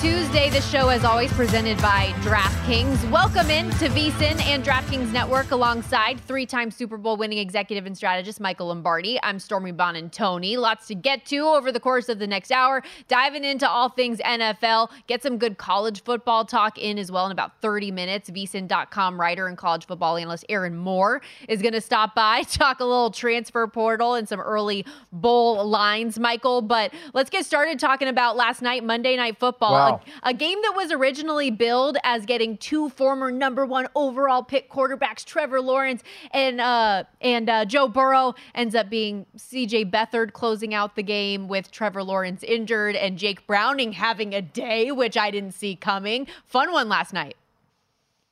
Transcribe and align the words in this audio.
Tuesday. 0.00 0.50
The 0.50 0.60
show, 0.60 0.88
as 0.90 1.04
always, 1.04 1.32
presented 1.32 1.78
by 1.78 2.12
DraftKings. 2.20 3.10
Welcome 3.10 3.48
in 3.50 3.70
to 3.72 3.88
VSIN 3.88 4.38
and 4.42 4.62
DraftKings 4.62 5.10
Network 5.10 5.50
alongside 5.52 6.20
three-time 6.20 6.70
Super 6.70 6.98
Bowl 6.98 7.16
winning 7.16 7.38
executive 7.38 7.86
and 7.86 7.96
strategist 7.96 8.38
Michael 8.38 8.66
Lombardi. 8.68 9.18
I'm 9.22 9.38
Stormy 9.38 9.72
Buonantony. 9.72 10.58
Lots 10.58 10.86
to 10.88 10.94
get 10.94 11.24
to 11.26 11.38
over 11.38 11.72
the 11.72 11.80
course 11.80 12.10
of 12.10 12.18
the 12.18 12.26
next 12.26 12.52
hour. 12.52 12.82
Diving 13.08 13.44
into 13.44 13.68
all 13.68 13.88
things 13.88 14.18
NFL. 14.18 14.90
Get 15.06 15.22
some 15.22 15.38
good 15.38 15.56
college 15.56 16.02
football 16.02 16.44
talk 16.44 16.76
in 16.76 16.98
as 16.98 17.10
well 17.10 17.24
in 17.24 17.32
about 17.32 17.60
30 17.62 17.90
minutes. 17.90 18.28
VSIN.com 18.28 19.18
writer 19.18 19.48
and 19.48 19.56
college 19.56 19.86
football 19.86 20.18
analyst 20.18 20.44
Aaron 20.50 20.76
Moore 20.76 21.22
is 21.48 21.62
going 21.62 21.74
to 21.74 21.80
stop 21.80 22.14
by, 22.14 22.42
talk 22.50 22.80
a 22.80 22.84
little 22.84 23.10
transfer 23.10 23.66
portal 23.66 24.14
and 24.14 24.28
some 24.28 24.40
early 24.40 24.84
bowl 25.10 25.66
lines, 25.66 26.18
Michael. 26.18 26.60
But 26.60 26.92
let's 27.14 27.30
get 27.30 27.46
started 27.46 27.78
talking 27.78 28.08
about 28.08 28.36
last 28.36 28.60
night, 28.60 28.84
Monday 28.84 29.16
Night 29.16 29.38
Football. 29.38 29.72
Wow. 29.72 29.85
A, 30.22 30.28
a 30.30 30.34
game 30.34 30.58
that 30.62 30.72
was 30.76 30.92
originally 30.92 31.50
billed 31.50 31.96
as 32.04 32.26
getting 32.26 32.56
two 32.56 32.88
former 32.88 33.30
number 33.30 33.64
one 33.66 33.86
overall 33.94 34.42
pick 34.42 34.70
quarterbacks, 34.70 35.24
Trevor 35.24 35.60
Lawrence 35.60 36.02
and 36.32 36.60
uh, 36.60 37.04
and 37.20 37.48
uh, 37.48 37.64
Joe 37.64 37.88
Burrow, 37.88 38.34
ends 38.54 38.74
up 38.74 38.90
being 38.90 39.26
C.J. 39.36 39.86
Beathard 39.86 40.32
closing 40.32 40.74
out 40.74 40.96
the 40.96 41.02
game 41.02 41.48
with 41.48 41.70
Trevor 41.70 42.02
Lawrence 42.02 42.42
injured 42.42 42.96
and 42.96 43.18
Jake 43.18 43.46
Browning 43.46 43.92
having 43.92 44.34
a 44.34 44.42
day, 44.42 44.90
which 44.92 45.16
I 45.16 45.30
didn't 45.30 45.52
see 45.52 45.76
coming. 45.76 46.26
Fun 46.46 46.72
one 46.72 46.88
last 46.88 47.12
night. 47.12 47.36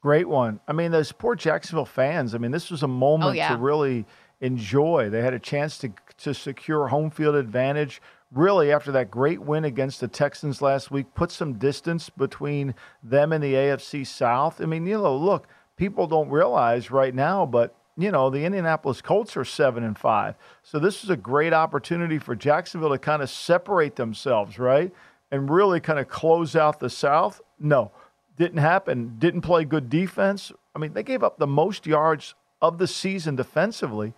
Great 0.03 0.29
one. 0.29 0.61
I 0.69 0.73
mean, 0.73 0.91
those 0.91 1.13
poor 1.13 1.35
Jacksonville 1.35 1.87
fans. 1.87 2.35
I 2.35 2.39
mean, 2.39 2.51
this 2.51 2.71
was 2.71 2.83
a 2.83 2.89
moment 2.89 3.31
Oh, 3.31 3.33
yeah. 3.33 3.49
to 3.49 3.57
really 3.57 4.05
enjoy. 4.41 5.09
They 5.09 5.23
had 5.23 5.33
a 5.35 5.39
chance 5.39 5.79
to 5.79 5.93
to 6.19 6.35
secure 6.35 6.89
home 6.89 7.11
field 7.11 7.35
advantage. 7.35 8.01
Really, 8.35 8.73
after 8.73 8.91
that 8.93 9.13
great 9.13 9.41
win 9.41 9.65
against 9.65 10.01
the 10.01 10.09
Texans 10.09 10.61
last 10.61 10.91
week, 10.91 11.15
put 11.15 11.31
some 11.31 11.55
distance 11.55 12.11
between 12.11 12.75
them 13.03 13.33
and 13.33 13.43
the 13.43 13.55
AFC 13.55 14.05
South. 14.05 14.61
I 14.61 14.67
mean, 14.67 14.87
you 14.87 14.99
know, 14.99 15.17
look, 15.17 15.47
people 15.77 16.09
don't 16.09 16.29
realize 16.29 16.91
right 16.91 17.15
now, 17.15 17.47
but 17.47 17.77
you 17.97 18.11
know, 18.11 18.31
the 18.31 18.45
Indianapolis 18.45 19.01
Colts 19.01 19.37
are 19.37 19.45
seven 19.45 19.85
and 19.85 19.97
five. 19.97 20.35
So 20.65 20.81
this 20.81 21.05
is 21.05 21.11
a 21.11 21.17
great 21.17 21.53
opportunity 21.53 22.19
for 22.19 22.35
Jacksonville 22.35 22.91
to 22.91 22.99
kind 22.99 23.23
of 23.23 23.31
separate 23.31 23.95
themselves, 23.95 24.59
right? 24.59 24.93
And 25.31 25.49
really 25.49 25.79
kind 25.79 26.01
of 26.01 26.09
close 26.09 26.57
out 26.57 26.81
the 26.81 26.91
South. 26.91 27.41
No, 27.61 27.93
didn't 28.37 28.59
happen. 28.59 29.17
Didn't 29.19 29.43
play 29.43 29.65
good 29.65 29.89
defense. 29.89 30.51
I 30.75 30.81
mean, 30.81 30.93
they 30.93 31.05
gave 31.05 31.23
up 31.23 31.39
the 31.39 31.47
most 31.47 31.87
yards 31.87 32.35
of 32.61 32.79
the 32.79 32.89
season 32.89 33.37
defensively 33.37 34.13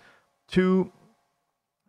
to 0.48 0.90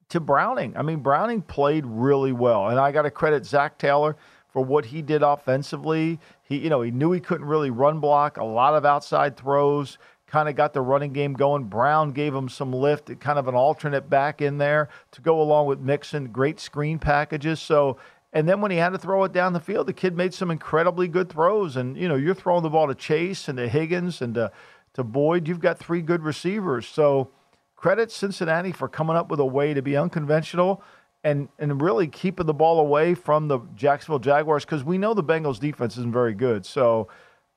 to 0.09 0.19
Browning. 0.19 0.75
I 0.77 0.81
mean, 0.81 0.99
Browning 0.99 1.41
played 1.41 1.85
really 1.85 2.31
well, 2.31 2.69
and 2.69 2.79
I 2.79 2.91
got 2.91 3.03
to 3.03 3.11
credit 3.11 3.45
Zach 3.45 3.77
Taylor 3.77 4.15
for 4.49 4.63
what 4.63 4.85
he 4.85 5.01
did 5.01 5.21
offensively. 5.21 6.19
He, 6.43 6.57
you 6.57 6.69
know, 6.69 6.81
he 6.81 6.91
knew 6.91 7.11
he 7.11 7.19
couldn't 7.19 7.45
really 7.45 7.69
run 7.69 7.99
block. 7.99 8.37
A 8.37 8.43
lot 8.43 8.73
of 8.73 8.85
outside 8.85 9.37
throws. 9.37 9.97
Kind 10.25 10.49
of 10.49 10.55
got 10.55 10.73
the 10.73 10.81
running 10.81 11.13
game 11.13 11.33
going. 11.33 11.65
Brown 11.65 12.11
gave 12.11 12.35
him 12.35 12.49
some 12.49 12.73
lift, 12.73 13.17
kind 13.19 13.39
of 13.39 13.47
an 13.47 13.55
alternate 13.55 14.09
back 14.09 14.41
in 14.41 14.57
there 14.57 14.89
to 15.11 15.21
go 15.21 15.41
along 15.41 15.67
with 15.67 15.79
Mixon. 15.79 16.27
Great 16.31 16.59
screen 16.59 16.99
packages. 16.99 17.61
So, 17.61 17.97
and 18.33 18.47
then 18.47 18.59
when 18.59 18.71
he 18.71 18.77
had 18.77 18.89
to 18.89 18.97
throw 18.97 19.23
it 19.23 19.31
down 19.31 19.53
the 19.53 19.61
field, 19.61 19.87
the 19.87 19.93
kid 19.93 20.17
made 20.17 20.33
some 20.33 20.51
incredibly 20.51 21.07
good 21.07 21.29
throws. 21.29 21.77
And 21.77 21.95
you 21.95 22.09
know, 22.09 22.15
you're 22.15 22.35
throwing 22.35 22.63
the 22.63 22.69
ball 22.69 22.87
to 22.87 22.95
Chase 22.95 23.47
and 23.47 23.57
to 23.57 23.69
Higgins 23.69 24.21
and 24.21 24.35
to 24.35 24.51
to 24.95 25.03
Boyd. 25.03 25.47
You've 25.47 25.59
got 25.59 25.77
three 25.77 26.01
good 26.01 26.23
receivers. 26.23 26.87
So 26.87 27.29
credit 27.77 28.11
Cincinnati 28.11 28.73
for 28.73 28.89
coming 28.89 29.15
up 29.15 29.29
with 29.29 29.39
a 29.39 29.45
way 29.45 29.73
to 29.73 29.81
be 29.81 29.95
unconventional 29.95 30.83
and 31.23 31.47
and 31.57 31.81
really 31.81 32.07
keeping 32.07 32.45
the 32.45 32.53
ball 32.53 32.79
away 32.79 33.13
from 33.13 33.47
the 33.47 33.59
Jacksonville 33.75 34.19
Jaguars 34.19 34.65
because 34.65 34.83
we 34.83 34.97
know 34.97 35.13
the 35.13 35.23
Bengals 35.23 35.59
defense 35.59 35.97
isn't 35.97 36.11
very 36.11 36.33
good. 36.33 36.65
So 36.65 37.07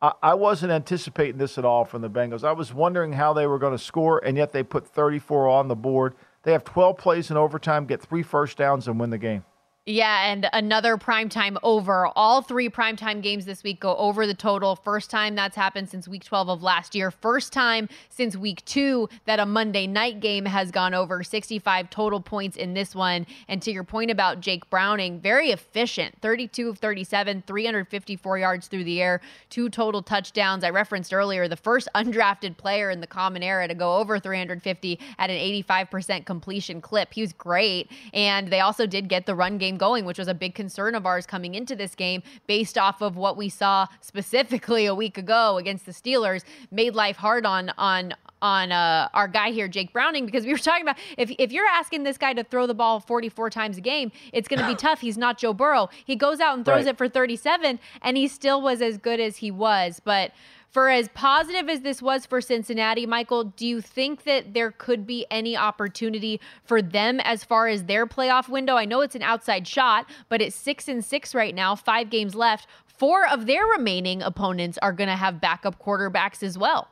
I, 0.00 0.12
I 0.22 0.34
wasn't 0.34 0.72
anticipating 0.72 1.38
this 1.38 1.58
at 1.58 1.64
all 1.64 1.84
from 1.84 2.02
the 2.02 2.10
Bengals. 2.10 2.44
I 2.44 2.52
was 2.52 2.72
wondering 2.72 3.12
how 3.12 3.32
they 3.32 3.46
were 3.46 3.58
going 3.58 3.76
to 3.76 3.82
score, 3.82 4.18
and 4.24 4.36
yet 4.36 4.52
they 4.52 4.62
put 4.62 4.86
34 4.86 5.48
on 5.48 5.68
the 5.68 5.76
board. 5.76 6.14
They 6.42 6.52
have 6.52 6.64
12 6.64 6.96
plays 6.96 7.30
in 7.30 7.36
overtime, 7.36 7.86
get 7.86 8.00
three 8.00 8.22
first 8.22 8.56
downs, 8.56 8.88
and 8.88 8.98
win 8.98 9.10
the 9.10 9.18
game. 9.18 9.44
Yeah, 9.90 10.30
and 10.30 10.48
another 10.52 10.96
primetime 10.96 11.56
over. 11.64 12.06
All 12.14 12.42
three 12.42 12.68
primetime 12.68 13.20
games 13.22 13.44
this 13.44 13.64
week 13.64 13.80
go 13.80 13.96
over 13.96 14.24
the 14.24 14.34
total. 14.34 14.76
First 14.76 15.10
time 15.10 15.34
that's 15.34 15.56
happened 15.56 15.88
since 15.88 16.06
week 16.06 16.22
12 16.22 16.48
of 16.48 16.62
last 16.62 16.94
year. 16.94 17.10
First 17.10 17.52
time 17.52 17.88
since 18.08 18.36
week 18.36 18.64
two 18.64 19.08
that 19.24 19.40
a 19.40 19.46
Monday 19.46 19.88
night 19.88 20.20
game 20.20 20.44
has 20.44 20.70
gone 20.70 20.94
over 20.94 21.24
65 21.24 21.90
total 21.90 22.20
points 22.20 22.56
in 22.56 22.72
this 22.74 22.94
one. 22.94 23.26
And 23.48 23.60
to 23.62 23.72
your 23.72 23.82
point 23.82 24.12
about 24.12 24.40
Jake 24.40 24.70
Browning, 24.70 25.18
very 25.18 25.50
efficient 25.50 26.14
32 26.22 26.68
of 26.68 26.78
37, 26.78 27.42
354 27.44 28.38
yards 28.38 28.68
through 28.68 28.84
the 28.84 29.02
air, 29.02 29.20
two 29.48 29.68
total 29.68 30.02
touchdowns. 30.02 30.62
I 30.62 30.70
referenced 30.70 31.12
earlier 31.12 31.48
the 31.48 31.56
first 31.56 31.88
undrafted 31.96 32.56
player 32.56 32.90
in 32.90 33.00
the 33.00 33.08
common 33.08 33.42
era 33.42 33.66
to 33.66 33.74
go 33.74 33.96
over 33.96 34.20
350 34.20 35.00
at 35.18 35.30
an 35.30 35.36
85% 35.36 36.26
completion 36.26 36.80
clip. 36.80 37.12
He 37.12 37.22
was 37.22 37.32
great. 37.32 37.90
And 38.14 38.52
they 38.52 38.60
also 38.60 38.86
did 38.86 39.08
get 39.08 39.26
the 39.26 39.34
run 39.34 39.58
game 39.58 39.78
going, 39.80 40.04
which 40.04 40.18
was 40.18 40.28
a 40.28 40.34
big 40.34 40.54
concern 40.54 40.94
of 40.94 41.04
ours 41.06 41.26
coming 41.26 41.56
into 41.56 41.74
this 41.74 41.96
game 41.96 42.22
based 42.46 42.78
off 42.78 43.00
of 43.00 43.16
what 43.16 43.36
we 43.36 43.48
saw 43.48 43.86
specifically 44.00 44.86
a 44.86 44.94
week 44.94 45.18
ago 45.18 45.56
against 45.56 45.86
the 45.86 45.92
Steelers. 45.92 46.44
Made 46.70 46.94
life 46.94 47.16
hard 47.16 47.44
on 47.44 47.72
on 47.78 48.14
on 48.42 48.72
uh, 48.72 49.08
our 49.12 49.28
guy 49.28 49.50
here, 49.50 49.68
Jake 49.68 49.92
Browning, 49.92 50.24
because 50.24 50.44
we 50.46 50.52
were 50.52 50.58
talking 50.58 50.82
about 50.82 50.96
if, 51.18 51.30
if 51.38 51.52
you're 51.52 51.66
asking 51.66 52.04
this 52.04 52.16
guy 52.16 52.32
to 52.32 52.42
throw 52.44 52.66
the 52.66 52.72
ball 52.74 52.98
44 53.00 53.50
times 53.50 53.76
a 53.76 53.82
game, 53.82 54.10
it's 54.32 54.48
going 54.48 54.60
to 54.60 54.66
be 54.66 54.74
tough. 54.86 55.00
He's 55.00 55.18
not 55.18 55.36
Joe 55.38 55.52
Burrow. 55.52 55.90
He 56.04 56.16
goes 56.16 56.40
out 56.40 56.56
and 56.56 56.64
throws 56.64 56.84
Right. 56.86 56.94
it 56.94 56.96
for 56.98 57.08
37, 57.08 57.78
and 58.02 58.16
he 58.16 58.28
still 58.28 58.62
was 58.62 58.80
as 58.80 58.96
good 58.96 59.20
as 59.20 59.38
he 59.38 59.50
was. 59.50 60.00
But 60.02 60.32
for 60.70 60.88
as 60.88 61.08
positive 61.08 61.68
as 61.68 61.80
this 61.80 62.00
was 62.00 62.26
for 62.26 62.40
Cincinnati, 62.40 63.04
Michael, 63.04 63.44
do 63.44 63.66
you 63.66 63.80
think 63.80 64.24
that 64.24 64.54
there 64.54 64.70
could 64.70 65.06
be 65.06 65.26
any 65.30 65.56
opportunity 65.56 66.40
for 66.62 66.80
them 66.80 67.20
as 67.20 67.42
far 67.42 67.66
as 67.66 67.84
their 67.84 68.06
playoff 68.06 68.48
window? 68.48 68.76
I 68.76 68.84
know 68.84 69.00
it's 69.00 69.16
an 69.16 69.22
outside 69.22 69.66
shot, 69.66 70.08
but 70.28 70.40
it's 70.40 70.54
six 70.54 70.86
and 70.86 71.04
six 71.04 71.34
right 71.34 71.54
now, 71.54 71.74
five 71.74 72.08
games 72.08 72.34
left. 72.34 72.68
Four 72.86 73.26
of 73.26 73.46
their 73.46 73.64
remaining 73.64 74.22
opponents 74.22 74.78
are 74.80 74.92
going 74.92 75.08
to 75.08 75.16
have 75.16 75.40
backup 75.40 75.82
quarterbacks 75.82 76.42
as 76.42 76.56
well. 76.56 76.88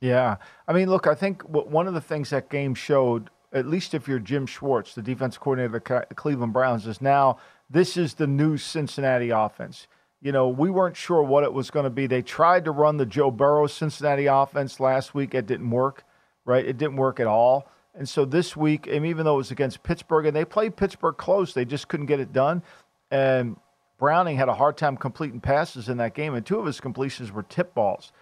Yeah. 0.00 0.36
I 0.66 0.72
mean, 0.72 0.88
look, 0.88 1.06
I 1.06 1.14
think 1.14 1.42
one 1.42 1.86
of 1.86 1.92
the 1.94 2.00
things 2.00 2.30
that 2.30 2.48
game 2.48 2.74
showed, 2.74 3.28
at 3.52 3.66
least 3.66 3.92
if 3.92 4.08
you're 4.08 4.18
Jim 4.18 4.46
Schwartz, 4.46 4.94
the 4.94 5.02
defense 5.02 5.36
coordinator 5.36 5.76
of 5.76 6.08
the 6.08 6.14
Cleveland 6.14 6.54
Browns, 6.54 6.86
is 6.86 7.02
now 7.02 7.38
this 7.68 7.96
is 7.96 8.14
the 8.14 8.26
new 8.26 8.56
Cincinnati 8.56 9.30
offense. 9.30 9.86
You 10.22 10.32
know, 10.32 10.48
we 10.48 10.70
weren't 10.70 10.96
sure 10.96 11.22
what 11.22 11.44
it 11.44 11.52
was 11.52 11.70
going 11.70 11.84
to 11.84 11.90
be. 11.90 12.06
They 12.06 12.22
tried 12.22 12.64
to 12.66 12.70
run 12.70 12.98
the 12.98 13.06
Joe 13.06 13.30
Burrow 13.30 13.66
Cincinnati 13.66 14.26
offense 14.26 14.78
last 14.78 15.14
week. 15.14 15.34
It 15.34 15.46
didn't 15.46 15.70
work, 15.70 16.04
right? 16.44 16.64
It 16.64 16.76
didn't 16.76 16.96
work 16.96 17.20
at 17.20 17.26
all. 17.26 17.70
And 17.94 18.08
so 18.08 18.24
this 18.24 18.56
week, 18.56 18.86
and 18.86 19.06
even 19.06 19.24
though 19.24 19.34
it 19.34 19.38
was 19.38 19.50
against 19.50 19.82
Pittsburgh, 19.82 20.26
and 20.26 20.36
they 20.36 20.44
played 20.44 20.76
Pittsburgh 20.76 21.16
close, 21.16 21.54
they 21.54 21.64
just 21.64 21.88
couldn't 21.88 22.06
get 22.06 22.20
it 22.20 22.32
done. 22.32 22.62
And 23.10 23.56
Browning 23.98 24.36
had 24.36 24.48
a 24.48 24.54
hard 24.54 24.76
time 24.76 24.96
completing 24.96 25.40
passes 25.40 25.88
in 25.88 25.96
that 25.98 26.14
game, 26.14 26.34
and 26.34 26.44
two 26.44 26.58
of 26.58 26.66
his 26.66 26.80
completions 26.80 27.32
were 27.32 27.42
tip 27.42 27.74
balls. 27.74 28.12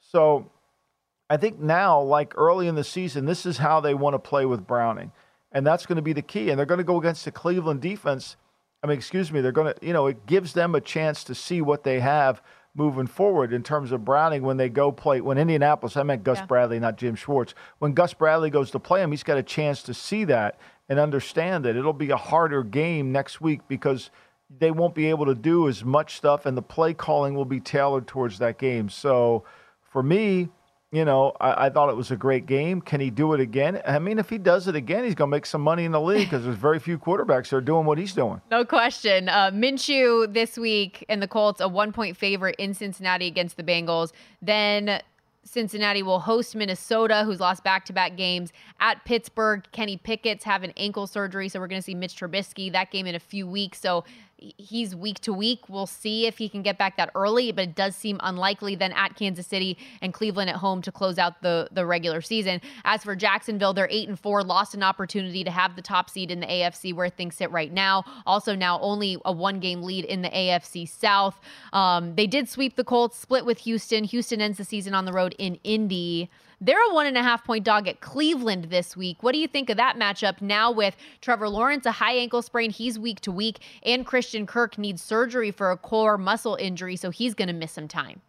So 0.00 0.50
I 1.28 1.36
think 1.36 1.58
now, 1.58 2.00
like 2.00 2.34
early 2.36 2.68
in 2.68 2.74
the 2.74 2.84
season, 2.84 3.26
this 3.26 3.44
is 3.44 3.58
how 3.58 3.80
they 3.80 3.94
want 3.94 4.14
to 4.14 4.18
play 4.18 4.46
with 4.46 4.66
Browning. 4.66 5.12
And 5.52 5.66
that's 5.66 5.86
going 5.86 5.96
to 5.96 6.02
be 6.02 6.12
the 6.12 6.22
key. 6.22 6.50
And 6.50 6.58
they're 6.58 6.66
going 6.66 6.78
to 6.78 6.84
go 6.84 6.98
against 6.98 7.24
the 7.24 7.32
Cleveland 7.32 7.80
defense. 7.80 8.36
I 8.82 8.86
mean, 8.86 8.96
excuse 8.96 9.32
me, 9.32 9.40
they're 9.40 9.52
going 9.52 9.74
to, 9.74 9.86
you 9.86 9.92
know, 9.92 10.06
it 10.06 10.26
gives 10.26 10.52
them 10.52 10.74
a 10.74 10.80
chance 10.80 11.24
to 11.24 11.34
see 11.34 11.60
what 11.60 11.82
they 11.84 12.00
have 12.00 12.42
moving 12.74 13.08
forward 13.08 13.52
in 13.52 13.62
terms 13.62 13.90
of 13.90 14.04
Browning 14.04 14.42
when 14.42 14.56
they 14.56 14.68
go 14.68 14.92
play. 14.92 15.20
When 15.20 15.36
Indianapolis, 15.36 15.96
I 15.96 16.04
meant 16.04 16.22
Gus 16.22 16.38
yeah. 16.38 16.46
Bradley, 16.46 16.78
not 16.78 16.96
Jim 16.96 17.16
Schwartz. 17.16 17.54
When 17.80 17.92
Gus 17.92 18.14
Bradley 18.14 18.50
goes 18.50 18.70
to 18.70 18.78
play 18.78 19.02
him, 19.02 19.10
he's 19.10 19.24
got 19.24 19.36
a 19.36 19.42
chance 19.42 19.82
to 19.84 19.94
see 19.94 20.24
that 20.24 20.58
and 20.88 20.98
understand 20.98 21.64
that 21.64 21.76
it'll 21.76 21.92
be 21.92 22.10
a 22.10 22.16
harder 22.16 22.62
game 22.62 23.10
next 23.10 23.40
week 23.40 23.62
because 23.66 24.10
they 24.58 24.70
won't 24.70 24.94
be 24.94 25.06
able 25.06 25.26
to 25.26 25.34
do 25.34 25.68
as 25.68 25.84
much 25.84 26.16
stuff 26.16 26.46
and 26.46 26.56
the 26.56 26.62
play 26.62 26.94
calling 26.94 27.34
will 27.34 27.44
be 27.44 27.60
tailored 27.60 28.06
towards 28.06 28.38
that 28.38 28.58
game. 28.58 28.88
So 28.88 29.44
for 29.82 30.02
me, 30.02 30.48
you 30.90 31.04
know, 31.04 31.32
I, 31.38 31.66
I, 31.66 31.70
thought 31.70 31.90
it 31.90 31.96
was 31.96 32.10
a 32.10 32.16
great 32.16 32.46
game. 32.46 32.80
Can 32.80 33.00
he 33.00 33.10
do 33.10 33.34
it 33.34 33.40
again? 33.40 33.82
I 33.86 33.98
mean, 33.98 34.18
if 34.18 34.30
he 34.30 34.38
does 34.38 34.68
it 34.68 34.74
again, 34.74 35.04
he's 35.04 35.14
going 35.14 35.30
to 35.30 35.36
make 35.36 35.44
some 35.44 35.60
money 35.60 35.84
in 35.84 35.92
the 35.92 36.00
league 36.00 36.30
because 36.30 36.44
there's 36.44 36.56
very 36.56 36.78
few 36.78 36.98
quarterbacks 36.98 37.50
that 37.50 37.56
are 37.56 37.60
doing 37.60 37.84
what 37.84 37.98
he's 37.98 38.14
doing. 38.14 38.40
No 38.50 38.64
question. 38.64 39.28
Uh, 39.28 39.50
Minshew 39.50 40.32
this 40.32 40.56
week 40.56 41.04
and 41.10 41.20
the 41.20 41.28
Colts, 41.28 41.60
a 41.60 41.68
one 41.68 41.92
point 41.92 42.16
favorite 42.16 42.56
in 42.58 42.72
Cincinnati 42.72 43.26
against 43.26 43.58
the 43.58 43.62
Bengals. 43.62 44.12
Then 44.40 45.02
Cincinnati 45.44 46.02
will 46.02 46.20
host 46.20 46.56
Minnesota, 46.56 47.22
who's 47.24 47.40
lost 47.40 47.64
back 47.64 47.84
to 47.86 47.92
back 47.92 48.16
games. 48.16 48.52
At 48.80 49.04
Pittsburgh, 49.04 49.66
Kenny 49.72 49.98
Pickett's 49.98 50.44
having 50.44 50.72
ankle 50.76 51.06
surgery, 51.06 51.48
so 51.48 51.60
we're 51.60 51.68
going 51.68 51.80
to 51.80 51.84
see 51.84 51.94
Mitch 51.94 52.18
Trubisky 52.18 52.72
that 52.72 52.90
game 52.90 53.06
in 53.06 53.14
a 53.14 53.20
few 53.20 53.46
weeks. 53.46 53.80
So 53.80 54.04
he's 54.38 54.94
week 54.94 55.20
to 55.20 55.32
week. 55.32 55.68
We'll 55.68 55.86
see 55.86 56.26
if 56.26 56.38
he 56.38 56.48
can 56.48 56.62
get 56.62 56.78
back 56.78 56.96
that 56.96 57.10
early, 57.14 57.52
but 57.52 57.64
it 57.64 57.74
does 57.74 57.96
seem 57.96 58.18
unlikely. 58.22 58.74
Then 58.74 58.92
at 58.92 59.16
Kansas 59.16 59.46
City 59.46 59.76
and 60.00 60.14
Cleveland 60.14 60.50
at 60.50 60.56
home 60.56 60.82
to 60.82 60.92
close 60.92 61.18
out 61.18 61.42
the 61.42 61.68
the 61.72 61.84
regular 61.84 62.20
season. 62.20 62.60
As 62.84 63.02
for 63.02 63.16
Jacksonville, 63.16 63.72
they're 63.72 63.88
eight 63.90 64.08
and 64.08 64.18
four, 64.18 64.42
lost 64.42 64.74
an 64.74 64.82
opportunity 64.82 65.44
to 65.44 65.50
have 65.50 65.76
the 65.76 65.82
top 65.82 66.10
seed 66.10 66.30
in 66.30 66.40
the 66.40 66.46
AFC 66.46 66.94
where 66.94 67.08
things 67.08 67.36
sit 67.36 67.50
right 67.50 67.72
now. 67.72 68.04
Also 68.26 68.54
now 68.54 68.78
only 68.80 69.18
a 69.24 69.32
one 69.32 69.60
game 69.60 69.82
lead 69.82 70.04
in 70.04 70.22
the 70.22 70.30
AFC 70.30 70.88
South. 70.88 71.40
Um, 71.72 72.14
they 72.14 72.26
did 72.26 72.48
sweep 72.48 72.76
the 72.76 72.84
Colts, 72.84 73.18
split 73.18 73.44
with 73.44 73.58
Houston. 73.58 74.04
Houston 74.04 74.40
ends 74.40 74.58
the 74.58 74.64
season 74.64 74.94
on 74.94 75.04
the 75.04 75.12
road 75.12 75.34
in 75.38 75.56
Indy. 75.64 76.30
They're 76.60 76.90
a 76.90 76.92
one 76.92 77.06
and 77.06 77.16
a 77.16 77.22
half 77.22 77.44
point 77.44 77.64
dog 77.64 77.86
at 77.86 78.00
Cleveland 78.00 78.64
this 78.64 78.96
week. 78.96 79.22
What 79.22 79.32
do 79.32 79.38
you 79.38 79.46
think 79.46 79.70
of 79.70 79.76
that 79.76 79.96
matchup 79.96 80.42
now 80.42 80.72
with 80.72 80.96
Trevor 81.20 81.48
Lawrence, 81.48 81.86
a 81.86 81.92
high 81.92 82.14
ankle 82.14 82.42
sprain? 82.42 82.70
He's 82.70 82.98
week 82.98 83.20
to 83.20 83.32
week, 83.32 83.60
and 83.84 84.04
Christian 84.04 84.44
Kirk 84.44 84.76
needs 84.76 85.00
surgery 85.00 85.52
for 85.52 85.70
a 85.70 85.76
core 85.76 86.18
muscle 86.18 86.56
injury, 86.56 86.96
so 86.96 87.10
he's 87.10 87.34
going 87.34 87.46
to 87.46 87.54
miss 87.54 87.72
some 87.72 87.86
time. 87.86 88.22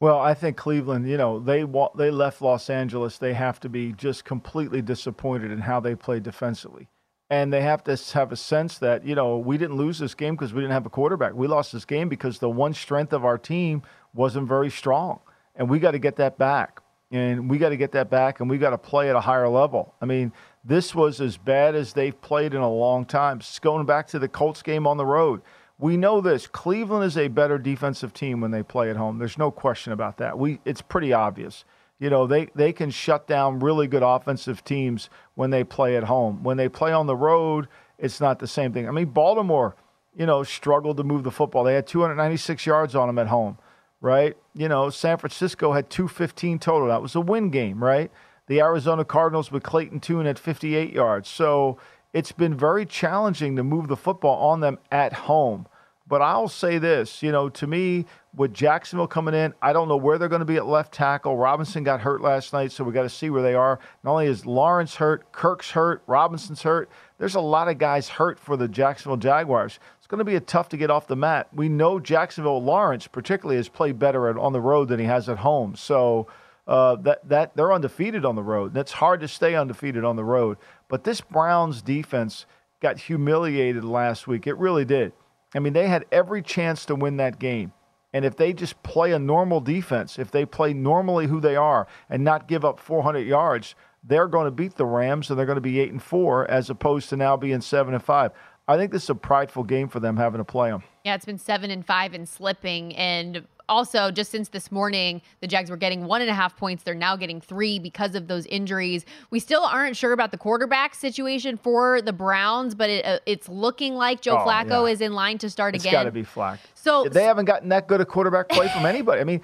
Well, 0.00 0.18
I 0.18 0.34
think 0.34 0.56
Cleveland, 0.56 1.08
you 1.08 1.16
know, 1.16 1.38
they 1.38 1.64
they 1.94 2.10
left 2.10 2.42
Los 2.42 2.68
Angeles. 2.68 3.18
They 3.18 3.34
have 3.34 3.60
to 3.60 3.68
be 3.68 3.92
just 3.92 4.24
completely 4.24 4.82
disappointed 4.82 5.52
in 5.52 5.60
how 5.60 5.78
they 5.78 5.94
played 5.94 6.24
defensively. 6.24 6.88
And 7.30 7.52
they 7.52 7.62
have 7.62 7.84
to 7.84 7.96
have 8.12 8.32
a 8.32 8.36
sense 8.36 8.78
that, 8.78 9.04
you 9.06 9.14
know, 9.14 9.38
we 9.38 9.56
didn't 9.56 9.76
lose 9.76 9.98
this 9.98 10.14
game 10.14 10.34
because 10.34 10.52
we 10.52 10.60
didn't 10.60 10.74
have 10.74 10.86
a 10.86 10.90
quarterback. 10.90 11.34
We 11.34 11.46
lost 11.46 11.72
this 11.72 11.84
game 11.84 12.08
because 12.08 12.38
the 12.38 12.50
one 12.50 12.74
strength 12.74 13.12
of 13.12 13.24
our 13.24 13.38
team 13.38 13.82
wasn't 14.12 14.46
very 14.46 14.70
strong. 14.70 15.20
And 15.56 15.70
we 15.70 15.78
got 15.78 15.92
to 15.92 15.98
get 15.98 16.16
that 16.16 16.36
back 16.36 16.80
and 17.14 17.48
we 17.48 17.58
got 17.58 17.68
to 17.68 17.76
get 17.76 17.92
that 17.92 18.10
back 18.10 18.40
and 18.40 18.50
we 18.50 18.58
got 18.58 18.70
to 18.70 18.78
play 18.78 19.08
at 19.08 19.14
a 19.14 19.20
higher 19.20 19.48
level. 19.48 19.94
I 20.00 20.04
mean, 20.04 20.32
this 20.64 20.96
was 20.96 21.20
as 21.20 21.36
bad 21.36 21.76
as 21.76 21.92
they've 21.92 22.20
played 22.20 22.54
in 22.54 22.60
a 22.60 22.70
long 22.70 23.04
time. 23.04 23.38
It's 23.38 23.60
going 23.60 23.86
back 23.86 24.08
to 24.08 24.18
the 24.18 24.26
Colts 24.26 24.62
game 24.62 24.84
on 24.84 24.96
the 24.96 25.06
road. 25.06 25.40
We 25.78 25.96
know 25.96 26.20
this. 26.20 26.48
Cleveland 26.48 27.04
is 27.04 27.16
a 27.16 27.28
better 27.28 27.56
defensive 27.56 28.12
team 28.14 28.40
when 28.40 28.50
they 28.50 28.64
play 28.64 28.90
at 28.90 28.96
home. 28.96 29.18
There's 29.18 29.38
no 29.38 29.52
question 29.52 29.92
about 29.92 30.16
that. 30.18 30.36
We 30.36 30.58
it's 30.64 30.82
pretty 30.82 31.12
obvious. 31.12 31.64
You 32.00 32.10
know, 32.10 32.26
they, 32.26 32.46
they 32.56 32.72
can 32.72 32.90
shut 32.90 33.28
down 33.28 33.60
really 33.60 33.86
good 33.86 34.02
offensive 34.02 34.64
teams 34.64 35.08
when 35.36 35.50
they 35.50 35.62
play 35.62 35.96
at 35.96 36.04
home. 36.04 36.42
When 36.42 36.56
they 36.56 36.68
play 36.68 36.92
on 36.92 37.06
the 37.06 37.16
road, 37.16 37.68
it's 37.98 38.20
not 38.20 38.40
the 38.40 38.48
same 38.48 38.72
thing. 38.72 38.88
I 38.88 38.90
mean, 38.90 39.06
Baltimore, 39.06 39.76
you 40.16 40.26
know, 40.26 40.42
struggled 40.42 40.96
to 40.96 41.04
move 41.04 41.22
the 41.22 41.30
football. 41.30 41.62
They 41.62 41.74
had 41.74 41.86
296 41.86 42.66
yards 42.66 42.96
on 42.96 43.06
them 43.06 43.20
at 43.20 43.28
home 43.28 43.56
right? 44.04 44.36
You 44.54 44.68
know, 44.68 44.90
San 44.90 45.16
Francisco 45.16 45.72
had 45.72 45.88
215 45.88 46.58
total. 46.58 46.88
That 46.88 47.00
was 47.00 47.14
a 47.14 47.22
win 47.22 47.48
game, 47.48 47.82
right? 47.82 48.12
The 48.48 48.60
Arizona 48.60 49.02
Cardinals 49.02 49.50
with 49.50 49.62
Clayton 49.62 50.00
Tune 50.00 50.26
at 50.26 50.38
58 50.38 50.92
yards. 50.92 51.26
So 51.26 51.78
it's 52.12 52.30
been 52.30 52.54
very 52.54 52.84
challenging 52.84 53.56
to 53.56 53.64
move 53.64 53.88
the 53.88 53.96
football 53.96 54.50
on 54.50 54.60
them 54.60 54.78
at 54.92 55.14
home. 55.14 55.66
But 56.06 56.20
I'll 56.20 56.48
say 56.48 56.76
this, 56.76 57.22
you 57.22 57.32
know, 57.32 57.48
to 57.48 57.66
me, 57.66 58.04
with 58.36 58.52
Jacksonville 58.52 59.06
coming 59.06 59.32
in, 59.32 59.54
I 59.62 59.72
don't 59.72 59.88
know 59.88 59.96
where 59.96 60.18
they're 60.18 60.28
going 60.28 60.40
to 60.40 60.44
be 60.44 60.56
at 60.56 60.66
left 60.66 60.92
tackle. 60.92 61.38
Robinson 61.38 61.82
got 61.82 62.02
hurt 62.02 62.20
last 62.20 62.52
night, 62.52 62.72
so 62.72 62.84
we 62.84 62.92
got 62.92 63.04
to 63.04 63.08
see 63.08 63.30
where 63.30 63.42
they 63.42 63.54
are. 63.54 63.80
Not 64.02 64.12
only 64.12 64.26
is 64.26 64.44
Lawrence 64.44 64.96
hurt, 64.96 65.32
Kirk's 65.32 65.70
hurt, 65.70 66.02
Robinson's 66.06 66.60
hurt. 66.60 66.90
There's 67.16 67.36
a 67.36 67.40
lot 67.40 67.68
of 67.68 67.78
guys 67.78 68.10
hurt 68.10 68.38
for 68.38 68.58
the 68.58 68.68
Jacksonville 68.68 69.16
Jaguars 69.16 69.78
going 70.14 70.24
to 70.26 70.30
be 70.30 70.36
a 70.36 70.40
tough 70.40 70.68
to 70.70 70.76
get 70.76 70.90
off 70.90 71.06
the 71.06 71.16
mat. 71.16 71.48
We 71.52 71.68
know 71.68 71.98
Jacksonville 71.98 72.62
Lawrence 72.62 73.06
particularly 73.06 73.56
has 73.56 73.68
played 73.68 73.98
better 73.98 74.38
on 74.38 74.52
the 74.52 74.60
road 74.60 74.88
than 74.88 75.00
he 75.00 75.06
has 75.06 75.28
at 75.28 75.38
home. 75.38 75.74
So 75.76 76.28
uh, 76.66 76.96
that 76.96 77.28
that 77.28 77.56
they're 77.56 77.72
undefeated 77.72 78.24
on 78.24 78.36
the 78.36 78.42
road. 78.42 78.72
That's 78.72 78.92
hard 78.92 79.20
to 79.20 79.28
stay 79.28 79.54
undefeated 79.54 80.04
on 80.04 80.16
the 80.16 80.24
road. 80.24 80.56
But 80.88 81.04
this 81.04 81.20
Browns 81.20 81.82
defense 81.82 82.46
got 82.80 82.98
humiliated 82.98 83.84
last 83.84 84.26
week. 84.26 84.46
It 84.46 84.56
really 84.56 84.84
did. 84.84 85.12
I 85.54 85.58
mean, 85.58 85.72
they 85.72 85.88
had 85.88 86.06
every 86.10 86.42
chance 86.42 86.84
to 86.86 86.94
win 86.94 87.16
that 87.18 87.38
game. 87.38 87.72
And 88.12 88.24
if 88.24 88.36
they 88.36 88.52
just 88.52 88.80
play 88.82 89.12
a 89.12 89.18
normal 89.18 89.60
defense, 89.60 90.18
if 90.18 90.30
they 90.30 90.46
play 90.46 90.72
normally 90.72 91.26
who 91.26 91.40
they 91.40 91.56
are 91.56 91.88
and 92.08 92.22
not 92.22 92.46
give 92.46 92.64
up 92.64 92.78
400 92.78 93.20
yards, 93.20 93.74
they're 94.04 94.28
going 94.28 94.44
to 94.44 94.50
beat 94.50 94.76
the 94.76 94.86
Rams 94.86 95.30
and 95.30 95.38
they're 95.38 95.46
going 95.46 95.56
to 95.56 95.60
be 95.60 95.80
8 95.80 95.92
and 95.92 96.02
4 96.02 96.50
as 96.50 96.70
opposed 96.70 97.08
to 97.08 97.16
now 97.16 97.36
being 97.36 97.60
7 97.60 97.92
and 97.92 98.02
5. 98.02 98.30
I 98.66 98.78
think 98.78 98.92
this 98.92 99.04
is 99.04 99.10
a 99.10 99.14
prideful 99.14 99.64
game 99.64 99.88
for 99.88 100.00
them 100.00 100.16
having 100.16 100.38
to 100.38 100.44
play 100.44 100.70
them. 100.70 100.82
Yeah, 101.04 101.14
it's 101.14 101.26
been 101.26 101.38
seven 101.38 101.70
and 101.70 101.84
five 101.84 102.14
and 102.14 102.26
slipping. 102.26 102.96
And 102.96 103.46
also, 103.68 104.10
just 104.10 104.30
since 104.30 104.48
this 104.48 104.72
morning, 104.72 105.20
the 105.40 105.46
Jags 105.46 105.68
were 105.68 105.76
getting 105.76 106.06
one 106.06 106.22
and 106.22 106.30
a 106.30 106.34
half 106.34 106.56
points. 106.56 106.82
They're 106.82 106.94
now 106.94 107.14
getting 107.16 107.42
three 107.42 107.78
because 107.78 108.14
of 108.14 108.26
those 108.26 108.46
injuries. 108.46 109.04
We 109.30 109.38
still 109.38 109.64
aren't 109.64 109.96
sure 109.96 110.12
about 110.12 110.30
the 110.30 110.38
quarterback 110.38 110.94
situation 110.94 111.58
for 111.58 112.00
the 112.00 112.12
Browns, 112.12 112.74
but 112.74 112.88
it, 112.88 113.04
uh, 113.04 113.18
it's 113.26 113.50
looking 113.50 113.96
like 113.96 114.22
Joe 114.22 114.38
oh, 114.38 114.46
Flacco 114.46 114.86
yeah. 114.86 114.92
is 114.92 115.00
in 115.02 115.12
line 115.12 115.36
to 115.38 115.50
start 115.50 115.74
it's 115.74 115.84
again. 115.84 115.94
It's 115.94 115.98
got 115.98 116.04
to 116.04 116.10
be 116.10 116.22
Flacco. 116.24 116.58
So 116.74 117.08
they 117.10 117.24
haven't 117.24 117.44
gotten 117.44 117.68
that 117.68 117.86
good 117.86 118.00
a 118.00 118.06
quarterback 118.06 118.48
play 118.48 118.68
from 118.68 118.86
anybody. 118.86 119.20
I 119.20 119.24
mean, 119.24 119.42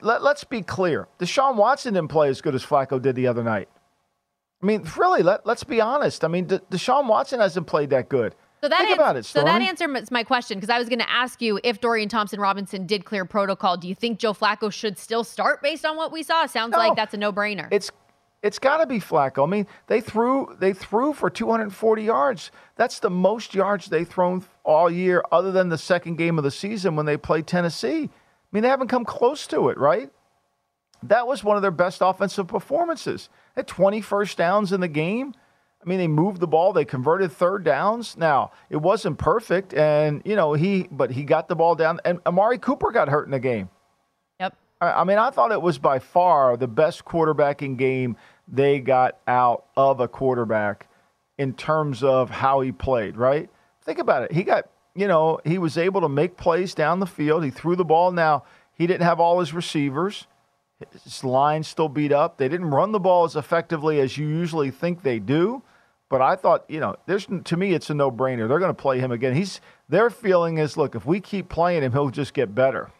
let, 0.00 0.22
us 0.22 0.44
be 0.44 0.62
clear: 0.62 1.06
Deshaun 1.18 1.56
Watson 1.56 1.94
didn't 1.94 2.08
play 2.08 2.30
as 2.30 2.40
good 2.40 2.54
as 2.54 2.64
Flacco 2.64 3.00
did 3.00 3.14
the 3.14 3.26
other 3.26 3.44
night. 3.44 3.68
I 4.62 4.66
mean, 4.66 4.88
really, 4.96 5.22
let, 5.22 5.44
let's 5.44 5.64
be 5.64 5.82
honest. 5.82 6.24
I 6.24 6.28
mean, 6.28 6.46
De- 6.46 6.60
Deshaun 6.60 7.06
Watson 7.06 7.40
hasn't 7.40 7.66
played 7.66 7.90
that 7.90 8.08
good. 8.08 8.34
So 8.64 8.68
that 8.70 8.78
Think 8.78 8.98
ans- 8.98 9.26
it, 9.26 9.28
So 9.28 9.44
that 9.44 9.60
answers 9.60 10.10
my 10.10 10.24
question 10.24 10.56
because 10.56 10.70
I 10.70 10.78
was 10.78 10.88
going 10.88 11.00
to 11.00 11.10
ask 11.10 11.42
you 11.42 11.60
if 11.62 11.82
Dorian 11.82 12.08
Thompson 12.08 12.40
Robinson 12.40 12.86
did 12.86 13.04
clear 13.04 13.26
protocol. 13.26 13.76
Do 13.76 13.86
you 13.86 13.94
think 13.94 14.18
Joe 14.18 14.32
Flacco 14.32 14.72
should 14.72 14.96
still 14.96 15.22
start 15.22 15.60
based 15.60 15.84
on 15.84 15.98
what 15.98 16.10
we 16.10 16.22
saw? 16.22 16.46
Sounds 16.46 16.72
no, 16.72 16.78
like 16.78 16.96
that's 16.96 17.12
a 17.12 17.18
no-brainer. 17.18 17.68
It's 17.70 17.90
it's 18.42 18.58
got 18.58 18.78
to 18.78 18.86
be 18.86 19.00
Flacco. 19.00 19.46
I 19.46 19.50
mean, 19.50 19.66
they 19.86 20.00
threw 20.00 20.56
they 20.58 20.72
threw 20.72 21.12
for 21.12 21.28
240 21.28 22.02
yards. 22.02 22.50
That's 22.76 23.00
the 23.00 23.10
most 23.10 23.54
yards 23.54 23.84
they've 23.84 24.08
thrown 24.08 24.42
all 24.64 24.90
year, 24.90 25.22
other 25.30 25.52
than 25.52 25.68
the 25.68 25.76
second 25.76 26.16
game 26.16 26.38
of 26.38 26.44
the 26.44 26.50
season 26.50 26.96
when 26.96 27.04
they 27.04 27.18
played 27.18 27.46
Tennessee. 27.46 28.04
I 28.04 28.10
mean, 28.50 28.62
they 28.62 28.70
haven't 28.70 28.88
come 28.88 29.04
close 29.04 29.46
to 29.48 29.68
it, 29.68 29.76
right? 29.76 30.08
That 31.02 31.26
was 31.26 31.44
one 31.44 31.56
of 31.56 31.62
their 31.62 31.70
best 31.70 31.98
offensive 32.00 32.46
performances. 32.46 33.28
At 33.56 33.68
had 33.68 33.68
20 33.68 34.00
first 34.00 34.38
downs 34.38 34.72
in 34.72 34.80
the 34.80 34.88
game. 34.88 35.34
I 35.84 35.88
mean, 35.88 35.98
they 35.98 36.08
moved 36.08 36.40
the 36.40 36.46
ball. 36.46 36.72
They 36.72 36.84
converted 36.84 37.30
third 37.30 37.62
downs. 37.64 38.16
Now 38.16 38.52
it 38.70 38.76
wasn't 38.76 39.18
perfect, 39.18 39.74
and 39.74 40.22
you 40.24 40.34
know 40.34 40.54
he, 40.54 40.88
but 40.90 41.10
he 41.10 41.24
got 41.24 41.48
the 41.48 41.54
ball 41.54 41.74
down. 41.74 42.00
And 42.04 42.20
Amari 42.26 42.58
Cooper 42.58 42.90
got 42.90 43.08
hurt 43.08 43.26
in 43.26 43.32
the 43.32 43.38
game. 43.38 43.68
Yep. 44.40 44.56
I 44.80 45.04
mean, 45.04 45.18
I 45.18 45.30
thought 45.30 45.52
it 45.52 45.60
was 45.60 45.78
by 45.78 45.98
far 45.98 46.56
the 46.56 46.68
best 46.68 47.04
quarterbacking 47.04 47.76
game 47.76 48.16
they 48.48 48.80
got 48.80 49.18
out 49.26 49.66
of 49.76 50.00
a 50.00 50.08
quarterback 50.08 50.88
in 51.38 51.52
terms 51.52 52.02
of 52.02 52.30
how 52.30 52.60
he 52.60 52.72
played. 52.72 53.16
Right? 53.16 53.50
Think 53.84 53.98
about 53.98 54.22
it. 54.22 54.32
He 54.32 54.42
got, 54.42 54.70
you 54.94 55.06
know, 55.06 55.38
he 55.44 55.58
was 55.58 55.76
able 55.76 56.00
to 56.00 56.08
make 56.08 56.38
plays 56.38 56.74
down 56.74 57.00
the 57.00 57.06
field. 57.06 57.44
He 57.44 57.50
threw 57.50 57.76
the 57.76 57.84
ball. 57.84 58.10
Now 58.10 58.44
he 58.72 58.86
didn't 58.86 59.02
have 59.02 59.20
all 59.20 59.40
his 59.40 59.52
receivers. 59.52 60.26
His 61.04 61.22
line 61.22 61.62
still 61.62 61.88
beat 61.88 62.10
up. 62.10 62.38
They 62.38 62.48
didn't 62.48 62.70
run 62.70 62.92
the 62.92 63.00
ball 63.00 63.24
as 63.24 63.36
effectively 63.36 64.00
as 64.00 64.16
you 64.16 64.26
usually 64.26 64.70
think 64.70 65.02
they 65.02 65.18
do 65.18 65.62
But 66.14 66.22
I 66.22 66.36
thought, 66.36 66.64
you 66.68 66.78
know, 66.78 66.94
there's 67.06 67.26
to 67.26 67.56
me 67.56 67.72
it's 67.72 67.90
a 67.90 67.94
no-brainer. 67.94 68.46
They're 68.46 68.60
going 68.60 68.70
to 68.70 68.72
play 68.72 69.00
him 69.00 69.10
again. 69.10 69.34
He's 69.34 69.60
their 69.88 70.10
feeling 70.10 70.58
is, 70.58 70.76
look, 70.76 70.94
if 70.94 71.04
we 71.04 71.18
keep 71.18 71.48
playing 71.48 71.82
him, 71.82 71.90
he'll 71.90 72.08
just 72.08 72.34
get 72.34 72.54
better. 72.54 72.92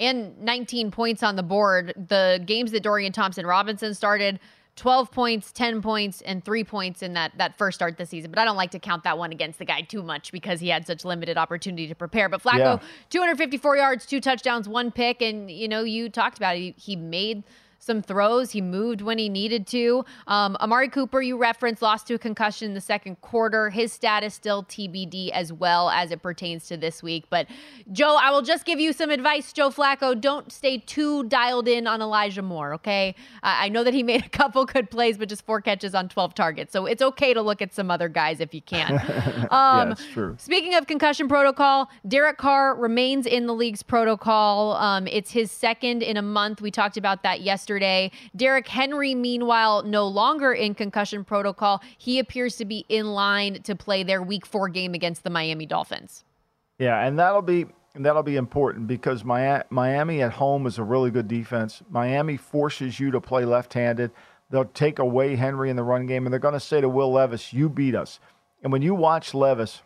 And 0.00 0.36
19 0.40 0.90
points 0.90 1.22
on 1.22 1.36
the 1.36 1.44
board. 1.44 1.94
The 2.08 2.42
games 2.44 2.72
that 2.72 2.82
Dorian 2.82 3.12
Thompson 3.12 3.46
Robinson 3.46 3.94
started 3.94 4.40
12 4.74 5.12
points, 5.12 5.52
10 5.52 5.80
points, 5.80 6.22
and 6.22 6.44
three 6.44 6.64
points 6.64 7.02
in 7.02 7.12
that 7.12 7.30
that 7.38 7.56
first 7.56 7.76
start 7.76 7.96
this 7.98 8.10
season. 8.10 8.32
But 8.32 8.40
I 8.40 8.44
don't 8.44 8.56
like 8.56 8.72
to 8.72 8.80
count 8.80 9.04
that 9.04 9.16
one 9.16 9.30
against 9.30 9.60
the 9.60 9.64
guy 9.64 9.82
too 9.82 10.02
much 10.02 10.32
because 10.32 10.58
he 10.58 10.70
had 10.70 10.84
such 10.88 11.04
limited 11.04 11.38
opportunity 11.38 11.86
to 11.86 11.94
prepare. 11.94 12.28
But 12.28 12.42
Flacco, 12.42 12.80
yeah. 12.80 12.88
254 13.10 13.76
yards, 13.76 14.06
two 14.06 14.20
touchdowns, 14.20 14.68
one 14.68 14.90
pick, 14.90 15.22
and 15.22 15.48
you 15.48 15.68
know 15.68 15.84
you 15.84 16.08
talked 16.08 16.36
about 16.36 16.56
it. 16.56 16.58
He, 16.58 16.74
he 16.76 16.96
made 16.96 17.44
some 17.80 18.02
throws. 18.02 18.52
He 18.52 18.60
moved 18.60 19.00
when 19.00 19.18
he 19.18 19.28
needed 19.28 19.66
to. 19.68 20.04
Um, 20.26 20.56
Amari 20.60 20.88
Cooper, 20.88 21.20
you 21.20 21.36
referenced, 21.36 21.82
lost 21.82 22.06
to 22.08 22.14
a 22.14 22.18
concussion 22.18 22.68
in 22.68 22.74
the 22.74 22.80
second 22.80 23.20
quarter. 23.22 23.70
His 23.70 23.92
status 23.92 24.34
still 24.34 24.62
TBD 24.62 25.30
as 25.30 25.52
well 25.52 25.90
as 25.90 26.12
it 26.12 26.22
pertains 26.22 26.68
to 26.68 26.76
this 26.76 27.02
week. 27.02 27.24
But 27.30 27.46
Joe, 27.90 28.18
I 28.20 28.30
will 28.30 28.42
just 28.42 28.66
give 28.66 28.78
you 28.78 28.92
some 28.92 29.10
advice, 29.10 29.52
Joe 29.52 29.70
Flacco. 29.70 30.18
Don't 30.18 30.52
stay 30.52 30.78
too 30.78 31.24
dialed 31.24 31.66
in 31.66 31.86
on 31.86 32.02
Elijah 32.02 32.42
Moore, 32.42 32.74
okay? 32.74 33.14
I 33.42 33.70
know 33.70 33.82
that 33.82 33.94
he 33.94 34.02
made 34.10 34.24
a 34.24 34.28
couple 34.28 34.64
good 34.66 34.90
plays, 34.90 35.16
but 35.16 35.28
just 35.28 35.44
four 35.44 35.62
catches 35.62 35.94
on 35.94 36.08
12 36.08 36.34
targets. 36.34 36.72
So 36.72 36.84
it's 36.84 37.02
okay 37.02 37.32
to 37.32 37.40
look 37.40 37.62
at 37.62 37.72
some 37.72 37.90
other 37.90 38.08
guys 38.08 38.40
if 38.40 38.54
you 38.54 38.62
can. 38.62 39.00
Um, 39.50 39.90
yeah, 39.90 39.94
true. 40.12 40.36
Speaking 40.38 40.74
of 40.74 40.86
concussion 40.86 41.26
protocol, 41.26 41.88
Derek 42.06 42.36
Carr 42.36 42.74
remains 42.74 43.26
in 43.26 43.46
the 43.46 43.54
league's 43.54 43.82
protocol. 43.82 44.74
Um, 44.74 45.06
it's 45.06 45.30
his 45.30 45.50
second 45.50 46.02
in 46.02 46.16
a 46.16 46.22
month. 46.22 46.60
We 46.60 46.70
talked 46.70 46.96
about 46.96 47.22
that 47.22 47.40
yesterday 47.40 47.69
yesterday. 47.70 48.10
Derrick 48.34 48.66
Henry, 48.66 49.14
meanwhile, 49.14 49.84
no 49.84 50.06
longer 50.06 50.52
in 50.52 50.74
concussion 50.74 51.24
protocol. 51.24 51.80
He 51.98 52.18
appears 52.18 52.56
to 52.56 52.64
be 52.64 52.84
in 52.88 53.06
line 53.06 53.62
to 53.62 53.76
play 53.76 54.02
their 54.02 54.22
week 54.22 54.44
four 54.44 54.68
game 54.68 54.92
against 54.94 55.22
the 55.22 55.30
Miami 55.30 55.66
Dolphins. 55.66 56.24
Yeah, 56.78 57.00
and 57.06 57.18
that'll 57.18 57.42
be 57.42 57.66
that'll 57.94 58.24
be 58.24 58.36
important 58.36 58.88
because 58.88 59.24
Miami 59.24 60.22
at 60.22 60.32
home 60.32 60.66
is 60.66 60.78
a 60.78 60.82
really 60.82 61.10
good 61.10 61.28
defense. 61.28 61.82
Miami 61.90 62.36
forces 62.36 62.98
you 62.98 63.10
to 63.12 63.20
play 63.20 63.44
left-handed. 63.44 64.10
They'll 64.50 64.64
take 64.64 64.98
away 64.98 65.36
Henry 65.36 65.70
in 65.70 65.76
the 65.76 65.84
run 65.84 66.06
game, 66.06 66.26
and 66.26 66.32
they're 66.32 66.40
going 66.40 66.54
to 66.54 66.60
say 66.60 66.80
to 66.80 66.88
Will 66.88 67.12
Levis, 67.12 67.52
"You 67.52 67.68
beat 67.68 67.94
us." 67.94 68.18
And 68.62 68.72
when 68.72 68.82
you 68.82 68.94
watch 68.94 69.32
Levis, 69.32 69.82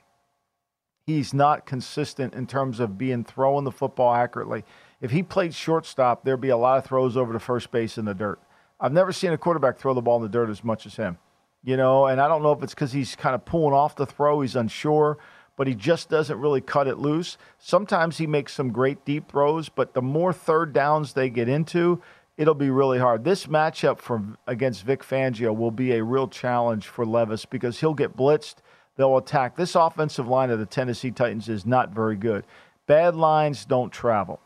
he's 1.06 1.34
not 1.34 1.66
consistent 1.66 2.32
in 2.34 2.46
terms 2.46 2.80
of 2.80 2.96
being 2.96 3.24
throwing 3.24 3.64
the 3.64 3.70
football 3.70 4.14
accurately 4.14 4.64
if 5.04 5.10
he 5.10 5.22
played 5.22 5.54
shortstop, 5.54 6.24
there'd 6.24 6.40
be 6.40 6.48
a 6.48 6.56
lot 6.56 6.78
of 6.78 6.86
throws 6.86 7.14
over 7.14 7.34
to 7.34 7.38
first 7.38 7.70
base 7.70 7.98
in 7.98 8.06
the 8.06 8.14
dirt. 8.14 8.40
I've 8.80 8.90
never 8.94 9.12
seen 9.12 9.32
a 9.32 9.36
quarterback 9.36 9.76
throw 9.76 9.92
the 9.92 10.00
ball 10.00 10.16
in 10.16 10.22
the 10.22 10.30
dirt 10.30 10.48
as 10.48 10.64
much 10.64 10.86
as 10.86 10.96
him. 10.96 11.18
You 11.62 11.76
know, 11.76 12.06
and 12.06 12.22
I 12.22 12.26
don't 12.26 12.42
know 12.42 12.52
if 12.52 12.62
it's 12.62 12.72
because 12.72 12.92
he's 12.92 13.14
kind 13.14 13.34
of 13.34 13.44
pulling 13.44 13.74
off 13.74 13.96
the 13.96 14.06
throw, 14.06 14.40
he's 14.40 14.56
unsure, 14.56 15.18
but 15.58 15.66
he 15.66 15.74
just 15.74 16.08
doesn't 16.08 16.40
really 16.40 16.62
cut 16.62 16.88
it 16.88 16.96
loose. 16.96 17.36
Sometimes 17.58 18.16
he 18.16 18.26
makes 18.26 18.54
some 18.54 18.72
great 18.72 19.04
deep 19.04 19.30
throws, 19.30 19.68
but 19.68 19.92
the 19.92 20.00
more 20.00 20.32
third 20.32 20.72
downs 20.72 21.12
they 21.12 21.28
get 21.28 21.50
into, 21.50 22.00
it'll 22.38 22.54
be 22.54 22.70
really 22.70 22.98
hard. 22.98 23.24
This 23.24 23.44
matchup 23.44 23.98
for 23.98 24.22
against 24.46 24.84
Vic 24.84 25.02
Fangio 25.02 25.54
will 25.54 25.70
be 25.70 25.92
a 25.92 26.02
real 26.02 26.28
challenge 26.28 26.88
for 26.88 27.04
Levis 27.04 27.44
because 27.44 27.80
he'll 27.80 27.92
get 27.92 28.16
blitzed. 28.16 28.56
They'll 28.96 29.18
attack. 29.18 29.54
This 29.54 29.74
offensive 29.74 30.28
line 30.28 30.48
of 30.48 30.60
the 30.60 30.64
Tennessee 30.64 31.10
Titans 31.10 31.50
is 31.50 31.66
not 31.66 31.90
very 31.90 32.16
good. 32.16 32.46
Bad 32.86 33.14
lines 33.16 33.66
don't 33.66 33.92
travel 33.92 34.40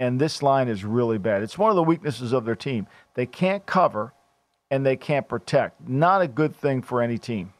and 0.00 0.20
this 0.20 0.42
line 0.42 0.68
is 0.68 0.84
really 0.84 1.18
bad. 1.18 1.42
It's 1.42 1.58
one 1.58 1.70
of 1.70 1.76
the 1.76 1.82
weaknesses 1.82 2.32
of 2.32 2.44
their 2.44 2.56
team. 2.56 2.86
They 3.14 3.26
can't 3.26 3.64
cover 3.66 4.12
and 4.70 4.84
they 4.84 4.96
can't 4.96 5.28
protect. 5.28 5.88
Not 5.88 6.22
a 6.22 6.28
good 6.28 6.54
thing 6.56 6.82
for 6.82 7.00
any 7.00 7.18
team. 7.18 7.52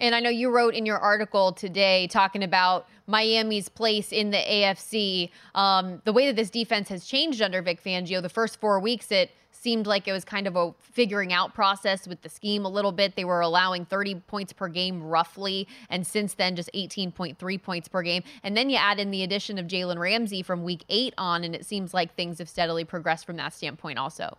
And 0.00 0.14
I 0.14 0.20
know 0.20 0.30
you 0.30 0.50
wrote 0.50 0.74
in 0.74 0.86
your 0.86 0.98
article 0.98 1.52
today 1.52 2.06
talking 2.08 2.44
about 2.44 2.86
Miami's 3.06 3.68
place 3.68 4.12
in 4.12 4.30
the 4.30 4.38
AFC. 4.38 5.30
Um, 5.54 6.00
the 6.04 6.12
way 6.12 6.26
that 6.26 6.36
this 6.36 6.50
defense 6.50 6.88
has 6.88 7.04
changed 7.04 7.42
under 7.42 7.62
Vic 7.62 7.82
Fangio, 7.82 8.22
the 8.22 8.28
first 8.28 8.60
four 8.60 8.78
weeks, 8.78 9.10
it 9.10 9.30
seemed 9.58 9.86
like 9.86 10.06
it 10.06 10.12
was 10.12 10.24
kind 10.24 10.46
of 10.46 10.56
a 10.56 10.72
figuring 10.80 11.32
out 11.32 11.54
process 11.54 12.06
with 12.06 12.22
the 12.22 12.28
scheme 12.28 12.64
a 12.64 12.68
little 12.68 12.92
bit. 12.92 13.16
They 13.16 13.24
were 13.24 13.40
allowing 13.40 13.84
30 13.84 14.16
points 14.26 14.52
per 14.52 14.68
game 14.68 15.02
roughly, 15.02 15.66
and 15.90 16.06
since 16.06 16.34
then, 16.34 16.56
just 16.56 16.70
18.3 16.74 17.62
points 17.62 17.88
per 17.88 18.02
game. 18.02 18.22
And 18.42 18.56
then 18.56 18.70
you 18.70 18.76
add 18.76 18.98
in 18.98 19.10
the 19.10 19.22
addition 19.22 19.58
of 19.58 19.66
Jalen 19.66 19.98
Ramsey 19.98 20.42
from 20.42 20.64
week 20.64 20.84
eight 20.88 21.14
on, 21.18 21.44
and 21.44 21.54
it 21.54 21.64
seems 21.64 21.92
like 21.92 22.14
things 22.14 22.38
have 22.38 22.48
steadily 22.48 22.84
progressed 22.84 23.26
from 23.26 23.36
that 23.36 23.52
standpoint, 23.52 23.98
also. 23.98 24.38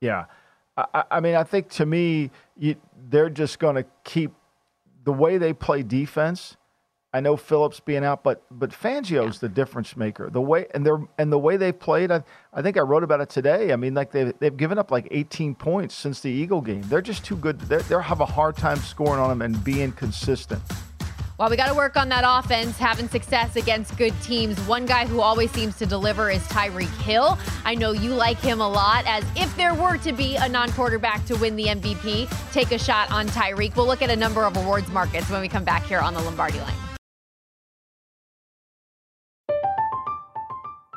Yeah. 0.00 0.26
I, 0.76 1.04
I 1.10 1.20
mean, 1.20 1.34
I 1.34 1.44
think 1.44 1.68
to 1.70 1.86
me, 1.86 2.30
you, 2.56 2.76
they're 3.08 3.30
just 3.30 3.58
going 3.58 3.76
to 3.76 3.84
keep 4.04 4.32
the 5.04 5.12
way 5.12 5.38
they 5.38 5.52
play 5.52 5.82
defense 5.82 6.56
I 7.16 7.20
know 7.20 7.34
Phillips 7.38 7.80
being 7.80 8.04
out, 8.04 8.22
but 8.22 8.42
but 8.50 8.70
Fangio's 8.70 9.36
yeah. 9.36 9.40
the 9.40 9.48
difference 9.48 9.96
maker. 9.96 10.28
The 10.28 10.42
way 10.42 10.66
and 10.74 10.84
they're 10.84 11.00
and 11.16 11.32
the 11.32 11.38
way 11.38 11.56
they 11.56 11.72
played, 11.72 12.10
I, 12.10 12.22
I 12.52 12.60
think 12.60 12.76
I 12.76 12.80
wrote 12.80 13.02
about 13.02 13.22
it 13.22 13.30
today. 13.30 13.72
I 13.72 13.76
mean, 13.76 13.94
like 13.94 14.12
they've 14.12 14.38
they've 14.38 14.56
given 14.56 14.76
up 14.76 14.90
like 14.90 15.08
18 15.10 15.54
points 15.54 15.94
since 15.94 16.20
the 16.20 16.28
Eagle 16.28 16.60
game. 16.60 16.82
They're 16.82 17.00
just 17.00 17.24
too 17.24 17.36
good. 17.36 17.58
They 17.58 17.78
they 17.78 17.94
have 18.02 18.20
a 18.20 18.26
hard 18.26 18.58
time 18.58 18.76
scoring 18.76 19.18
on 19.18 19.30
them 19.30 19.40
and 19.40 19.64
being 19.64 19.92
consistent. 19.92 20.60
Well, 21.38 21.48
we 21.48 21.56
got 21.56 21.68
to 21.68 21.74
work 21.74 21.96
on 21.96 22.10
that 22.10 22.24
offense, 22.26 22.78
having 22.78 23.08
success 23.08 23.56
against 23.56 23.96
good 23.96 24.14
teams. 24.22 24.58
One 24.66 24.84
guy 24.84 25.06
who 25.06 25.20
always 25.20 25.50
seems 25.50 25.76
to 25.78 25.86
deliver 25.86 26.30
is 26.30 26.42
Tyreek 26.48 26.94
Hill. 27.02 27.38
I 27.64 27.74
know 27.74 27.92
you 27.92 28.10
like 28.10 28.38
him 28.38 28.60
a 28.60 28.68
lot, 28.68 29.04
as 29.06 29.24
if 29.36 29.54
there 29.56 29.74
were 29.74 29.96
to 29.98 30.12
be 30.12 30.36
a 30.36 30.48
non 30.48 30.70
quarterback 30.72 31.24
to 31.26 31.36
win 31.36 31.56
the 31.56 31.66
MVP, 31.66 32.52
take 32.52 32.72
a 32.72 32.78
shot 32.78 33.10
on 33.10 33.26
Tyreek. 33.28 33.74
We'll 33.74 33.86
look 33.86 34.02
at 34.02 34.10
a 34.10 34.16
number 34.16 34.44
of 34.44 34.56
awards 34.56 34.88
markets 34.88 35.30
when 35.30 35.40
we 35.40 35.48
come 35.48 35.64
back 35.64 35.84
here 35.84 36.00
on 36.00 36.12
the 36.12 36.20
Lombardi 36.20 36.60
line. 36.60 36.85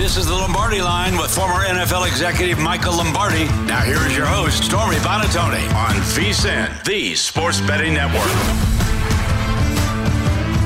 This 0.00 0.16
is 0.16 0.24
the 0.24 0.34
Lombardi 0.34 0.80
line 0.80 1.18
with 1.18 1.30
former 1.30 1.62
NFL 1.62 2.08
executive 2.08 2.58
Michael 2.58 2.96
Lombardi. 2.96 3.44
Now, 3.66 3.82
here 3.82 3.98
is 4.06 4.16
your 4.16 4.24
host, 4.24 4.64
Stormy 4.64 4.96
Buonantony, 4.96 5.62
on 5.74 5.94
VSIN, 6.16 6.82
the 6.84 7.14
Sports 7.14 7.60
Betting 7.60 7.92
Network. 7.92 8.24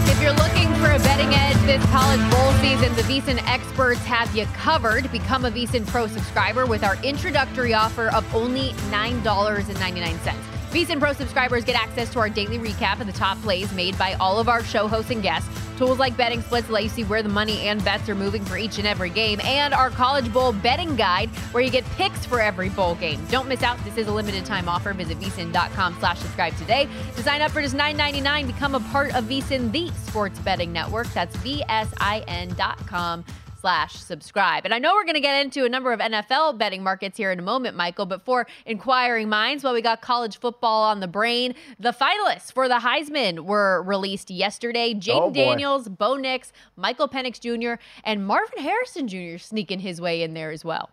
If 0.08 0.22
you're 0.22 0.32
looking 0.34 0.72
for 0.76 0.92
a 0.92 1.00
Betting 1.00 1.34
Edge 1.34 1.56
this 1.66 1.84
college 1.86 2.20
bowl 2.30 2.52
season, 2.62 2.94
the 2.94 3.02
VSiN 3.02 3.42
experts 3.48 4.04
have 4.04 4.32
you 4.36 4.46
covered. 4.54 5.10
Become 5.10 5.46
a 5.46 5.50
VSiN 5.50 5.84
Pro 5.84 6.06
subscriber 6.06 6.64
with 6.64 6.84
our 6.84 6.94
introductory 7.02 7.74
offer 7.74 8.10
of 8.14 8.32
only 8.36 8.70
$9.99. 8.92 10.53
VSiN 10.74 10.98
Pro 10.98 11.12
subscribers 11.12 11.64
get 11.64 11.80
access 11.80 12.12
to 12.12 12.18
our 12.18 12.28
daily 12.28 12.58
recap 12.58 12.98
of 12.98 13.06
the 13.06 13.12
top 13.12 13.40
plays 13.42 13.72
made 13.74 13.96
by 13.96 14.14
all 14.14 14.40
of 14.40 14.48
our 14.48 14.64
show 14.64 14.88
hosts 14.88 15.12
and 15.12 15.22
guests. 15.22 15.48
Tools 15.78 16.00
like 16.00 16.16
betting 16.16 16.42
splits 16.42 16.68
let 16.68 16.82
you 16.82 16.88
see 16.88 17.04
where 17.04 17.22
the 17.22 17.28
money 17.28 17.60
and 17.68 17.84
bets 17.84 18.08
are 18.08 18.16
moving 18.16 18.44
for 18.44 18.56
each 18.56 18.78
and 18.78 18.86
every 18.86 19.10
game, 19.10 19.40
and 19.44 19.72
our 19.72 19.88
College 19.90 20.32
Bowl 20.32 20.52
betting 20.52 20.96
guide 20.96 21.28
where 21.52 21.62
you 21.62 21.70
get 21.70 21.84
picks 21.92 22.26
for 22.26 22.40
every 22.40 22.70
bowl 22.70 22.96
game. 22.96 23.24
Don't 23.30 23.46
miss 23.46 23.62
out. 23.62 23.78
This 23.84 23.96
is 23.96 24.08
a 24.08 24.12
limited 24.12 24.44
time 24.44 24.68
offer. 24.68 24.92
Visit 24.92 25.20
vsin.com 25.20 25.96
slash 26.00 26.18
subscribe 26.18 26.56
today 26.56 26.88
to 27.14 27.22
sign 27.22 27.40
up 27.40 27.52
for 27.52 27.62
just 27.62 27.76
$9.99. 27.76 28.48
Become 28.48 28.74
a 28.74 28.80
part 28.80 29.14
of 29.14 29.26
VSiN, 29.26 29.70
the 29.70 29.92
sports 30.08 30.40
betting 30.40 30.72
network. 30.72 31.06
That's 31.12 31.36
vsin.com 31.36 33.24
slash 33.64 33.94
subscribe. 33.94 34.66
And 34.66 34.74
I 34.74 34.78
know 34.78 34.92
we're 34.92 35.04
going 35.04 35.14
to 35.14 35.20
get 35.20 35.42
into 35.42 35.64
a 35.64 35.70
number 35.70 35.90
of 35.94 35.98
NFL 35.98 36.58
betting 36.58 36.82
markets 36.82 37.16
here 37.16 37.32
in 37.32 37.38
a 37.38 37.42
moment, 37.42 37.74
Michael, 37.74 38.04
but 38.04 38.22
for 38.22 38.46
inquiring 38.66 39.30
minds, 39.30 39.64
while 39.64 39.72
we 39.72 39.80
got 39.80 40.02
college 40.02 40.38
football 40.38 40.82
on 40.82 41.00
the 41.00 41.08
brain, 41.08 41.54
the 41.80 41.92
finalists 41.92 42.52
for 42.52 42.68
the 42.68 42.74
Heisman 42.74 43.40
were 43.46 43.82
released 43.82 44.30
yesterday. 44.30 44.92
Oh, 44.94 44.98
Jayden 45.00 45.20
Oh. 45.28 45.32
Daniels, 45.32 45.88
Bo 45.88 46.16
Nix, 46.16 46.52
Michael 46.76 47.08
Penix 47.08 47.40
Jr., 47.40 47.80
and 48.04 48.26
Marvin 48.26 48.58
Harrison 48.62 49.08
Jr. 49.08 49.38
sneaking 49.38 49.78
his 49.80 49.98
way 49.98 50.22
in 50.22 50.34
there 50.34 50.50
as 50.50 50.62
well. 50.62 50.90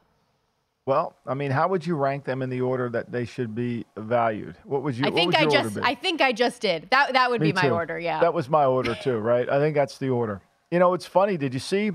Well, 0.86 1.14
I 1.28 1.34
mean, 1.34 1.52
how 1.52 1.68
would 1.68 1.86
you 1.86 1.96
rank 1.96 2.24
them 2.24 2.42
in 2.42 2.50
the 2.50 2.62
order 2.62 2.88
that 2.90 3.12
they 3.12 3.26
should 3.26 3.54
be 3.54 3.86
valued? 3.98 4.56
What 4.64 4.82
would 4.84 4.96
you? 4.96 5.06
I 5.06 5.12
think 5.12 5.36
I 5.36 5.46
just. 5.46 5.78
I 5.84 5.94
think 5.94 6.22
I 6.22 6.32
just 6.32 6.62
did. 6.62 6.88
That 6.90 7.12
that 7.14 7.30
would 7.30 7.42
Me 7.42 7.48
be 7.52 7.54
my 7.54 7.64
too. 7.64 7.70
order, 7.74 8.00
yeah. 8.00 8.22
That 8.22 8.34
was 8.34 8.48
my 8.50 8.64
order 8.64 8.96
too, 8.96 9.18
right? 9.18 9.50
I 9.50 9.60
think 9.60 9.76
that's 9.76 9.98
the 9.98 10.10
order. 10.10 10.42
You 10.72 10.80
know, 10.80 10.94
it's 10.94 11.06
funny. 11.06 11.36
Did 11.36 11.54
you 11.54 11.60
see 11.60 11.92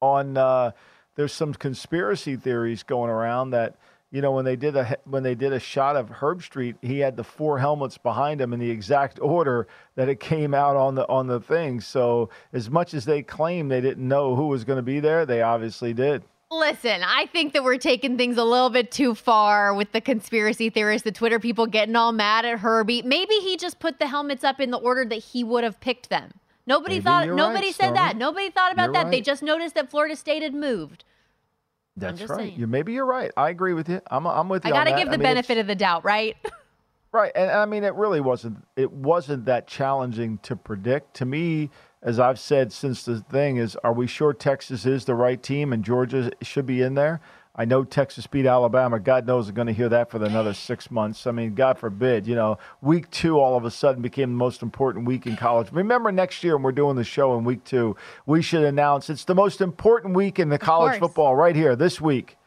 on 0.00 0.36
uh, 0.36 0.72
there's 1.16 1.32
some 1.32 1.54
conspiracy 1.54 2.36
theories 2.36 2.82
going 2.82 3.10
around 3.10 3.50
that 3.50 3.76
you 4.10 4.20
know 4.20 4.32
when 4.32 4.44
they 4.44 4.56
did 4.56 4.76
a 4.76 4.96
when 5.04 5.22
they 5.22 5.34
did 5.34 5.52
a 5.52 5.60
shot 5.60 5.96
of 5.96 6.08
Herbstreit, 6.08 6.76
he 6.82 6.98
had 6.98 7.16
the 7.16 7.24
four 7.24 7.58
helmets 7.58 7.98
behind 7.98 8.40
him 8.40 8.52
in 8.52 8.58
the 8.58 8.70
exact 8.70 9.20
order 9.20 9.68
that 9.94 10.08
it 10.08 10.18
came 10.18 10.54
out 10.54 10.76
on 10.76 10.94
the 10.94 11.08
on 11.08 11.26
the 11.26 11.40
thing. 11.40 11.80
So 11.80 12.30
as 12.52 12.70
much 12.70 12.94
as 12.94 13.04
they 13.04 13.22
claim 13.22 13.68
they 13.68 13.80
didn't 13.80 14.06
know 14.06 14.34
who 14.34 14.48
was 14.48 14.64
going 14.64 14.78
to 14.78 14.82
be 14.82 15.00
there, 15.00 15.26
they 15.26 15.42
obviously 15.42 15.92
did. 15.92 16.24
Listen, 16.52 17.02
I 17.04 17.26
think 17.26 17.52
that 17.52 17.62
we're 17.62 17.78
taking 17.78 18.16
things 18.16 18.36
a 18.36 18.42
little 18.42 18.70
bit 18.70 18.90
too 18.90 19.14
far 19.14 19.72
with 19.72 19.92
the 19.92 20.00
conspiracy 20.00 20.68
theorists, 20.68 21.04
the 21.04 21.12
Twitter 21.12 21.38
people 21.38 21.68
getting 21.68 21.94
all 21.94 22.10
mad 22.10 22.44
at 22.44 22.58
Herbie. 22.58 23.02
Maybe 23.02 23.34
he 23.34 23.56
just 23.56 23.78
put 23.78 24.00
the 24.00 24.08
helmets 24.08 24.42
up 24.42 24.58
in 24.58 24.72
the 24.72 24.78
order 24.78 25.04
that 25.04 25.22
he 25.22 25.44
would 25.44 25.62
have 25.62 25.78
picked 25.78 26.10
them. 26.10 26.32
Nobody 26.70 26.94
Maybe 26.94 27.04
thought 27.04 27.28
nobody 27.28 27.66
right, 27.66 27.74
said 27.74 27.96
that. 27.96 28.16
Nobody 28.16 28.48
thought 28.48 28.72
about 28.72 28.94
You're 28.94 29.02
that. 29.02 29.10
They 29.10 29.20
just 29.20 29.42
noticed 29.42 29.74
that 29.74 29.90
Florida 29.90 30.14
State 30.14 30.40
had 30.40 30.54
moved. 30.54 31.02
That's 31.96 32.22
right. 32.22 32.38
saying. 32.38 32.60
You 32.60 32.68
maybe 32.68 32.92
you're 32.92 33.06
right. 33.06 33.32
I 33.36 33.50
agree 33.50 33.72
with 33.72 33.88
you. 33.88 34.00
I'm 34.08 34.24
I'm 34.24 34.48
with 34.48 34.64
you. 34.64 34.70
I 34.70 34.72
got 34.72 34.84
to 34.84 34.94
give 34.94 35.10
the 35.10 35.18
mean, 35.18 35.24
benefit 35.24 35.58
of 35.58 35.66
the 35.66 35.74
doubt, 35.74 36.04
right? 36.04 36.36
Right, 37.12 37.32
and 37.34 37.50
I 37.50 37.64
mean 37.64 37.82
it 37.82 37.94
really 37.94 38.20
wasn't 38.20 38.64
it 38.76 38.92
wasn't 38.92 39.46
that 39.46 39.66
challenging 39.66 40.38
to 40.44 40.54
predict. 40.54 41.14
To 41.14 41.24
me, 41.24 41.70
as 42.04 42.20
I've 42.20 42.38
said 42.38 42.72
since 42.72 43.04
the 43.04 43.18
thing 43.18 43.56
is, 43.56 43.74
are 43.82 43.92
we 43.92 44.06
sure 44.06 44.32
Texas 44.32 44.86
is 44.86 45.06
the 45.06 45.16
right 45.16 45.42
team 45.42 45.72
and 45.72 45.84
Georgia 45.84 46.30
should 46.40 46.66
be 46.66 46.82
in 46.82 46.94
there? 46.94 47.20
I 47.60 47.66
know 47.66 47.84
Texas 47.84 48.26
beat 48.26 48.46
Alabama. 48.46 48.98
God 48.98 49.26
knows 49.26 49.50
I'm 49.50 49.54
going 49.54 49.66
to 49.66 49.74
hear 49.74 49.90
that 49.90 50.10
for 50.10 50.16
another 50.24 50.54
six 50.54 50.90
months. 50.90 51.26
I 51.26 51.30
mean, 51.30 51.54
God 51.54 51.78
forbid, 51.78 52.26
you 52.26 52.34
know, 52.34 52.56
week 52.80 53.10
two 53.10 53.38
all 53.38 53.54
of 53.54 53.66
a 53.66 53.70
sudden 53.70 54.00
became 54.00 54.30
the 54.30 54.36
most 54.36 54.62
important 54.62 55.04
week 55.04 55.26
in 55.26 55.36
college. 55.36 55.70
Remember, 55.70 56.10
next 56.10 56.42
year 56.42 56.56
when 56.56 56.62
we're 56.62 56.72
doing 56.72 56.96
the 56.96 57.04
show 57.04 57.36
in 57.36 57.44
week 57.44 57.62
two, 57.64 57.96
we 58.24 58.40
should 58.40 58.64
announce 58.64 59.10
it's 59.10 59.26
the 59.26 59.34
most 59.34 59.60
important 59.60 60.14
week 60.14 60.38
in 60.38 60.48
the 60.48 60.56
college 60.56 60.92
course. 60.92 61.00
football 61.00 61.36
right 61.36 61.54
here 61.54 61.76
this 61.76 62.00
week. 62.00 62.38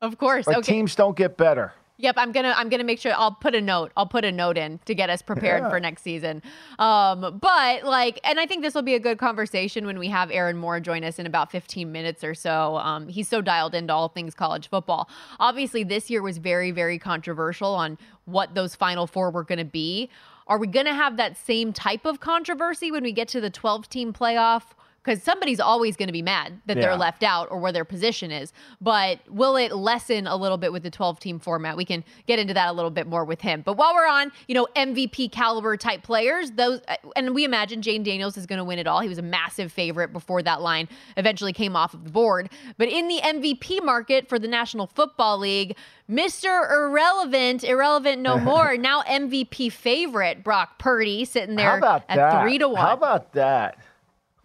Of 0.00 0.16
course. 0.16 0.46
Like 0.46 0.56
okay. 0.56 0.72
teams 0.72 0.94
don't 0.94 1.18
get 1.18 1.36
better. 1.36 1.74
Yep, 2.00 2.14
I'm 2.18 2.32
gonna 2.32 2.54
I'm 2.56 2.68
gonna 2.68 2.84
make 2.84 2.98
sure 2.98 3.12
I'll 3.14 3.34
put 3.34 3.54
a 3.54 3.60
note. 3.60 3.92
I'll 3.96 4.06
put 4.06 4.24
a 4.24 4.32
note 4.32 4.56
in 4.56 4.78
to 4.86 4.94
get 4.94 5.10
us 5.10 5.20
prepared 5.20 5.70
for 5.70 5.78
next 5.78 6.02
season. 6.02 6.42
Um, 6.78 7.38
but 7.40 7.84
like, 7.84 8.20
and 8.24 8.40
I 8.40 8.46
think 8.46 8.62
this 8.62 8.74
will 8.74 8.82
be 8.82 8.94
a 8.94 9.00
good 9.00 9.18
conversation 9.18 9.86
when 9.86 9.98
we 9.98 10.08
have 10.08 10.30
Aaron 10.30 10.56
Moore 10.56 10.80
join 10.80 11.04
us 11.04 11.18
in 11.18 11.26
about 11.26 11.52
15 11.52 11.92
minutes 11.92 12.24
or 12.24 12.34
so. 12.34 12.76
Um, 12.76 13.08
he's 13.08 13.28
so 13.28 13.42
dialed 13.42 13.74
into 13.74 13.92
all 13.92 14.08
things 14.08 14.34
college 14.34 14.68
football. 14.68 15.08
Obviously, 15.38 15.84
this 15.84 16.08
year 16.08 16.22
was 16.22 16.38
very 16.38 16.70
very 16.70 16.98
controversial 16.98 17.74
on 17.74 17.98
what 18.24 18.54
those 18.54 18.74
final 18.74 19.06
four 19.06 19.30
were 19.30 19.44
going 19.44 19.58
to 19.58 19.64
be. 19.64 20.08
Are 20.46 20.58
we 20.58 20.66
going 20.66 20.86
to 20.86 20.94
have 20.94 21.16
that 21.18 21.36
same 21.36 21.72
type 21.72 22.04
of 22.06 22.20
controversy 22.20 22.90
when 22.90 23.04
we 23.04 23.12
get 23.12 23.28
to 23.28 23.40
the 23.40 23.50
12 23.50 23.88
team 23.88 24.12
playoff? 24.12 24.62
Because 25.02 25.22
somebody's 25.22 25.60
always 25.60 25.96
going 25.96 26.08
to 26.08 26.12
be 26.12 26.20
mad 26.20 26.60
that 26.66 26.76
they're 26.82 26.96
left 26.96 27.22
out 27.22 27.48
or 27.50 27.58
where 27.58 27.72
their 27.72 27.86
position 27.86 28.30
is. 28.30 28.52
But 28.82 29.20
will 29.30 29.56
it 29.56 29.72
lessen 29.72 30.26
a 30.26 30.36
little 30.36 30.58
bit 30.58 30.72
with 30.72 30.82
the 30.82 30.90
12 30.90 31.18
team 31.18 31.38
format? 31.38 31.74
We 31.76 31.86
can 31.86 32.04
get 32.26 32.38
into 32.38 32.52
that 32.52 32.68
a 32.68 32.72
little 32.72 32.90
bit 32.90 33.06
more 33.06 33.24
with 33.24 33.40
him. 33.40 33.62
But 33.64 33.78
while 33.78 33.94
we're 33.94 34.06
on, 34.06 34.30
you 34.46 34.54
know, 34.54 34.68
MVP 34.76 35.32
caliber 35.32 35.78
type 35.78 36.02
players, 36.02 36.50
those, 36.50 36.80
uh, 36.86 36.96
and 37.16 37.34
we 37.34 37.44
imagine 37.44 37.80
Jayden 37.80 38.04
Daniels 38.04 38.36
is 38.36 38.44
going 38.44 38.58
to 38.58 38.64
win 38.64 38.78
it 38.78 38.86
all. 38.86 39.00
He 39.00 39.08
was 39.08 39.16
a 39.16 39.22
massive 39.22 39.72
favorite 39.72 40.12
before 40.12 40.42
that 40.42 40.60
line 40.60 40.86
eventually 41.16 41.54
came 41.54 41.76
off 41.76 41.94
of 41.94 42.04
the 42.04 42.10
board. 42.10 42.50
But 42.76 42.88
in 42.88 43.08
the 43.08 43.20
MVP 43.22 43.82
market 43.82 44.28
for 44.28 44.38
the 44.38 44.48
National 44.48 44.86
Football 44.86 45.38
League, 45.38 45.76
Mr. 46.10 46.70
Irrelevant, 46.70 47.64
irrelevant 47.64 48.20
no 48.20 48.38
more, 48.50 48.76
now 48.76 49.02
MVP 49.02 49.72
favorite 49.72 50.44
Brock 50.44 50.78
Purdy 50.78 51.24
sitting 51.24 51.56
there 51.56 51.70
at 51.84 52.08
that? 52.08 52.42
three 52.42 52.58
to 52.58 52.68
one. 52.68 52.80
How 52.80 52.92
about 52.92 53.32
that? 53.32 53.78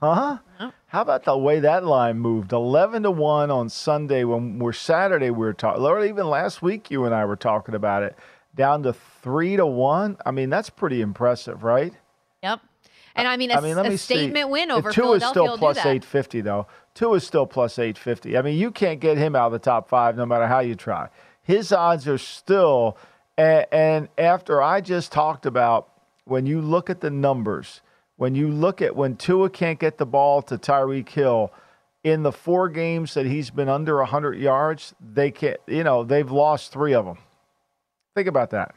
Huh? 0.02 0.38
How 0.88 1.02
about 1.02 1.24
the 1.24 1.38
way 1.38 1.60
that 1.60 1.84
line 1.84 2.20
moved? 2.20 2.54
Eleven 2.54 3.04
to 3.04 3.12
one 3.12 3.52
on 3.52 3.70
Sunday 3.70 4.24
when 4.24 4.60
we're 4.60 4.74
Saturday 4.74 5.30
we 5.30 5.40
were 5.40 5.54
talking. 5.54 5.84
Or 5.84 6.04
even 6.06 6.28
last 6.28 6.62
week 6.62 6.92
you 6.92 7.06
and 7.06 7.14
I 7.14 7.26
were 7.26 7.36
talking 7.36 7.76
about 7.76 8.04
it. 8.04 8.16
Down 8.56 8.84
to 8.84 8.94
three 8.94 9.58
to 9.58 9.66
one. 9.66 10.18
I 10.26 10.32
mean 10.32 10.50
that's 10.50 10.70
pretty 10.70 11.02
impressive, 11.02 11.64
right? 11.64 11.94
Yep. 12.44 12.62
And 13.18 13.28
I 13.28 13.38
mean, 13.38 13.50
a, 13.52 13.56
I 13.56 13.62
mean, 13.62 13.78
let 13.78 13.86
a 13.86 13.90
me 13.90 13.98
statement 13.98 14.46
see. 14.46 14.52
win 14.52 14.72
over 14.72 14.92
Tua 14.92 15.16
is 15.16 15.24
still 15.24 15.56
do 15.56 15.74
eight 15.86 16.04
fifty 16.04 16.42
though. 16.42 16.68
Tua 16.94 17.16
is 17.16 17.26
still 17.26 17.46
plus 17.46 17.80
eight 17.80 17.98
fifty. 17.98 18.38
I 18.38 18.42
mean, 18.42 18.58
you 18.58 18.72
can't 18.72 19.00
get 19.00 19.18
him 19.18 19.36
out 19.36 19.48
of 19.48 19.52
the 19.54 19.60
top 19.60 19.88
five 19.88 20.18
no 20.18 20.26
matter 20.26 20.48
how 20.48 20.60
you 20.60 20.76
try. 20.76 21.08
His 21.42 21.72
odds 21.72 22.08
are 22.08 22.18
still. 22.18 22.98
And, 23.38 23.66
and 23.72 24.10
after 24.18 24.62
I 24.62 24.82
just 24.82 25.12
talked 25.12 25.46
about 25.46 25.90
when 26.26 26.46
you 26.46 26.62
look 26.62 26.90
at 26.90 27.02
the 27.02 27.10
numbers, 27.10 27.82
when 28.18 28.36
you 28.36 28.50
look 28.50 28.82
at 28.82 28.96
when 28.96 29.16
Tua 29.16 29.50
can't 29.50 29.80
get 29.80 29.98
the 29.98 30.06
ball 30.06 30.42
to 30.44 30.58
Tyreek 30.58 31.10
Hill. 31.10 31.52
In 32.04 32.22
the 32.22 32.32
four 32.32 32.70
games 32.70 33.16
that 33.16 33.26
he's 33.26 33.50
been 33.50 33.68
under 33.68 33.98
100 33.98 34.38
yards, 34.38 34.94
they 35.02 35.32
can't, 35.32 35.58
you 35.66 35.84
know, 35.84 36.04
they've 36.04 36.30
lost 36.30 36.72
three 36.72 36.94
of 36.94 37.04
them. 37.04 37.18
Think 38.16 38.28
about 38.28 38.52
that. 38.52 38.76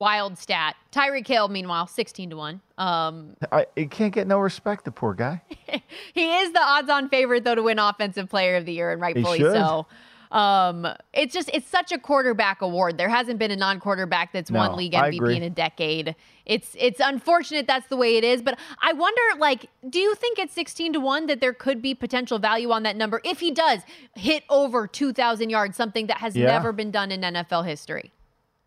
Wild 0.00 0.38
stat. 0.38 0.74
Tyreek 0.90 1.28
Hill, 1.28 1.48
meanwhile, 1.48 1.86
16 1.86 2.30
to 2.30 2.36
1. 2.36 2.60
Um, 2.78 3.36
I, 3.52 3.66
he 3.76 3.86
can't 3.86 4.12
get 4.12 4.26
no 4.26 4.38
respect, 4.40 4.86
the 4.86 4.90
poor 4.90 5.12
guy. 5.12 5.42
he 6.14 6.34
is 6.38 6.52
the 6.52 6.60
odds 6.60 6.88
on 6.88 7.10
favorite, 7.10 7.44
though, 7.44 7.54
to 7.54 7.62
win 7.62 7.78
Offensive 7.78 8.28
Player 8.28 8.56
of 8.56 8.64
the 8.64 8.72
Year, 8.72 8.90
and 8.90 9.00
rightfully 9.00 9.38
so. 9.40 9.86
Um, 10.32 10.88
it's 11.12 11.34
just, 11.34 11.50
it's 11.52 11.66
such 11.68 11.92
a 11.92 11.98
quarterback 11.98 12.62
award. 12.62 12.96
There 12.96 13.10
hasn't 13.10 13.38
been 13.38 13.50
a 13.50 13.56
non 13.56 13.78
quarterback 13.78 14.32
that's 14.32 14.50
won 14.50 14.74
league 14.76 14.92
MVP 14.94 15.36
in 15.36 15.42
a 15.42 15.50
decade. 15.50 16.16
It's, 16.46 16.74
it's 16.78 17.00
unfortunate 17.00 17.66
that's 17.66 17.86
the 17.88 17.96
way 17.96 18.16
it 18.16 18.24
is, 18.24 18.40
but 18.42 18.58
I 18.80 18.94
wonder, 18.94 19.20
like, 19.38 19.66
do 19.88 19.98
you 19.98 20.14
think 20.14 20.38
it's 20.38 20.54
16 20.54 20.94
to 20.94 21.00
1 21.00 21.26
that 21.26 21.40
there 21.40 21.52
could 21.52 21.82
be 21.82 21.94
potential 21.94 22.38
value 22.38 22.70
on 22.72 22.82
that 22.82 22.96
number 22.96 23.20
if 23.24 23.40
he 23.40 23.50
does 23.52 23.82
hit 24.16 24.42
over 24.48 24.86
2,000 24.86 25.50
yards, 25.50 25.76
something 25.76 26.06
that 26.06 26.16
has 26.16 26.34
Yeah. 26.34 26.46
never 26.46 26.72
been 26.72 26.90
done 26.90 27.12
in 27.12 27.20
NFL 27.20 27.64
history? 27.64 28.10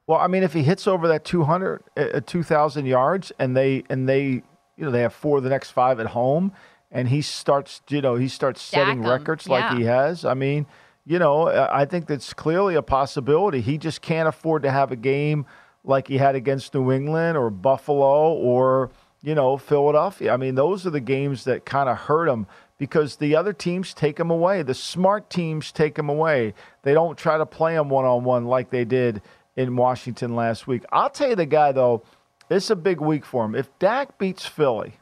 Well, 0.08 0.20
I 0.20 0.28
mean, 0.28 0.44
if 0.44 0.54
he 0.54 0.62
hits 0.62 0.86
over 0.88 1.08
that 1.08 1.26
200, 1.26 1.82
uh, 1.98 2.22
2,000 2.26 2.86
yards, 2.86 3.32
and 3.40 3.58
they 3.58 3.84
and 3.90 4.08
they, 4.08 4.24
you 4.28 4.44
know, 4.86 4.92
they 4.92 5.02
have 5.02 5.14
four 5.14 5.38
of 5.40 5.44
the 5.44 5.50
next 5.50 5.72
five 5.72 6.00
at 6.00 6.08
home, 6.08 6.52
and 6.92 7.08
he 7.10 7.24
starts, 7.24 7.82
you 7.90 8.02
know, 8.02 8.16
he 8.16 8.28
starts 8.28 8.62
Stack 8.62 8.86
setting 8.86 9.04
'em, 9.04 9.10
records 9.10 9.48
yeah. 9.48 9.54
like 9.70 9.78
he 9.80 9.86
has. 9.86 10.24
I 10.24 10.36
mean, 10.36 10.68
you 11.06 11.20
know, 11.20 11.48
I 11.48 11.86
think 11.86 12.08
that's 12.08 12.34
clearly 12.34 12.76
a 12.76 12.82
possibility. 12.82 13.62
He 13.62 13.78
just 13.78 14.02
can't 14.02 14.28
afford 14.28 14.64
to 14.64 14.72
have 14.72 14.92
a 14.92 14.96
game 14.96 15.46
like 15.84 16.08
he 16.08 16.18
had 16.18 16.36
against 16.36 16.74
New 16.74 16.92
England 16.92 17.38
or 17.38 17.50
Buffalo 17.50 18.34
or 18.34 18.90
you 19.22 19.36
know 19.36 19.58
Philadelphia. 19.58 20.34
I 20.34 20.38
mean, 20.38 20.56
those 20.56 20.86
are 20.88 20.90
the 20.90 21.00
games 21.00 21.44
that 21.44 21.66
kind 21.66 21.90
of 21.90 21.98
hurt 21.98 22.28
him 22.28 22.48
because 22.80 23.18
the 23.18 23.36
other 23.36 23.54
teams 23.54 23.94
take 23.94 24.20
him 24.20 24.32
away. 24.32 24.64
The 24.64 24.74
smart 24.74 25.30
teams 25.30 25.72
take 25.72 25.98
him 25.98 26.10
away. 26.10 26.54
They 26.82 26.94
don't 26.94 27.18
try 27.18 27.38
to 27.38 27.46
play 27.46 27.76
him 27.76 27.90
one 27.90 28.06
on 28.06 28.24
one 28.24 28.46
like 28.46 28.72
they 28.72 28.84
did 28.84 29.22
in 29.56 29.76
Washington 29.76 30.36
last 30.36 30.68
week. 30.68 30.84
I'll 30.92 31.10
tell 31.10 31.30
you 31.30 31.36
the 31.36 31.46
guy 31.46 31.72
though, 31.72 32.04
it's 32.50 32.70
a 32.72 32.76
big 32.76 33.00
week 33.00 33.26
for 33.26 33.46
him. 33.46 33.54
If 33.54 33.78
Dak 33.78 34.18
beats 34.18 34.46
Philly 34.46 34.96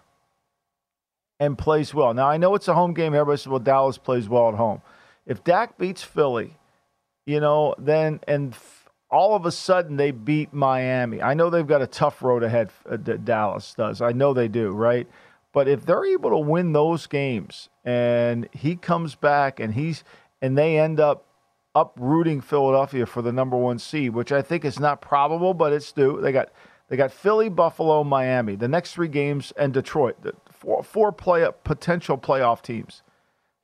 and 1.39 1.57
plays 1.57 1.93
well. 1.93 2.13
Now 2.13 2.27
I 2.27 2.37
know 2.37 2.55
it's 2.55 2.67
a 2.67 2.73
home 2.73 2.93
game. 2.93 3.13
Everybody 3.13 3.37
says, 3.37 3.47
"Well, 3.47 3.59
Dallas 3.59 3.97
plays 3.97 4.29
well 4.29 4.49
at 4.49 4.55
home." 4.55 4.81
If 5.25 5.43
Dak 5.43 5.77
beats 5.77 6.03
Philly, 6.03 6.57
you 7.25 7.39
know, 7.39 7.75
then 7.77 8.19
and 8.27 8.55
all 9.09 9.35
of 9.35 9.45
a 9.45 9.51
sudden 9.51 9.97
they 9.97 10.11
beat 10.11 10.53
Miami. 10.53 11.21
I 11.21 11.33
know 11.33 11.49
they've 11.49 11.67
got 11.67 11.81
a 11.81 11.87
tough 11.87 12.21
road 12.21 12.43
ahead. 12.43 12.71
Uh, 12.89 12.97
Dallas 12.97 13.73
does. 13.75 14.01
I 14.01 14.11
know 14.11 14.33
they 14.33 14.47
do, 14.47 14.71
right? 14.71 15.07
But 15.53 15.67
if 15.67 15.85
they're 15.85 16.05
able 16.05 16.31
to 16.31 16.39
win 16.39 16.73
those 16.73 17.05
games 17.05 17.69
and 17.85 18.49
he 18.51 18.75
comes 18.75 19.15
back 19.15 19.59
and 19.59 19.75
he's 19.75 20.03
and 20.41 20.57
they 20.57 20.79
end 20.79 20.99
up 20.99 21.25
uprooting 21.75 22.41
Philadelphia 22.41 23.05
for 23.05 23.21
the 23.21 23.31
number 23.31 23.55
one 23.55 23.79
seed, 23.79 24.13
which 24.13 24.31
I 24.31 24.41
think 24.41 24.65
is 24.65 24.79
not 24.79 24.99
probable, 24.99 25.53
but 25.53 25.71
it's 25.73 25.91
due. 25.91 26.19
They 26.19 26.31
got 26.31 26.49
they 26.89 26.97
got 26.97 27.11
Philly, 27.11 27.49
Buffalo, 27.49 28.03
Miami, 28.03 28.55
the 28.55 28.67
next 28.67 28.93
three 28.93 29.07
games, 29.07 29.53
and 29.57 29.73
Detroit. 29.73 30.21
The 30.21 30.33
four, 30.51 30.83
four 30.83 31.11
play 31.11 31.47
potential 31.63 32.17
playoff 32.17 32.61
teams. 32.61 33.03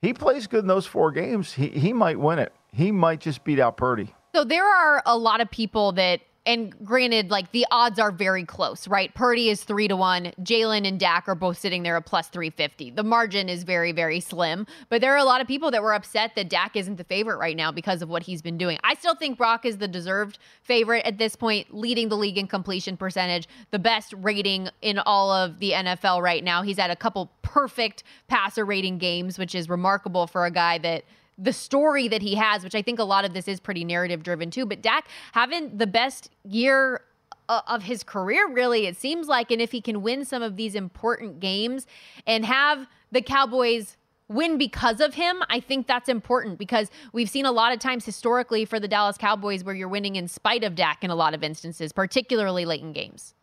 He 0.02 0.14
plays 0.14 0.48
good 0.48 0.62
in 0.62 0.68
those 0.68 0.86
four 0.86 1.12
games. 1.12 1.54
He 1.54 1.68
he 1.68 1.94
might 1.94 2.20
win 2.20 2.40
it. 2.40 2.54
He 2.72 2.92
might 2.92 3.20
just 3.20 3.44
beat 3.44 3.60
out 3.60 3.78
Purdy. 3.78 4.14
So 4.34 4.44
there 4.44 4.66
are 4.66 5.02
a 5.06 5.18
lot 5.18 5.42
of 5.42 5.50
people 5.52 5.92
that 5.94 6.22
and 6.46 6.74
granted, 6.86 7.30
like 7.30 7.52
the 7.52 7.66
odds 7.70 8.00
are 8.00 8.12
very 8.12 8.46
close, 8.46 8.88
right? 8.88 9.14
Purdy 9.14 9.50
is 9.50 9.64
three 9.64 9.88
to 9.88 9.96
one. 9.96 10.32
Jalen 10.42 10.88
and 10.88 11.00
Dak 11.00 11.28
are 11.28 11.36
both 11.36 11.60
sitting 11.60 11.84
there 11.84 11.98
at 11.98 12.06
plus 12.06 12.28
350. 12.30 12.92
The 12.92 13.04
margin 13.04 13.50
is 13.50 13.64
very, 13.64 13.92
very 13.92 14.20
slim. 14.20 14.66
But 14.90 15.02
there 15.02 15.14
are 15.14 15.18
a 15.18 15.24
lot 15.24 15.42
of 15.42 15.48
people 15.48 15.70
that 15.72 15.84
were 15.84 15.94
upset 15.94 16.36
that 16.36 16.50
Dak 16.50 16.76
isn't 16.76 16.96
the 16.96 17.04
favorite 17.04 17.38
right 17.38 17.56
now 17.56 17.72
because 17.72 18.02
of 18.02 18.10
what 18.10 18.24
he's 18.24 18.42
been 18.42 18.58
doing. 18.58 18.78
I 18.84 18.96
still 18.96 19.16
think 19.16 19.38
Brock 19.38 19.66
is 19.66 19.78
the 19.78 19.88
deserved 19.88 20.40
favorite 20.62 21.06
at 21.06 21.18
this 21.18 21.36
point, 21.36 21.74
leading 21.74 22.10
the 22.10 22.18
league 22.18 22.38
in 22.38 22.48
completion 22.48 22.98
percentage, 22.98 23.48
the 23.72 23.80
best 23.80 24.14
rating 24.18 24.70
in 24.82 25.00
all 25.00 25.32
of 25.32 25.60
the 25.60 25.72
NFL 25.72 26.22
right 26.22 26.44
now. 26.44 26.62
He's 26.62 26.78
had 26.78 26.90
a 26.90 26.96
couple 26.96 27.32
perfect 27.42 28.04
passer 28.28 28.66
rating 28.66 28.98
games, 28.98 29.38
which 29.38 29.56
is 29.56 29.70
remarkable 29.70 30.28
for 30.28 30.46
a 30.46 30.52
guy 30.52 30.78
that 30.80 31.04
the 31.42 31.54
story 31.54 32.08
that 32.08 32.22
he 32.22 32.36
has, 32.36 32.64
which 32.64 32.76
I 32.76 32.82
think 32.82 33.00
a 33.00 33.04
lot 33.04 33.26
of 33.26 33.34
this 33.34 33.48
is 33.48 33.60
pretty 33.60 33.84
narrative 33.84 34.24
driven 34.24 34.52
too. 34.52 34.66
But 34.66 34.82
Dak 34.82 35.08
having 35.32 35.78
the 35.78 35.88
best 35.88 36.30
year 36.44 37.02
uh, 37.48 37.62
of 37.68 37.84
his 37.84 38.04
career, 38.04 38.48
really, 38.48 38.86
it 38.86 38.98
seems 38.98 39.28
like. 39.28 39.52
And 39.52 39.62
if 39.62 39.72
he 39.72 39.82
can 39.82 40.02
win 40.02 40.26
some 40.26 40.44
of 40.44 40.56
these 40.56 40.76
important 40.76 41.40
games 41.40 41.88
and 42.28 42.46
have 42.46 42.88
the 43.12 43.22
Cowboys 43.22 43.98
win 44.28 44.58
because 44.58 45.02
of 45.02 45.16
him, 45.16 45.42
I 45.50 45.60
think 45.60 45.88
that's 45.88 46.08
important 46.08 46.60
because 46.60 46.92
we've 47.14 47.30
seen 47.30 47.46
a 47.46 47.52
lot 47.52 47.74
of 47.74 47.80
times 47.80 48.06
historically 48.06 48.66
for 48.66 48.80
the 48.80 48.88
Dallas 48.88 49.18
Cowboys 49.18 49.64
where 49.64 49.74
you're 49.74 49.88
winning 49.88 50.16
in 50.16 50.28
spite 50.28 50.64
of 50.64 50.76
Dak 50.76 51.04
in 51.04 51.10
a 51.10 51.16
lot 51.16 51.34
of 51.34 51.44
instances, 51.44 51.92
particularly 51.92 52.66
late 52.66 52.82
in 52.82 52.94
games. 52.94 53.34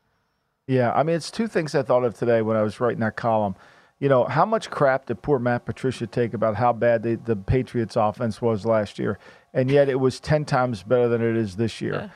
Yeah, 0.69 0.93
I 0.93 1.03
mean, 1.03 1.17
it's 1.17 1.31
two 1.31 1.49
things 1.49 1.75
I 1.75 1.83
thought 1.83 2.05
of 2.05 2.15
today 2.15 2.43
when 2.43 2.57
I 2.57 2.63
was 2.63 2.81
writing 2.81 3.01
that 3.01 3.17
column 3.17 3.57
you 3.99 4.09
know, 4.09 4.25
how 4.25 4.45
much 4.45 4.71
crap 4.71 5.07
did 5.07 5.23
poor 5.23 5.39
Matt 5.39 5.65
Patricia 5.65 6.07
take 6.07 6.35
about 6.35 6.57
how 6.57 6.73
bad 6.73 7.03
the, 7.03 7.15
the 7.15 7.37
Patriots 7.37 7.97
offense 7.97 8.43
was 8.43 8.67
last 8.67 8.99
year? 8.99 9.19
And 9.55 9.71
yet 9.71 9.89
it 9.89 9.99
was 9.99 10.21
10 10.21 10.45
times 10.45 10.83
better 10.83 11.09
than 11.09 11.23
it 11.23 11.37
is 11.37 11.57
this 11.57 11.81
year. 11.81 11.95
Yeah. 11.95 12.09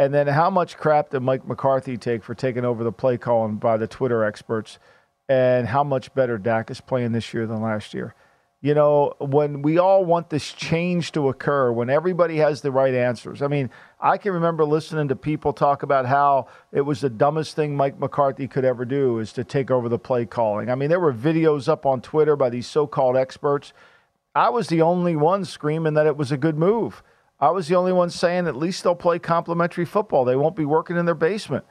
And 0.00 0.14
then 0.14 0.26
how 0.28 0.50
much 0.50 0.76
crap 0.76 1.10
did 1.10 1.20
Mike 1.20 1.46
McCarthy 1.46 1.96
take 1.96 2.22
for 2.22 2.34
taking 2.34 2.64
over 2.64 2.82
the 2.82 2.92
play 2.92 3.18
calling 3.18 3.56
by 3.56 3.76
the 3.76 3.86
Twitter 3.86 4.24
experts? 4.24 4.78
And 5.28 5.68
how 5.68 5.84
much 5.84 6.14
better 6.14 6.38
Dak 6.38 6.70
is 6.70 6.80
playing 6.80 7.12
this 7.12 7.34
year 7.34 7.46
than 7.46 7.60
last 7.60 7.94
year? 7.94 8.14
You 8.60 8.74
know, 8.74 9.14
when 9.20 9.62
we 9.62 9.78
all 9.78 10.04
want 10.04 10.30
this 10.30 10.52
change 10.52 11.12
to 11.12 11.28
occur, 11.28 11.70
when 11.70 11.88
everybody 11.88 12.38
has 12.38 12.60
the 12.60 12.72
right 12.72 12.92
answers. 12.92 13.40
I 13.40 13.46
mean, 13.46 13.70
I 14.00 14.18
can 14.18 14.32
remember 14.32 14.64
listening 14.64 15.08
to 15.08 15.16
people 15.16 15.52
talk 15.52 15.84
about 15.84 16.06
how 16.06 16.48
it 16.72 16.80
was 16.80 17.00
the 17.00 17.10
dumbest 17.10 17.54
thing 17.54 17.76
Mike 17.76 18.00
McCarthy 18.00 18.48
could 18.48 18.64
ever 18.64 18.84
do 18.84 19.20
is 19.20 19.32
to 19.34 19.44
take 19.44 19.70
over 19.70 19.88
the 19.88 19.98
play 19.98 20.26
calling. 20.26 20.70
I 20.70 20.74
mean, 20.74 20.88
there 20.88 20.98
were 20.98 21.14
videos 21.14 21.68
up 21.68 21.86
on 21.86 22.00
Twitter 22.00 22.34
by 22.34 22.50
these 22.50 22.66
so 22.66 22.88
called 22.88 23.16
experts. 23.16 23.72
I 24.34 24.48
was 24.50 24.66
the 24.66 24.82
only 24.82 25.14
one 25.14 25.44
screaming 25.44 25.94
that 25.94 26.06
it 26.06 26.16
was 26.16 26.32
a 26.32 26.36
good 26.36 26.58
move. 26.58 27.02
I 27.40 27.50
was 27.50 27.68
the 27.68 27.76
only 27.76 27.92
one 27.92 28.10
saying 28.10 28.48
at 28.48 28.56
least 28.56 28.82
they'll 28.82 28.96
play 28.96 29.20
complementary 29.20 29.84
football. 29.84 30.24
They 30.24 30.34
won't 30.34 30.56
be 30.56 30.64
working 30.64 30.96
in 30.96 31.06
their 31.06 31.14
basement. 31.14 31.64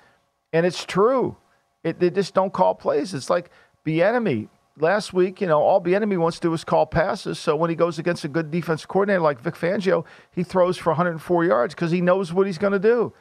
And 0.54 0.66
it's 0.66 0.86
true. 0.86 1.36
It, 1.84 2.00
they 2.00 2.10
just 2.10 2.34
don't 2.34 2.54
call 2.54 2.76
plays. 2.76 3.14
It's 3.14 3.30
like 3.30 3.50
Bieniemy 3.86 4.48
last 4.80 5.14
week, 5.14 5.42
you 5.42 5.48
know, 5.48 5.62
all 5.62 5.82
Bieniemy 5.82 6.18
wants 6.18 6.40
to 6.40 6.48
do 6.48 6.54
is 6.54 6.64
call 6.64 6.86
passes. 6.86 7.40
So 7.40 7.56
when 7.56 7.70
he 7.70 7.76
goes 7.76 8.00
against 8.00 8.24
a 8.24 8.28
good 8.28 8.52
defense 8.52 8.86
coordinator 8.86 9.22
like 9.22 9.40
Vic 9.40 9.56
Fangio, 9.56 10.06
he 10.32 10.44
throws 10.44 10.78
for 10.78 10.92
104 10.92 11.46
yards 11.46 11.74
because 11.74 11.92
he 11.92 12.02
knows 12.02 12.34
what 12.34 12.48
he's 12.48 12.58
going 12.58 12.74
to 12.74 12.80
do. 12.80 13.14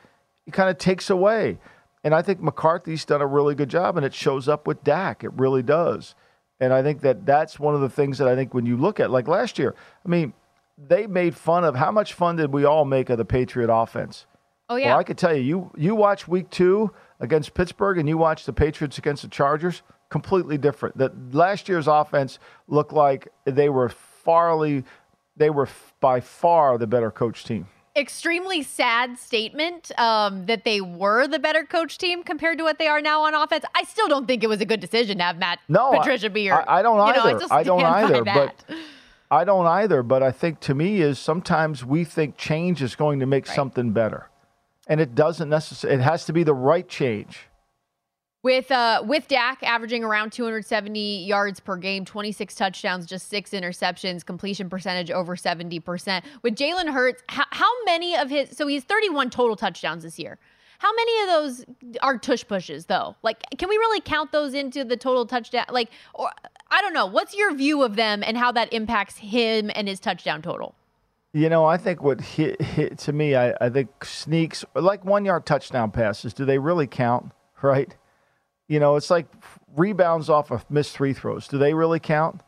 He 0.45 0.51
kind 0.51 0.71
of 0.71 0.79
takes 0.79 1.11
away. 1.11 1.59
And 2.05 2.15
I 2.15 2.23
think 2.23 2.41
McCarthy's 2.41 3.05
done 3.05 3.21
a 3.21 3.27
really 3.27 3.55
good 3.55 3.69
job, 3.69 3.97
and 3.97 4.07
it 4.07 4.15
shows 4.15 4.49
up 4.49 4.67
with 4.67 4.85
Dak. 4.85 5.25
It 5.25 5.33
really 5.33 5.63
does. 5.63 6.15
And 6.61 6.73
I 6.73 6.83
think 6.83 7.01
that 7.01 7.27
that's 7.27 7.59
one 7.59 7.75
of 7.75 7.81
the 7.81 7.89
things 7.89 8.19
that 8.19 8.29
I 8.29 8.37
think 8.37 8.55
when 8.55 8.65
you 8.65 8.77
look 8.77 9.01
at, 9.01 9.11
like 9.11 9.27
last 9.27 9.59
year, 9.59 9.75
I 10.05 10.09
mean, 10.09 10.33
they 10.79 11.07
made 11.07 11.35
fun 11.37 11.65
of 11.65 11.75
how 11.75 11.91
much 11.91 12.13
fun 12.13 12.37
did 12.37 12.53
we 12.53 12.65
all 12.65 12.85
make 12.85 13.11
of 13.11 13.19
the 13.19 13.25
Patriot 13.25 13.73
offense? 13.73 14.27
Oh 14.69 14.77
yeah. 14.77 14.91
Well, 14.91 14.99
I 14.99 15.05
could 15.05 15.19
tell 15.19 15.35
you, 15.35 15.43
you 15.43 15.71
you 15.77 15.95
watch 15.95 16.27
Week 16.27 16.51
Two 16.51 16.93
against 17.21 17.55
Pittsburgh, 17.55 17.99
and 17.99 18.09
you 18.09 18.19
watch 18.19 18.45
the 18.45 18.53
Patriots 18.53 18.99
against 18.99 19.23
the 19.23 19.29
Chargers 19.29 19.83
completely 20.17 20.57
different. 20.57 20.97
That 20.97 21.13
last 21.35 21.69
year's 21.69 21.87
offense 21.87 22.39
looked 22.69 22.95
like 22.95 23.29
they 23.45 23.69
were 23.69 23.93
farly, 24.27 24.83
they 25.37 25.51
were 25.51 25.69
by 26.01 26.21
far 26.21 26.79
the 26.79 26.87
better 26.87 27.11
coach 27.11 27.45
team. 27.45 27.67
Extremely 27.95 28.63
sad 28.63 29.19
statement 29.19 29.93
um, 29.99 30.47
that 30.47 30.65
they 30.65 30.81
were 30.81 31.27
the 31.27 31.39
better 31.39 31.65
coach 31.65 31.99
team 31.99 32.23
compared 32.23 32.57
to 32.57 32.65
what 32.65 32.79
they 32.79 32.87
are 32.87 33.03
now 33.03 33.25
on 33.25 33.35
offense. 33.35 33.67
I 33.75 33.85
still 33.85 34.09
don't 34.09 34.27
think 34.27 34.43
it 34.43 34.47
was 34.47 34.63
a 34.63 34.65
good 34.65 34.81
decision 34.81 35.19
to 35.19 35.25
have 35.25 35.37
Matt 35.37 35.59
no, 35.69 35.91
Patricia 35.91 36.31
be 36.31 36.43
your. 36.43 36.55
I, 36.55 36.79
I 36.79 36.83
don't 36.83 36.99
either. 36.99 37.39
Know, 37.39 37.47
I, 37.51 37.59
I 37.59 37.63
don't 37.63 37.85
either. 37.85 38.25
But 38.25 38.65
I 39.31 39.45
don't 39.45 39.67
either. 39.67 40.03
But 40.03 40.23
I 40.23 40.33
think 40.33 40.61
to 40.61 40.75
me 40.75 41.03
is 41.03 41.19
sometimes 41.19 41.85
we 41.85 42.05
think 42.05 42.39
change 42.39 42.83
is 42.83 42.97
going 42.97 43.21
to 43.21 43.27
make 43.27 43.47
right. 43.49 43.55
something 43.55 43.93
better, 43.93 44.31
and 44.89 44.99
it 44.99 45.15
doesn't 45.15 45.51
necessarily. 45.51 46.01
It 46.01 46.05
has 46.05 46.25
to 46.25 46.33
be 46.33 46.43
the 46.43 46.55
right 46.55 46.89
change 46.89 47.49
with 48.47 48.71
uh, 48.71 49.03
with 49.05 49.27
Dak 49.27 49.61
averaging 49.65 50.05
around 50.05 50.31
270 50.31 51.25
yards 51.27 51.59
per 51.59 51.77
game, 51.77 52.05
26 52.05 52.55
touchdowns, 52.55 53.05
just 53.05 53.29
six 53.29 53.51
interceptions, 53.51 54.25
completion 54.25 54.71
percentage 54.71 55.11
over 55.11 55.35
70%. 55.35 56.23
With 56.43 56.55
Jalen 56.55 56.93
Hurts, 56.93 57.25
how, 57.29 57.43
how 57.51 57.85
many 57.87 58.15
of 58.15 58.31
his 58.31 58.57
so 58.57 58.69
he's 58.69 58.85
31 58.85 59.31
total 59.31 59.57
touchdowns 59.57 60.05
this 60.05 60.17
year. 60.17 60.39
How 60.79 60.95
many 60.95 61.21
of 61.23 61.27
those 61.27 61.65
are 62.03 62.19
tush 62.19 62.47
pushes 62.47 62.87
though? 62.87 63.17
Like 63.25 63.43
can 63.59 63.69
we 63.69 63.79
really 63.79 64.01
count 64.01 64.31
those 64.31 64.55
into 64.55 64.85
the 64.85 64.97
total 64.97 65.27
touchdown 65.27 65.65
like 65.71 65.91
or 66.15 66.31
I 66.71 66.81
don't 66.83 66.95
know. 66.95 67.07
What's 67.07 67.37
your 67.37 67.53
view 67.53 67.83
of 67.83 67.97
them 67.97 68.23
and 68.25 68.37
how 68.37 68.53
that 68.53 68.73
impacts 68.73 69.17
him 69.17 69.73
and 69.75 69.89
his 69.89 69.99
touchdown 69.99 70.41
total? 70.41 70.77
You 71.33 71.49
know, 71.49 71.65
I 71.65 71.79
think 71.79 72.01
what 72.01 72.21
hit, 72.21 72.63
hit 72.63 72.99
to 72.99 73.13
me, 73.13 73.35
I, 73.35 73.55
I 73.61 73.71
think 73.71 74.05
sneaks 74.05 74.65
like 74.77 75.05
one 75.05 75.25
yard 75.25 75.47
touchdown 75.47 75.91
passes. 75.91 76.33
Do 76.33 76.45
they 76.45 76.59
really 76.61 76.87
count? 76.87 77.33
Right? 77.63 77.97
You 78.69 78.81
know, 78.81 78.97
it's 78.97 79.11
like 79.11 79.27
rebounds 79.77 80.29
off 80.29 80.51
of 80.51 80.69
missed 80.71 80.97
three 80.97 81.13
throws. 81.13 81.49
Do 81.49 81.59
they 81.59 81.75
really 81.75 82.01
count? 82.01 82.41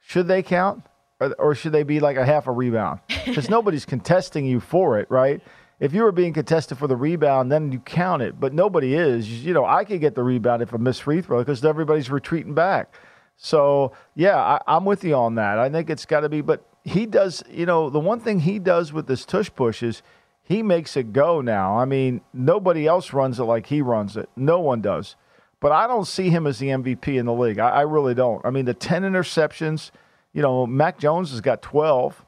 Should 0.00 0.28
they 0.28 0.42
count? 0.42 0.84
Or, 1.20 1.32
or 1.38 1.54
should 1.54 1.72
they 1.72 1.82
be 1.82 2.00
like 2.00 2.16
a 2.16 2.26
half 2.26 2.46
a 2.46 2.52
rebound? 2.52 3.00
Because 3.24 3.48
nobody's 3.48 3.84
contesting 3.84 4.46
you 4.46 4.58
for 4.58 4.98
it, 4.98 5.08
right? 5.08 5.40
If 5.78 5.94
you 5.94 6.02
were 6.02 6.10
being 6.10 6.32
contested 6.32 6.76
for 6.76 6.88
the 6.88 6.96
rebound, 6.96 7.52
then 7.52 7.70
you 7.70 7.78
count 7.78 8.20
it. 8.20 8.40
But 8.40 8.52
nobody 8.52 8.94
is. 8.94 9.44
You 9.44 9.54
know, 9.54 9.64
I 9.64 9.84
could 9.84 10.00
get 10.00 10.16
the 10.16 10.24
rebound 10.24 10.60
if 10.60 10.72
a 10.72 10.78
missed 10.78 11.04
free 11.04 11.22
throw 11.22 11.38
because 11.38 11.64
everybody's 11.64 12.10
retreating 12.10 12.52
back. 12.52 12.92
So, 13.36 13.92
yeah, 14.16 14.36
I, 14.36 14.60
I'm 14.66 14.84
with 14.84 15.04
you 15.04 15.14
on 15.14 15.36
that. 15.36 15.58
I 15.58 15.70
think 15.70 15.88
it's 15.88 16.04
got 16.04 16.20
to 16.20 16.28
be. 16.28 16.40
But 16.40 16.66
he 16.82 17.06
does, 17.06 17.44
you 17.48 17.64
know, 17.64 17.90
the 17.90 18.00
one 18.00 18.18
thing 18.18 18.40
he 18.40 18.58
does 18.58 18.92
with 18.92 19.06
this 19.06 19.24
tush 19.24 19.50
push 19.54 19.84
is 19.84 20.02
he 20.42 20.64
makes 20.64 20.96
it 20.96 21.12
go 21.12 21.40
now. 21.40 21.78
I 21.78 21.84
mean, 21.84 22.22
nobody 22.32 22.88
else 22.88 23.12
runs 23.12 23.38
it 23.38 23.44
like 23.44 23.66
he 23.66 23.82
runs 23.82 24.16
it. 24.16 24.28
No 24.36 24.58
one 24.58 24.80
does 24.80 25.14
but 25.62 25.70
I 25.70 25.86
don't 25.86 26.06
see 26.06 26.28
him 26.28 26.48
as 26.48 26.58
the 26.58 26.66
MVP 26.66 27.16
in 27.16 27.24
the 27.24 27.32
league. 27.32 27.60
I, 27.60 27.68
I, 27.68 27.80
really 27.82 28.14
don't. 28.14 28.44
I 28.44 28.50
mean, 28.50 28.64
the 28.64 28.74
10 28.74 29.04
interceptions, 29.04 29.92
you 30.32 30.42
know, 30.42 30.66
Mac 30.66 30.98
Jones 30.98 31.30
has 31.30 31.40
got 31.40 31.62
12. 31.62 32.26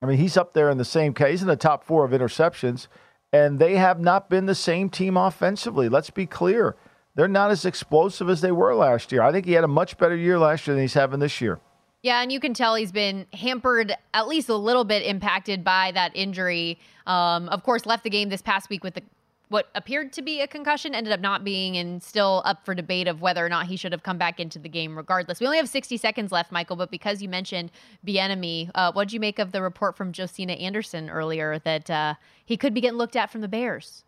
I 0.00 0.06
mean, 0.06 0.16
he's 0.16 0.36
up 0.36 0.54
there 0.54 0.70
in 0.70 0.78
the 0.78 0.84
same 0.84 1.12
case. 1.12 1.42
In 1.42 1.48
the 1.48 1.56
top 1.56 1.82
four 1.82 2.04
of 2.04 2.12
interceptions, 2.12 2.86
and 3.32 3.58
they 3.58 3.74
have 3.76 3.98
not 3.98 4.30
been 4.30 4.46
the 4.46 4.54
same 4.54 4.88
team 4.88 5.16
offensively. 5.16 5.88
Let's 5.88 6.10
be 6.10 6.24
clear. 6.24 6.76
They're 7.16 7.26
not 7.28 7.50
as 7.50 7.64
explosive 7.64 8.30
as 8.30 8.40
they 8.40 8.52
were 8.52 8.76
last 8.76 9.10
year. 9.10 9.22
I 9.22 9.32
think 9.32 9.44
he 9.44 9.52
had 9.52 9.64
a 9.64 9.68
much 9.68 9.98
better 9.98 10.16
year 10.16 10.38
last 10.38 10.68
year 10.68 10.74
than 10.74 10.84
he's 10.84 10.94
having 10.94 11.18
this 11.18 11.40
year. 11.40 11.58
Yeah, 12.02 12.22
and 12.22 12.30
you 12.30 12.38
can 12.38 12.54
tell 12.54 12.76
he's 12.76 12.92
been 12.92 13.26
hampered, 13.34 13.94
at 14.14 14.28
least 14.28 14.48
a 14.48 14.54
little 14.54 14.84
bit 14.84 15.02
impacted 15.02 15.64
by 15.64 15.90
that 15.92 16.12
injury. 16.14 16.78
Um, 17.06 17.48
of 17.48 17.64
course, 17.64 17.84
left 17.84 18.04
the 18.04 18.10
game 18.10 18.28
this 18.28 18.40
past 18.40 18.70
week 18.70 18.84
with 18.84 18.94
the 18.94 19.02
what 19.50 19.68
appeared 19.74 20.12
to 20.12 20.22
be 20.22 20.40
a 20.40 20.46
concussion 20.46 20.94
ended 20.94 21.12
up 21.12 21.20
not 21.20 21.42
being 21.42 21.76
and 21.76 22.00
still 22.02 22.40
up 22.44 22.64
for 22.64 22.72
debate 22.72 23.08
of 23.08 23.20
whether 23.20 23.44
or 23.44 23.48
not 23.48 23.66
he 23.66 23.76
should 23.76 23.90
have 23.90 24.04
come 24.04 24.16
back 24.16 24.38
into 24.38 24.60
the 24.60 24.68
game 24.68 24.96
regardless. 24.96 25.40
We 25.40 25.46
only 25.46 25.58
have 25.58 25.68
60 25.68 25.96
seconds 25.96 26.30
left, 26.30 26.52
Michael, 26.52 26.76
but 26.76 26.90
because 26.90 27.20
you 27.20 27.28
mentioned 27.28 27.72
Bieniemy, 28.06 28.70
uh, 28.76 28.92
what 28.92 29.08
did 29.08 29.12
you 29.12 29.20
make 29.20 29.40
of 29.40 29.50
the 29.50 29.60
report 29.60 29.96
from 29.96 30.12
Josina 30.12 30.52
Anderson 30.52 31.10
earlier 31.10 31.58
that 31.64 31.90
uh, 31.90 32.14
he 32.44 32.56
could 32.56 32.72
be 32.72 32.80
getting 32.80 32.96
looked 32.96 33.16
at 33.16 33.30
from 33.30 33.40
the 33.40 33.48
Bears? 33.48 34.04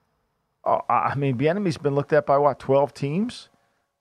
Oh, 0.65 0.81
I 0.89 1.17
mean, 1.17 1.37
Bieniemy's 1.37 1.77
been 1.77 1.97
looked 1.97 2.13
at 2.13 2.25
by 2.25 2.39
what, 2.39 2.61
12 2.61 2.95
teams? 2.95 3.49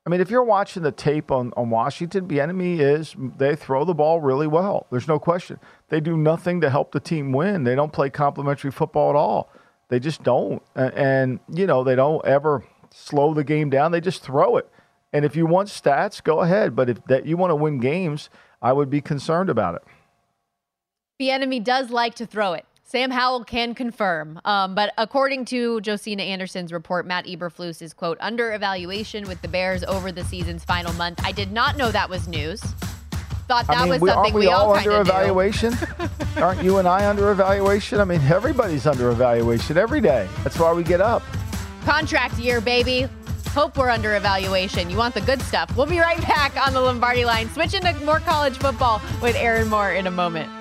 I 0.06 0.12
mean, 0.12 0.22
if 0.22 0.30
you're 0.30 0.44
watching 0.44 0.84
the 0.84 0.92
tape 0.92 1.32
on, 1.32 1.52
on 1.58 1.72
Washington, 1.72 2.28
Bieniemy 2.28 2.80
is 2.80 3.16
they 3.38 3.56
throw 3.56 3.84
the 3.84 3.96
ball 3.96 4.20
really 4.20 4.48
well. 4.48 4.86
There's 4.92 5.08
no 5.08 5.18
question. 5.18 5.60
They 5.90 6.00
do 6.00 6.18
nothing 6.18 6.62
to 6.62 6.70
help 6.70 6.92
the 6.92 7.00
team 7.00 7.32
win. 7.32 7.64
They 7.64 7.76
don't 7.76 7.92
play 7.94 8.12
complementary 8.12 8.72
football 8.72 9.10
at 9.10 9.16
all. 9.16 9.52
They 9.92 10.00
just 10.00 10.24
don't. 10.24 10.64
And, 10.74 11.42
you 11.54 11.68
know, 11.68 11.84
they 11.84 11.96
don't 11.96 12.26
ever 12.26 12.64
slow 12.92 13.34
the 13.34 13.44
game 13.44 13.70
down. 13.70 13.92
They 13.92 14.00
just 14.00 14.24
throw 14.24 14.56
it. 14.56 14.70
And 15.12 15.26
if 15.26 15.36
you 15.36 15.46
want 15.46 15.68
stats, 15.68 16.24
go 16.24 16.40
ahead. 16.40 16.78
But 16.78 16.90
if 16.90 17.04
that 17.08 17.26
you 17.26 17.36
want 17.36 17.52
to 17.52 17.56
win 17.56 17.78
games, 17.80 18.30
I 18.62 18.72
would 18.72 18.90
be 18.90 19.02
concerned 19.02 19.50
about 19.50 19.76
it. 19.76 19.84
Bieniemy 21.22 21.62
does 21.62 21.90
like 21.90 22.16
to 22.16 22.26
throw 22.26 22.54
it. 22.54 22.66
Sam 22.84 23.12
Howell 23.12 23.44
can 23.44 23.76
confirm. 23.76 24.40
Um, 24.46 24.76
but 24.76 24.94
according 24.98 25.44
to 25.46 25.82
Josina 25.82 26.24
Anderson's 26.24 26.72
report, 26.72 27.06
Matt 27.06 27.26
Eberflus 27.26 27.82
is, 27.82 27.94
quote, 27.94 28.18
under 28.22 28.54
evaluation 28.54 29.28
with 29.28 29.42
the 29.42 29.50
Bears 29.50 29.84
over 29.84 30.14
the 30.14 30.24
season's 30.24 30.64
final 30.64 30.94
month. 30.94 31.20
I 31.26 31.34
did 31.34 31.52
not 31.52 31.76
know 31.76 31.92
that 31.92 32.10
was 32.10 32.30
news. 32.30 32.64
Thought 33.52 33.68
that 33.68 33.78
I 33.80 33.82
mean, 33.82 33.90
was 33.90 34.02
we, 34.02 34.08
something 34.08 34.24
aren't 34.24 34.34
we, 34.34 34.40
we 34.40 34.48
all 34.48 34.70
all 34.70 34.78
under 34.78 35.02
evaluation? 35.02 35.74
aren't 36.38 36.64
you 36.64 36.78
and 36.78 36.88
I 36.88 37.10
under 37.10 37.32
evaluation? 37.32 38.00
I 38.00 38.06
mean, 38.06 38.22
everybody's 38.22 38.88
under 38.88 39.12
evaluation 39.12 39.78
every 39.78 40.00
day. 40.00 40.30
That's 40.46 40.58
why 40.58 40.72
we 40.72 40.84
get 40.84 41.02
up. 41.02 41.22
Contract 41.84 42.40
year, 42.40 42.62
baby. 42.62 43.10
Hope 43.50 43.78
we're 43.78 43.90
under 43.90 44.16
evaluation. 44.16 44.90
You 44.90 44.96
want 44.96 45.16
the 45.16 45.20
good 45.20 45.42
stuff. 45.42 45.76
We'll 45.76 45.86
be 45.86 46.00
right 46.00 46.22
back 46.22 46.56
on 46.66 46.74
the 46.74 46.80
Lombardi 46.80 47.26
line. 47.26 47.50
Switching 47.50 47.82
to 47.82 47.94
more 48.06 48.22
college 48.22 48.58
football 48.58 49.02
with 49.22 49.36
Aaron 49.36 49.68
Moore 49.68 49.92
in 49.92 50.08
a 50.08 50.12
moment. 50.12 50.61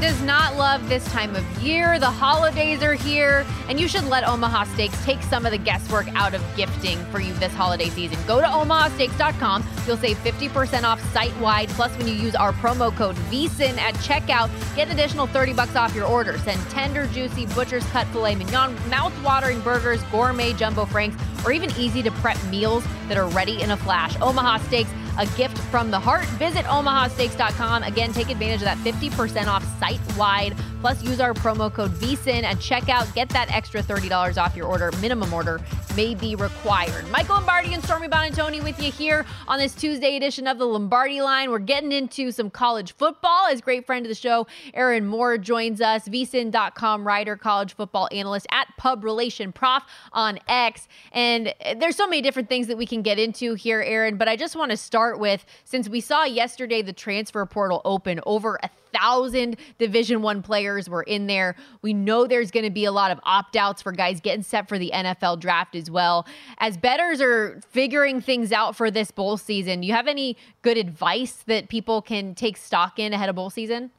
Does 0.00 0.22
not 0.22 0.56
love 0.56 0.88
this 0.88 1.04
time 1.12 1.36
of 1.36 1.62
year? 1.62 1.98
The 1.98 2.10
holidays 2.10 2.82
are 2.82 2.94
here, 2.94 3.44
and 3.68 3.78
you 3.78 3.86
should 3.86 4.04
let 4.04 4.26
Omaha 4.26 4.64
Steaks 4.72 5.04
take 5.04 5.22
some 5.24 5.44
of 5.44 5.52
the 5.52 5.58
guesswork 5.58 6.08
out 6.14 6.32
of 6.32 6.42
gifting 6.56 6.96
for 7.12 7.20
you 7.20 7.34
this 7.34 7.52
holiday 7.52 7.90
season. 7.90 8.18
Go 8.26 8.40
to 8.40 8.46
omahasteaks.com. 8.46 9.62
You'll 9.86 9.98
save 9.98 10.16
50% 10.24 10.84
off 10.84 11.02
site 11.12 11.36
wide. 11.36 11.68
Plus, 11.68 11.94
when 11.98 12.08
you 12.08 12.14
use 12.14 12.34
our 12.34 12.52
promo 12.54 12.96
code 12.96 13.14
VSIN 13.30 13.76
at 13.76 13.92
checkout, 13.96 14.48
get 14.74 14.88
an 14.88 14.94
additional 14.94 15.26
30 15.26 15.52
bucks 15.52 15.76
off 15.76 15.94
your 15.94 16.06
order. 16.06 16.38
Send 16.38 16.62
tender, 16.70 17.06
juicy 17.08 17.44
butcher's 17.46 17.84
cut 17.88 18.06
filet 18.06 18.36
mignon, 18.36 18.74
mouth-watering 18.88 19.60
burgers, 19.60 20.02
gourmet 20.04 20.54
jumbo 20.54 20.86
franks, 20.86 21.22
or 21.44 21.52
even 21.52 21.70
easy 21.78 22.02
to 22.02 22.10
prep 22.12 22.42
meals 22.44 22.82
that 23.08 23.18
are 23.18 23.28
ready 23.28 23.60
in 23.60 23.72
a 23.72 23.76
flash. 23.76 24.18
Omaha 24.22 24.64
Steaks 24.66 24.90
a 25.18 25.26
gift 25.36 25.58
from 25.70 25.90
the 25.90 25.98
heart. 25.98 26.24
Visit 26.38 26.64
omahasteaks.com. 26.66 27.82
Again, 27.82 28.12
take 28.12 28.30
advantage 28.30 28.62
of 28.62 28.66
that 28.66 28.78
50% 28.78 29.46
off 29.46 29.64
site 29.78 30.00
wide. 30.16 30.56
Plus, 30.80 31.02
use 31.02 31.20
our 31.20 31.34
promo 31.34 31.72
code 31.72 31.90
VSIN 31.92 32.42
at 32.42 32.56
checkout. 32.56 33.12
Get 33.14 33.28
that 33.30 33.50
extra 33.54 33.82
$30 33.82 34.42
off 34.42 34.56
your 34.56 34.66
order. 34.66 34.90
Minimum 35.00 35.32
order 35.32 35.60
may 35.96 36.14
be 36.14 36.34
required. 36.36 37.08
Michael 37.10 37.34
Lombardi 37.34 37.74
and 37.74 37.82
Stormy 37.84 38.08
Buonantony 38.08 38.62
with 38.62 38.80
you 38.82 38.90
here 38.90 39.26
on 39.48 39.58
this 39.58 39.74
Tuesday 39.74 40.16
edition 40.16 40.46
of 40.46 40.58
the 40.58 40.64
Lombardi 40.64 41.20
line. 41.20 41.50
We're 41.50 41.58
getting 41.58 41.92
into 41.92 42.32
some 42.32 42.48
college 42.48 42.92
football. 42.92 43.46
As 43.50 43.60
great 43.60 43.84
friend 43.86 44.06
of 44.06 44.08
the 44.08 44.14
show, 44.14 44.46
Aaron 44.72 45.06
Moore 45.06 45.36
joins 45.36 45.80
us, 45.80 46.08
vsin.com 46.08 47.06
writer, 47.06 47.36
college 47.36 47.74
football 47.74 48.08
analyst 48.12 48.46
at 48.50 48.68
Pub 48.78 49.04
Relation 49.04 49.52
Prof 49.52 49.82
on 50.12 50.38
X. 50.48 50.88
And 51.12 51.52
there's 51.76 51.96
so 51.96 52.06
many 52.06 52.22
different 52.22 52.48
things 52.48 52.68
that 52.68 52.78
we 52.78 52.86
can 52.86 53.02
get 53.02 53.18
into 53.18 53.54
here, 53.54 53.82
Aaron, 53.82 54.16
but 54.16 54.28
I 54.28 54.36
just 54.36 54.56
want 54.56 54.70
to 54.70 54.76
start 54.76 54.99
with 55.18 55.44
since 55.64 55.88
we 55.88 56.00
saw 56.00 56.24
yesterday 56.24 56.82
the 56.82 56.92
transfer 56.92 57.44
portal 57.46 57.80
open 57.84 58.20
over 58.26 58.58
a 58.62 58.70
thousand 58.92 59.56
division 59.78 60.20
one 60.20 60.42
players 60.42 60.88
were 60.88 61.02
in 61.02 61.26
there 61.26 61.56
we 61.82 61.94
know 61.94 62.26
there's 62.26 62.50
going 62.50 62.64
to 62.64 62.70
be 62.70 62.84
a 62.84 62.92
lot 62.92 63.10
of 63.10 63.20
opt-outs 63.22 63.80
for 63.80 63.92
guys 63.92 64.20
getting 64.20 64.42
set 64.42 64.68
for 64.68 64.78
the 64.78 64.90
nfl 64.92 65.38
draft 65.38 65.74
as 65.74 65.90
well 65.90 66.26
as 66.58 66.76
betters 66.76 67.20
are 67.20 67.60
figuring 67.70 68.20
things 68.20 68.52
out 68.52 68.76
for 68.76 68.90
this 68.90 69.10
bowl 69.10 69.36
season 69.36 69.82
you 69.82 69.92
have 69.92 70.08
any 70.08 70.36
good 70.62 70.76
advice 70.76 71.44
that 71.46 71.68
people 71.68 72.02
can 72.02 72.34
take 72.34 72.56
stock 72.56 72.98
in 72.98 73.12
ahead 73.12 73.28
of 73.28 73.36
bowl 73.36 73.50
season 73.50 73.90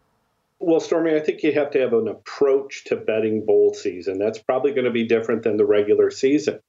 well, 0.64 0.80
Stormy, 0.80 1.16
I 1.16 1.20
think 1.20 1.42
you 1.42 1.54
have 1.54 1.72
to 1.72 1.80
have 1.80 1.94
an 1.94 2.08
approach 2.08 2.84
to 2.86 2.96
betting 2.96 3.44
bowl 3.44 3.74
season. 3.74 4.20
That's 4.20 4.38
probably 4.38 4.72
going 4.72 4.86
to 4.86 4.92
be 4.92 5.08
different 5.08 5.42
than 5.42 5.58
the 5.58 5.66
regular 5.66 6.12
season. 6.12 6.60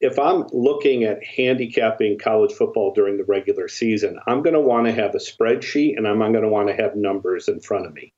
If 0.00 0.18
I'm 0.18 0.46
looking 0.52 1.04
at 1.04 1.24
handicapping 1.24 2.18
college 2.18 2.52
football 2.52 2.92
during 2.92 3.18
the 3.18 3.24
regular 3.24 3.68
season, 3.68 4.18
I'm 4.26 4.42
going 4.42 4.54
to 4.54 4.60
want 4.60 4.86
to 4.86 4.92
have 4.92 5.14
a 5.14 5.18
spreadsheet 5.18 5.96
and 5.96 6.08
I'm 6.08 6.18
going 6.18 6.42
to 6.42 6.48
want 6.48 6.68
to 6.68 6.74
have 6.74 6.96
numbers 6.96 7.46
in 7.46 7.60
front 7.60 7.86
of 7.86 7.94
me. 7.94 8.12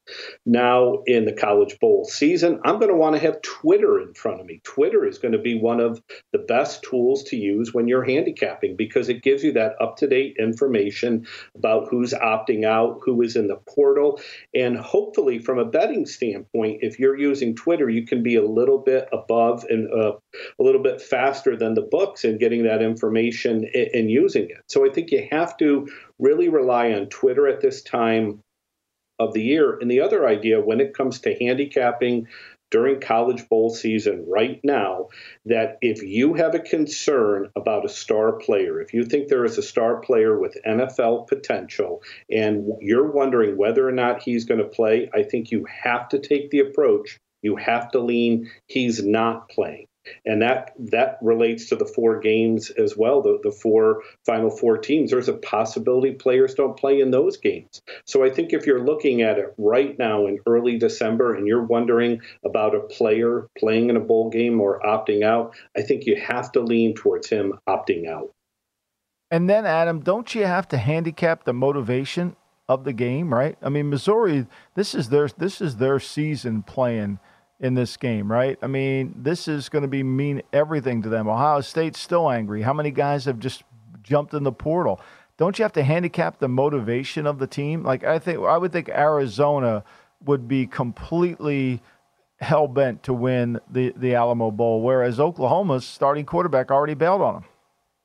Now, 0.47 1.03
in 1.07 1.27
the 1.27 1.33
college 1.33 1.79
bowl 1.81 2.07
season, 2.07 2.59
I'm 2.65 2.79
going 2.79 2.91
to 2.91 2.97
want 2.97 3.17
to 3.17 3.23
have 3.23 3.43
Twitter 3.43 4.01
in 4.01 4.15
front 4.15 4.41
of 4.41 4.47
me. 4.47 4.63
Twitter 4.65 5.05
is 5.05 5.19
going 5.19 5.33
to 5.33 5.39
be 5.39 5.59
one 5.59 5.81
of 5.81 6.03
the 6.33 6.39
best 6.39 6.83
tools 6.83 7.23
to 7.25 7.37
use 7.37 7.75
when 7.75 7.87
you're 7.87 8.05
handicapping 8.05 8.77
because 8.77 9.11
it 9.11 9.23
gives 9.23 9.45
you 9.45 9.53
that 9.53 9.75
up 9.79 9.97
to 9.99 10.07
date 10.07 10.37
information 10.39 11.27
about 11.55 11.89
who's 11.91 12.15
opting 12.15 12.65
out, 12.65 13.01
who 13.05 13.21
is 13.21 13.37
in 13.37 13.49
the 13.49 13.57
portal, 13.57 14.21
and 14.55 14.79
hopefully, 14.79 15.39
from 15.39 15.59
a 15.59 15.65
betting 15.65 16.07
standpoint, 16.07 16.79
if 16.83 16.99
you're 16.99 17.19
using 17.19 17.55
Twitter, 17.55 17.91
you 17.91 18.07
can 18.07 18.23
be 18.23 18.37
a 18.37 18.47
little 18.47 18.79
bit 18.79 19.09
above 19.13 19.65
and 19.69 19.93
uh, 19.93 20.13
a 20.59 20.63
little 20.63 20.83
bit 20.83 21.01
faster 21.01 21.34
than 21.43 21.75
the 21.75 21.83
books 21.83 22.25
in 22.25 22.39
getting 22.39 22.65
that 22.65 22.83
information 22.83 23.69
and 23.75 24.11
using 24.11 24.45
it. 24.51 24.63
So 24.69 24.87
I 24.87 24.91
think 24.91 25.11
you 25.11 25.27
have 25.31 25.57
to 25.59 25.89
really 26.19 26.49
rely 26.49 26.93
on 26.93 27.07
Twitter 27.07 27.49
at 27.49 27.61
this 27.61 27.83
time 27.83 28.41
of 29.19 29.33
the 29.33 29.43
year. 29.43 29.79
And 29.81 29.91
the 29.91 30.01
other 30.01 30.27
idea 30.27 30.61
when 30.61 30.81
it 30.81 30.95
comes 30.95 31.21
to 31.21 31.35
handicapping 31.35 32.27
during 32.71 33.01
college 33.01 33.49
bowl 33.49 33.71
season 33.71 34.25
right 34.27 34.61
now 34.65 35.09
that 35.45 35.79
if 35.81 36.03
you 36.03 36.35
have 36.35 36.57
a 36.57 36.59
concern 36.59 37.49
about 37.55 37.85
a 37.85 37.89
star 37.89 38.33
player, 38.33 38.81
if 38.81 38.93
you 38.93 39.05
think 39.05 39.29
there 39.29 39.45
is 39.45 39.59
a 39.59 39.63
star 39.63 40.01
player 40.01 40.37
with 40.37 40.59
NFL 40.67 41.29
potential 41.29 42.03
and 42.29 42.67
you're 42.81 43.13
wondering 43.13 43.57
whether 43.57 43.89
or 43.89 43.93
not 43.93 44.23
he's 44.23 44.45
going 44.45 44.59
to 44.59 44.67
play, 44.67 45.09
I 45.15 45.23
think 45.23 45.53
you 45.53 45.67
have 45.85 46.09
to 46.09 46.19
take 46.19 46.51
the 46.51 46.61
approach. 46.61 47.19
You 47.43 47.57
have 47.57 47.93
to 47.93 48.01
lean, 48.01 48.51
he's 48.67 49.05
not 49.05 49.49
playing 49.51 49.87
and 50.25 50.43
that 50.43 50.73
that 50.79 51.19
relates 51.23 51.69
to 51.69 51.77
the 51.77 51.87
four 51.87 52.21
games 52.21 52.71
as 52.71 52.97
well 52.97 53.23
the, 53.23 53.39
the 53.43 53.51
four 53.51 54.03
final 54.25 54.51
four 54.51 54.79
teams. 54.79 55.11
There's 55.11 55.29
a 55.29 55.35
possibility 55.35 56.13
players 56.13 56.55
don't 56.55 56.77
play 56.77 57.01
in 57.01 57.11
those 57.11 57.37
games. 57.37 57.83
So 58.05 58.25
i 58.25 58.31
think 58.31 58.53
if 58.53 58.67
you're 58.67 58.85
looking 58.85 59.23
at 59.23 59.39
it 59.39 59.55
right 59.59 59.99
now 59.99 60.27
in 60.27 60.39
early 60.47 60.79
december 60.79 61.35
and 61.35 61.47
you're 61.47 61.65
wondering 61.65 62.21
about 62.45 62.75
a 62.75 62.81
player 62.81 63.49
playing 63.59 63.91
in 63.91 63.97
a 63.97 64.01
bowl 64.01 64.31
game 64.31 64.61
or 64.61 64.81
opting 64.81 65.25
out 65.25 65.55
i 65.77 65.83
think 65.83 66.07
you 66.07 66.17
have 66.17 66.53
to 66.53 66.61
lean 66.61 66.95
towards 66.95 67.29
him 67.29 67.59
opting 67.69 68.09
out. 68.09 68.31
And 69.31 69.49
then 69.49 69.67
adam 69.67 70.01
don't 70.01 70.35
you 70.35 70.45
have 70.45 70.69
to 70.69 70.79
handicap 70.79 71.45
the 71.45 71.53
motivation 71.53 72.37
of 72.69 72.85
the 72.85 72.93
game 72.93 73.33
right? 73.33 73.57
I 73.63 73.69
mean 73.69 73.91
missouri 73.91 74.47
this 74.75 74.95
is 74.95 75.09
their 75.09 75.29
this 75.29 75.61
is 75.61 75.77
their 75.77 76.01
season 76.01 76.63
playing 76.63 77.19
in 77.61 77.75
this 77.75 77.97
game, 77.97 78.31
right? 78.31 78.59
I 78.63 78.67
mean, 78.67 79.15
this 79.17 79.49
is 79.49 79.69
going 79.69 79.83
to 79.83 79.89
be 79.89 80.03
mean 80.03 80.43
everything 80.53 81.03
to 81.03 81.09
them. 81.09 81.29
Ohio 81.29 81.61
State's 81.61 82.01
still 82.01 82.31
angry. 82.31 82.63
How 82.63 82.73
many 82.73 82.91
guys 82.91 83.25
have 83.25 83.39
just 83.39 83.63
jumped 84.03 84.35
in 84.35 84.43
the 84.43 84.53
portal? 84.53 85.01
Don't 85.37 85.59
you 85.59 85.65
have 85.65 85.73
to 85.73 85.83
handicap 85.83 86.39
the 86.39 86.49
motivation 86.49 87.27
of 87.27 87.39
the 87.39 87.47
team? 87.47 87.83
Like 87.83 88.05
I 88.05 88.19
think 88.19 88.39
I 88.41 88.59
would 88.59 88.73
think 88.73 88.89
Arizona 88.89 89.85
would 90.25 90.47
be 90.47 90.67
completely 90.67 91.83
hell 92.41 92.69
bent 92.69 93.03
to 93.05 93.13
win 93.13 93.61
the 93.71 93.93
the 93.97 94.15
Alamo 94.15 94.51
Bowl, 94.51 94.83
whereas 94.83 95.19
Oklahoma's 95.19 95.85
starting 95.85 96.25
quarterback 96.25 96.71
already 96.71 96.95
bailed 96.95 97.23
on 97.23 97.35
them. 97.35 97.45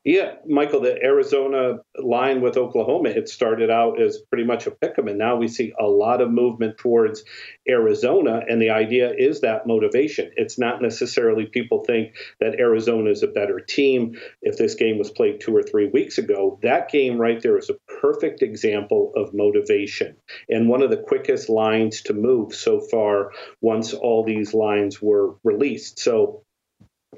Yeah, 0.05 0.35
Michael, 0.47 0.79
the 0.79 0.97
Arizona 1.03 1.79
line 2.01 2.39
with 2.39 2.55
Oklahoma, 2.55 3.09
it 3.09 3.27
started 3.27 3.69
out 3.69 4.01
as 4.01 4.21
pretty 4.29 4.45
much 4.45 4.65
a 4.65 4.71
pick 4.71 4.97
'em, 4.97 5.09
and 5.09 5.17
now 5.17 5.35
we 5.35 5.49
see 5.49 5.73
a 5.77 5.85
lot 5.87 6.21
of 6.21 6.31
movement 6.31 6.77
towards 6.77 7.25
Arizona. 7.67 8.45
And 8.47 8.61
the 8.61 8.69
idea 8.69 9.13
is 9.13 9.41
that 9.41 9.67
motivation. 9.67 10.31
It's 10.37 10.57
not 10.57 10.81
necessarily 10.81 11.47
people 11.47 11.83
think 11.83 12.15
that 12.39 12.59
Arizona 12.59 13.09
is 13.09 13.23
a 13.23 13.27
better 13.27 13.59
team. 13.59 14.13
If 14.41 14.55
this 14.57 14.73
game 14.73 14.97
was 14.97 15.11
played 15.11 15.41
two 15.41 15.53
or 15.55 15.63
three 15.63 15.89
weeks 15.89 16.17
ago, 16.17 16.59
that 16.63 16.89
game 16.89 17.17
right 17.17 17.41
there 17.41 17.57
is 17.57 17.69
a 17.69 17.77
perfect 18.01 18.41
example 18.41 19.11
of 19.17 19.33
motivation 19.33 20.15
and 20.47 20.69
one 20.69 20.81
of 20.81 20.91
the 20.91 20.97
quickest 20.97 21.49
lines 21.49 22.01
to 22.03 22.13
move 22.13 22.55
so 22.55 22.79
far 22.79 23.31
once 23.61 23.93
all 23.93 24.23
these 24.23 24.53
lines 24.53 25.01
were 25.01 25.35
released. 25.43 25.99
So 25.99 26.43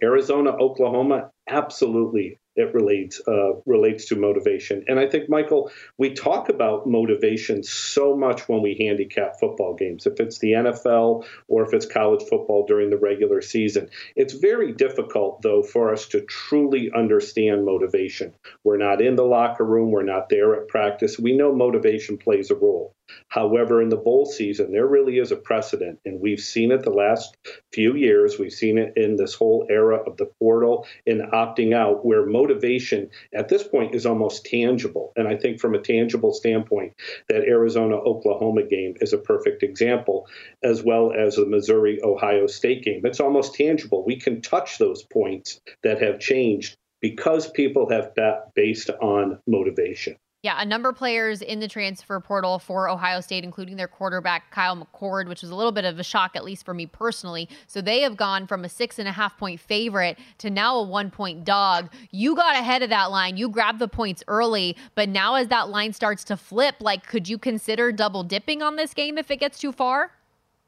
Arizona, 0.03 0.51
Oklahoma, 0.57 1.29
absolutely 1.47 2.39
it 2.55 2.73
relates 2.73 3.21
uh, 3.27 3.53
relates 3.65 4.05
to 4.07 4.15
motivation. 4.15 4.83
And 4.87 4.99
I 4.99 5.07
think, 5.07 5.29
Michael, 5.29 5.71
we 5.97 6.13
talk 6.13 6.49
about 6.49 6.87
motivation 6.87 7.63
so 7.63 8.15
much 8.15 8.49
when 8.49 8.61
we 8.61 8.75
handicap 8.79 9.39
football 9.39 9.75
games. 9.75 10.05
If 10.05 10.19
it's 10.19 10.39
the 10.39 10.51
NFL 10.51 11.25
or 11.47 11.65
if 11.65 11.73
it's 11.73 11.85
college 11.85 12.23
football 12.29 12.65
during 12.65 12.89
the 12.89 12.97
regular 12.97 13.41
season, 13.41 13.89
it's 14.15 14.33
very 14.33 14.73
difficult 14.73 15.41
though 15.41 15.63
for 15.63 15.93
us 15.93 16.07
to 16.09 16.21
truly 16.21 16.91
understand 16.93 17.65
motivation. 17.65 18.33
We're 18.63 18.77
not 18.77 19.01
in 19.01 19.15
the 19.15 19.25
locker 19.25 19.65
room. 19.65 19.91
We're 19.91 20.03
not 20.03 20.29
there 20.29 20.55
at 20.55 20.67
practice. 20.67 21.17
We 21.17 21.35
know 21.35 21.53
motivation 21.53 22.17
plays 22.17 22.51
a 22.51 22.55
role. 22.55 22.93
However, 23.27 23.81
in 23.81 23.89
the 23.89 23.97
bowl 23.97 24.25
season, 24.25 24.71
there 24.71 24.87
really 24.87 25.17
is 25.17 25.31
a 25.31 25.35
precedent, 25.35 25.99
and 26.05 26.19
we've 26.19 26.39
seen 26.39 26.71
it 26.71 26.83
the 26.83 26.89
last 26.89 27.37
few 27.71 27.95
years. 27.95 28.37
We've 28.37 28.51
seen 28.51 28.77
it 28.77 28.93
in 28.95 29.15
this 29.15 29.33
whole 29.33 29.65
era 29.69 29.97
of 29.97 30.17
the 30.17 30.25
portal 30.25 30.85
and 31.07 31.21
opting 31.31 31.73
out, 31.73 32.05
where 32.05 32.25
motivation 32.25 33.09
at 33.33 33.49
this 33.49 33.63
point 33.63 33.95
is 33.95 34.05
almost 34.05 34.45
tangible. 34.45 35.13
And 35.15 35.27
I 35.27 35.37
think 35.37 35.59
from 35.59 35.75
a 35.75 35.81
tangible 35.81 36.33
standpoint, 36.33 36.93
that 37.29 37.43
Arizona 37.43 37.95
Oklahoma 37.95 38.63
game 38.63 38.95
is 39.01 39.13
a 39.13 39.17
perfect 39.17 39.63
example, 39.63 40.27
as 40.63 40.83
well 40.83 41.13
as 41.13 41.35
the 41.35 41.45
Missouri 41.45 41.99
Ohio 42.03 42.47
State 42.47 42.83
game. 42.83 43.05
It's 43.05 43.19
almost 43.19 43.55
tangible. 43.55 44.03
We 44.05 44.17
can 44.17 44.41
touch 44.41 44.77
those 44.77 45.03
points 45.03 45.61
that 45.83 46.01
have 46.01 46.19
changed 46.19 46.77
because 47.01 47.49
people 47.49 47.89
have 47.89 48.13
bet 48.15 48.53
based 48.53 48.89
on 48.89 49.39
motivation. 49.47 50.17
Yeah, 50.43 50.59
a 50.59 50.65
number 50.65 50.89
of 50.89 50.95
players 50.95 51.43
in 51.43 51.59
the 51.59 51.67
transfer 51.67 52.19
portal 52.19 52.57
for 52.57 52.89
Ohio 52.89 53.21
State, 53.21 53.43
including 53.43 53.75
their 53.75 53.87
quarterback 53.87 54.49
Kyle 54.49 54.75
McCord, 54.75 55.27
which 55.27 55.43
was 55.43 55.51
a 55.51 55.55
little 55.55 55.71
bit 55.71 55.85
of 55.85 55.99
a 55.99 56.03
shock, 56.03 56.35
at 56.35 56.43
least 56.43 56.65
for 56.65 56.73
me 56.73 56.87
personally. 56.87 57.47
So 57.67 57.79
they 57.79 58.01
have 58.01 58.17
gone 58.17 58.47
from 58.47 58.65
a 58.65 58.69
six 58.69 58.97
and 58.97 59.07
a 59.07 59.11
half 59.11 59.37
point 59.37 59.59
favorite 59.59 60.17
to 60.39 60.49
now 60.49 60.77
a 60.77 60.83
one 60.83 61.11
point 61.11 61.45
dog. 61.45 61.93
You 62.09 62.35
got 62.35 62.55
ahead 62.55 62.81
of 62.81 62.89
that 62.89 63.11
line. 63.11 63.37
You 63.37 63.49
grabbed 63.49 63.77
the 63.77 63.87
points 63.87 64.23
early, 64.27 64.75
but 64.95 65.09
now 65.09 65.35
as 65.35 65.49
that 65.49 65.69
line 65.69 65.93
starts 65.93 66.23
to 66.25 66.37
flip, 66.37 66.75
like, 66.79 67.05
could 67.05 67.29
you 67.29 67.37
consider 67.37 67.91
double 67.91 68.23
dipping 68.23 68.63
on 68.63 68.77
this 68.77 68.95
game 68.95 69.19
if 69.19 69.29
it 69.29 69.39
gets 69.39 69.59
too 69.59 69.71
far? 69.71 70.11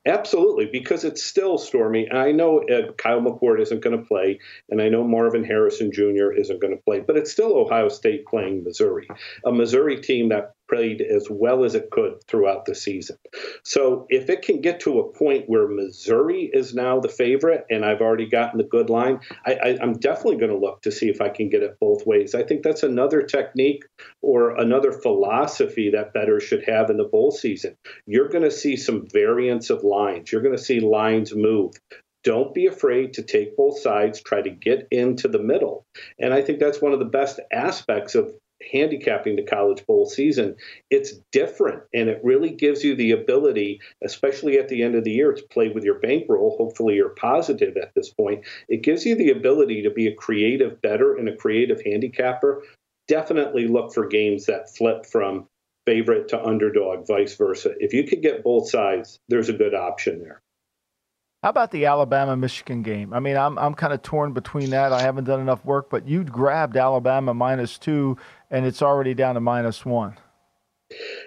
Absolutely, 0.06 0.66
because 0.66 1.06
it's 1.06 1.24
still 1.24 1.58
stormy. 1.58 2.12
I 2.12 2.34
know 2.34 2.60
uh, 2.64 2.92
Kyle 2.94 3.22
McCord 3.22 3.62
isn't 3.62 3.82
going 3.82 3.98
to 3.98 4.04
play, 4.06 4.40
and 4.70 4.82
I 4.82 4.90
know 4.90 5.04
Marvin 5.06 5.46
Harrison 5.46 5.94
Jr. 5.94 6.34
isn't 6.34 6.60
going 6.60 6.76
to 6.76 6.84
play, 6.84 7.00
but 7.00 7.16
it's 7.16 7.32
still 7.32 7.56
Ohio 7.58 7.88
State 7.88 8.26
playing 8.26 8.66
Missouri, 8.66 9.08
a 9.46 9.52
Missouri 9.52 10.02
team 10.02 10.28
that 10.30 10.56
played 10.74 11.02
as 11.02 11.28
well 11.30 11.64
as 11.64 11.76
it 11.76 11.92
could 11.92 12.24
throughout 12.28 12.66
the 12.66 12.76
season. 12.76 13.18
So 13.64 14.06
if 14.10 14.30
it 14.30 14.42
can 14.42 14.62
get 14.62 14.80
to 14.82 15.00
a 15.00 15.12
point 15.12 15.46
where 15.48 15.68
Missouri 15.68 16.50
is 16.52 16.74
now 16.74 17.00
the 17.00 17.10
favorite, 17.10 17.66
and 17.70 17.86
I've 17.86 18.02
already 18.02 18.28
gotten 18.28 18.58
the 18.58 18.64
good 18.64 18.90
line, 18.90 19.20
I, 19.46 19.78
am 19.82 19.94
definitely 19.94 20.38
going 20.38 20.52
to 20.52 20.58
look 20.58 20.82
to 20.84 20.92
see 20.92 21.10
if 21.10 21.22
I 21.22 21.30
can 21.30 21.50
get 21.50 21.64
it 21.64 21.78
both 21.80 22.06
ways. 22.06 22.34
I 22.36 22.44
think 22.44 22.64
that's 22.64 22.84
another 22.84 23.22
technique 23.22 23.84
or 24.22 24.60
another 24.60 24.92
philosophy 24.92 25.92
that 25.92 26.14
bettors 26.14 26.44
should 26.44 26.64
have 26.68 26.90
in 26.90 26.98
the 26.98 27.04
bowl 27.04 27.32
season. 27.32 27.76
You're 28.06 28.30
going 28.30 28.44
to 28.44 28.52
see 28.52 28.76
some 28.76 29.08
variance 29.08 29.70
of 29.70 29.84
lines. 29.84 30.32
You're 30.32 30.42
going 30.42 30.58
to 30.58 30.64
see 30.64 30.80
lines 30.80 31.36
move 31.36 31.74
don't 32.24 32.54
be 32.54 32.68
afraid 32.68 33.12
to 33.14 33.22
take 33.22 33.58
both 33.58 33.78
sides 33.80 34.22
try 34.22 34.42
to 34.42 34.50
get 34.50 34.88
into 34.92 35.28
the 35.28 35.40
middle 35.40 35.86
and 36.20 36.34
i 36.34 36.42
think 36.42 36.58
that's 36.58 36.82
one 36.82 36.94
of 36.94 37.00
the 37.00 37.06
best 37.06 37.42
aspects 37.52 38.16
of 38.16 38.34
handicapping 38.72 39.36
the 39.36 39.44
college 39.44 39.86
bowl 39.86 40.06
season, 40.06 40.56
it's 40.90 41.14
different 41.32 41.84
and 41.94 42.10
it 42.10 42.22
really 42.24 42.52
gives 42.52 42.84
you 42.84 42.96
the 42.96 43.12
ability, 43.12 43.82
especially 44.04 44.58
at 44.58 44.70
the 44.70 44.84
end 44.84 44.96
of 44.96 45.04
the 45.04 45.12
year, 45.12 45.34
to 45.34 45.44
play 45.50 45.70
with 45.70 45.84
your 45.84 46.00
bankroll. 46.00 46.56
Hopefully, 46.58 46.96
you're 46.96 47.10
positive 47.10 47.76
at 47.78 47.94
this 47.96 48.10
point. 48.10 48.46
It 48.70 48.84
gives 48.84 49.06
you 49.06 49.16
the 49.16 49.32
ability 49.32 49.84
to 49.84 49.92
be 49.92 50.08
a 50.08 50.16
creative 50.16 50.82
better 50.82 51.16
and 51.16 51.28
a 51.28 51.36
creative 51.36 51.82
handicapper. 51.84 52.64
Definitely 53.08 53.68
look 53.68 53.94
for 53.94 54.08
games 54.08 54.46
that 54.46 54.74
flip 54.76 55.06
from 55.06 55.48
favorite 55.86 56.30
to 56.30 56.46
underdog, 56.46 57.08
vice 57.08 57.36
versa. 57.36 57.74
If 57.80 57.94
you 57.94 58.06
could 58.06 58.22
get 58.22 58.44
both 58.44 58.70
sides, 58.70 59.20
there's 59.28 59.50
a 59.50 59.54
good 59.54 59.74
option 59.74 60.20
there. 60.20 60.43
How 61.44 61.50
about 61.50 61.72
the 61.72 61.88
Alabama 61.88 62.38
Michigan 62.38 62.84
game? 62.84 63.14
I 63.14 63.20
mean, 63.20 63.36
I'm 63.36 63.60
I'm 63.60 63.74
kind 63.74 63.92
of 63.92 64.02
torn 64.02 64.32
between 64.32 64.70
that. 64.70 64.94
I 64.94 65.02
haven't 65.02 65.26
done 65.26 65.42
enough 65.42 65.64
work, 65.66 65.90
but 65.90 66.08
you 66.08 66.24
grabbed 66.24 66.78
Alabama 66.78 67.34
minus 67.34 67.78
two, 67.78 68.18
and 68.50 68.66
it's 68.66 68.82
already 68.82 69.14
down 69.14 69.36
to 69.36 69.42
minus 69.42 69.86
one. 69.86 70.18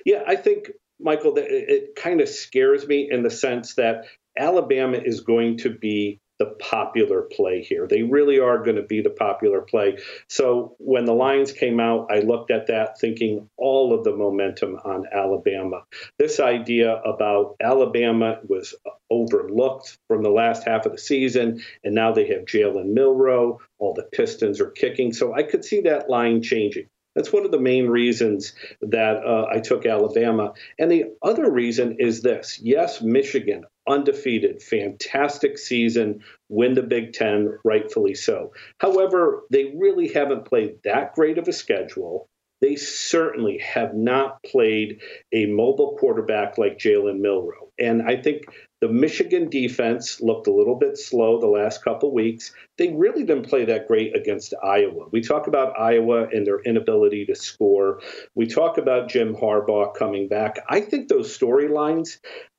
Yeah, 0.06 0.22
I 0.26 0.36
think 0.36 0.70
Michael, 0.98 1.36
it, 1.36 1.44
it 1.50 1.96
kind 1.96 2.22
of 2.22 2.30
scares 2.30 2.86
me 2.86 3.10
in 3.10 3.24
the 3.24 3.30
sense 3.30 3.74
that 3.74 4.06
Alabama 4.38 4.96
is 4.96 5.20
going 5.20 5.58
to 5.58 5.70
be 5.70 6.18
the 6.38 6.46
popular 6.60 7.22
play 7.22 7.62
here. 7.62 7.86
They 7.86 8.02
really 8.02 8.38
are 8.40 8.62
going 8.62 8.76
to 8.76 8.82
be 8.82 9.00
the 9.00 9.10
popular 9.10 9.62
play. 9.62 9.98
So 10.28 10.76
when 10.78 11.04
the 11.04 11.14
lines 11.14 11.52
came 11.52 11.80
out, 11.80 12.08
I 12.10 12.20
looked 12.20 12.50
at 12.50 12.66
that 12.66 12.98
thinking 13.00 13.48
all 13.56 13.94
of 13.94 14.04
the 14.04 14.14
momentum 14.14 14.76
on 14.84 15.06
Alabama. 15.12 15.84
This 16.18 16.40
idea 16.40 16.94
about 16.94 17.56
Alabama 17.60 18.40
was 18.46 18.74
overlooked 19.10 19.98
from 20.08 20.22
the 20.22 20.30
last 20.30 20.64
half 20.64 20.86
of 20.86 20.92
the 20.92 20.98
season, 20.98 21.62
and 21.84 21.94
now 21.94 22.12
they 22.12 22.26
have 22.28 22.44
Jalen 22.44 22.92
Milroe. 22.92 23.60
All 23.78 23.94
the 23.94 24.02
Pistons 24.02 24.60
are 24.60 24.70
kicking. 24.70 25.12
So 25.12 25.34
I 25.34 25.42
could 25.42 25.64
see 25.64 25.82
that 25.82 26.10
line 26.10 26.42
changing. 26.42 26.88
That's 27.14 27.32
one 27.32 27.46
of 27.46 27.50
the 27.50 27.58
main 27.58 27.88
reasons 27.88 28.52
that 28.82 29.24
uh, 29.24 29.46
I 29.50 29.60
took 29.60 29.86
Alabama. 29.86 30.52
And 30.78 30.90
the 30.90 31.14
other 31.22 31.50
reason 31.50 31.96
is 31.98 32.20
this 32.20 32.60
yes, 32.62 33.00
Michigan, 33.00 33.64
undefeated, 33.88 34.62
fantastic 34.62 35.58
season, 35.58 36.22
win 36.48 36.74
the 36.74 36.82
Big 36.82 37.12
Ten, 37.12 37.58
rightfully 37.64 38.14
so. 38.14 38.52
However, 38.78 39.42
they 39.50 39.74
really 39.76 40.08
haven't 40.08 40.46
played 40.46 40.76
that 40.84 41.14
great 41.14 41.38
of 41.38 41.48
a 41.48 41.52
schedule. 41.52 42.28
They 42.60 42.76
certainly 42.76 43.58
have 43.58 43.94
not 43.94 44.42
played 44.42 45.02
a 45.32 45.46
mobile 45.46 45.96
quarterback 45.98 46.56
like 46.56 46.78
Jalen 46.78 47.20
Milroe. 47.20 47.70
And 47.78 48.02
I 48.02 48.16
think 48.16 48.44
the 48.80 48.88
Michigan 48.88 49.50
defense 49.50 50.20
looked 50.20 50.46
a 50.46 50.52
little 50.52 50.74
bit 50.74 50.96
slow 50.96 51.38
the 51.40 51.46
last 51.46 51.82
couple 51.84 52.12
weeks. 52.12 52.52
They 52.78 52.92
really 52.92 53.24
didn't 53.24 53.48
play 53.48 53.64
that 53.66 53.88
great 53.88 54.16
against 54.16 54.54
Iowa. 54.62 55.06
We 55.10 55.20
talk 55.20 55.46
about 55.46 55.78
Iowa 55.78 56.28
and 56.28 56.46
their 56.46 56.60
inability 56.60 57.26
to 57.26 57.34
score. 57.34 58.00
We 58.34 58.46
talk 58.46 58.78
about 58.78 59.08
Jim 59.08 59.34
Harbaugh 59.34 59.94
coming 59.94 60.28
back. 60.28 60.58
I 60.68 60.80
think 60.80 61.08
those 61.08 61.36
storylines 61.36 62.18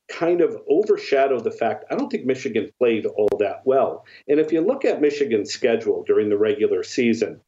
kind 0.10 0.42
of 0.42 0.58
overshadow 0.70 1.40
the 1.40 1.52
fact 1.52 1.86
I 1.92 1.96
don't 1.96 2.10
think 2.10 2.26
Michigan 2.26 2.72
played 2.80 3.06
all 3.06 3.30
that 3.40 3.62
well. 3.66 4.06
And 4.28 4.40
if 4.40 4.52
you 4.52 4.62
look 4.62 4.86
at 4.86 5.02
Michigan's 5.02 5.52
schedule 5.52 6.04
during 6.04 6.30
the 6.30 6.38
regular 6.38 6.84
season, 6.84 7.42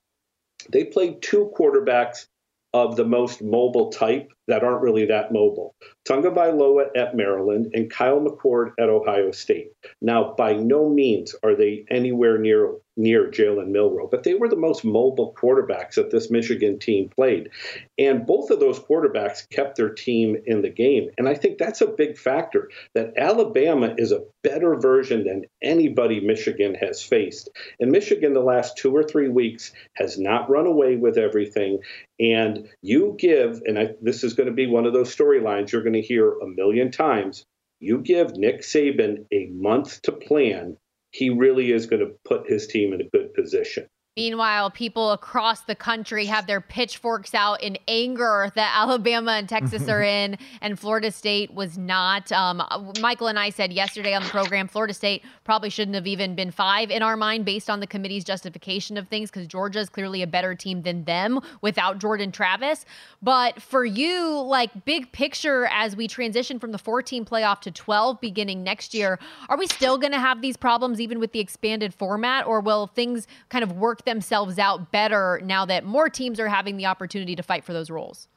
they 0.72 0.84
played 0.84 1.22
two 1.22 1.52
quarterbacks 1.58 2.28
of 2.74 2.96
the 2.96 3.06
most 3.06 3.42
mobile 3.42 3.90
type 3.92 4.32
that 4.48 4.64
aren't 4.64 4.82
really 4.82 5.06
that 5.06 5.32
mobile. 5.32 5.76
Tagovailoa 6.08 6.90
at 6.96 7.16
Maryland 7.16 7.72
and 7.74 7.90
Kyle 7.90 8.20
McCord 8.20 8.74
at 8.80 8.90
Ohio 8.90 9.32
State. 9.32 9.72
Now, 10.02 10.36
by 10.38 10.54
no 10.54 10.88
means 10.88 11.34
are 11.44 11.56
they 11.56 11.86
anywhere 11.90 12.38
near 12.38 12.76
near 13.00 13.32
Jalen 13.32 13.70
Milroe, 13.70 14.08
but 14.08 14.24
they 14.24 14.34
were 14.34 14.50
the 14.50 14.58
most 14.58 14.84
mobile 14.84 15.34
quarterbacks 15.34 15.96
that 15.96 16.12
this 16.12 16.30
Michigan 16.30 16.78
team 16.78 17.10
played. 17.10 17.50
And 17.98 18.26
both 18.26 18.52
of 18.52 18.60
those 18.60 18.80
quarterbacks 18.80 19.50
kept 19.50 19.78
their 19.78 19.90
team 19.90 20.36
in 20.46 20.62
the 20.62 20.70
game. 20.70 21.10
And 21.18 21.28
I 21.28 21.34
think 21.34 21.58
that's 21.58 21.82
a 21.82 21.88
big 21.88 22.18
factor 22.18 22.70
that 22.94 23.14
Alabama 23.18 23.96
is 23.98 24.12
a 24.12 24.26
better 24.44 24.76
version 24.76 25.24
than 25.24 25.46
anybody 25.64 26.20
Michigan 26.20 26.76
has 26.76 27.02
faced. 27.02 27.50
And 27.80 27.92
Michigan, 27.92 28.34
the 28.34 28.42
last 28.42 28.78
two 28.78 28.96
or 28.96 29.04
three 29.04 29.30
weeks, 29.30 29.72
has 29.94 30.20
not 30.20 30.50
run 30.50 30.68
away 30.68 30.98
with 30.98 31.18
everything. 31.18 31.80
And 32.20 32.68
you 32.82 33.16
give, 33.18 33.62
and 33.66 33.80
I, 33.80 33.90
this 34.02 34.26
is 34.26 34.34
going 34.34 34.50
to 34.50 34.54
be 34.54 34.68
one 34.68 34.86
of 34.86 34.94
those 34.94 35.16
storylines 35.16 35.72
you're 35.72 35.84
going 35.84 35.94
to 35.94 36.02
hear 36.02 36.34
a 36.34 36.48
million 36.48 36.92
times. 36.92 37.46
You 37.80 38.00
give 38.00 38.36
Nick 38.36 38.62
Saban 38.62 39.26
a 39.32 39.46
month 39.46 40.02
to 40.02 40.12
plan 40.12 40.76
he 41.12 41.30
really 41.30 41.72
is 41.72 41.86
going 41.86 42.02
to 42.02 42.14
put 42.26 42.50
his 42.50 42.68
team 42.68 42.94
in 42.94 43.02
a 43.02 43.10
good 43.10 43.34
position. 43.34 43.88
Meanwhile, 44.20 44.72
people 44.72 45.14
across 45.14 45.62
the 45.62 45.76
country 45.76 46.26
have 46.26 46.46
their 46.46 46.60
pitchforks 46.60 47.34
out 47.34 47.64
in 47.64 47.78
anger 47.88 48.52
that 48.54 48.74
Alabama 48.78 49.32
and 49.32 49.48
Texas 49.48 49.88
are 49.88 50.04
in, 50.04 50.38
and 50.60 50.78
Florida 50.78 51.10
State 51.10 51.54
was 51.54 51.78
not. 51.78 52.30
Um, 52.34 52.62
Michael 53.00 53.28
and 53.28 53.40
I 53.40 53.50
said 53.50 53.72
yesterday 53.72 54.14
on 54.14 54.22
the 54.22 54.28
program, 54.28 54.68
Florida 54.68 54.94
State 54.94 55.24
probably 55.46 55.70
shouldn't 55.70 55.96
have 55.96 56.06
even 56.06 56.36
been 56.36 56.52
five 56.52 56.92
in 56.92 57.02
our 57.02 57.16
mind 57.16 57.46
based 57.46 57.70
on 57.70 57.80
the 57.80 57.88
committee's 57.88 58.26
justification 58.26 58.98
of 58.98 59.08
things 59.08 59.32
because 59.32 59.48
Georgia 59.48 59.80
is 59.80 59.88
clearly 59.88 60.22
a 60.22 60.28
better 60.28 60.54
team 60.54 60.82
than 60.82 61.06
them 61.06 61.40
without 61.62 61.98
Jordan 61.98 62.34
Travis. 62.34 62.84
But 63.22 63.62
for 63.62 63.86
you, 63.86 64.42
like 64.42 64.84
big 64.84 65.14
picture, 65.14 65.70
as 65.72 65.96
we 65.96 66.10
transition 66.10 66.60
from 66.60 66.74
the 66.74 66.78
14 66.78 67.24
playoff 67.24 67.62
to 67.62 67.72
12 67.72 68.20
beginning 68.20 68.64
next 68.64 68.94
year, 68.94 69.18
are 69.48 69.58
we 69.58 69.68
still 69.68 69.98
going 69.98 70.12
to 70.12 70.20
have 70.20 70.42
these 70.42 70.58
problems 70.58 71.00
even 71.00 71.22
with 71.22 71.32
the 71.32 71.40
expanded 71.40 71.94
format, 71.94 72.46
or 72.46 72.60
will 72.60 72.88
things 72.88 73.26
kind 73.48 73.64
of 73.64 73.78
work? 73.78 74.04
Themselves 74.10 74.58
out 74.58 74.92
better 74.92 75.40
now 75.44 75.66
that 75.66 75.86
more 75.86 76.10
teams 76.10 76.40
are 76.40 76.48
having 76.48 76.78
the 76.78 76.88
opportunity 76.88 77.36
to 77.36 77.44
fight 77.44 77.64
for 77.64 77.74
those 77.74 77.90
roles? 77.90 78.28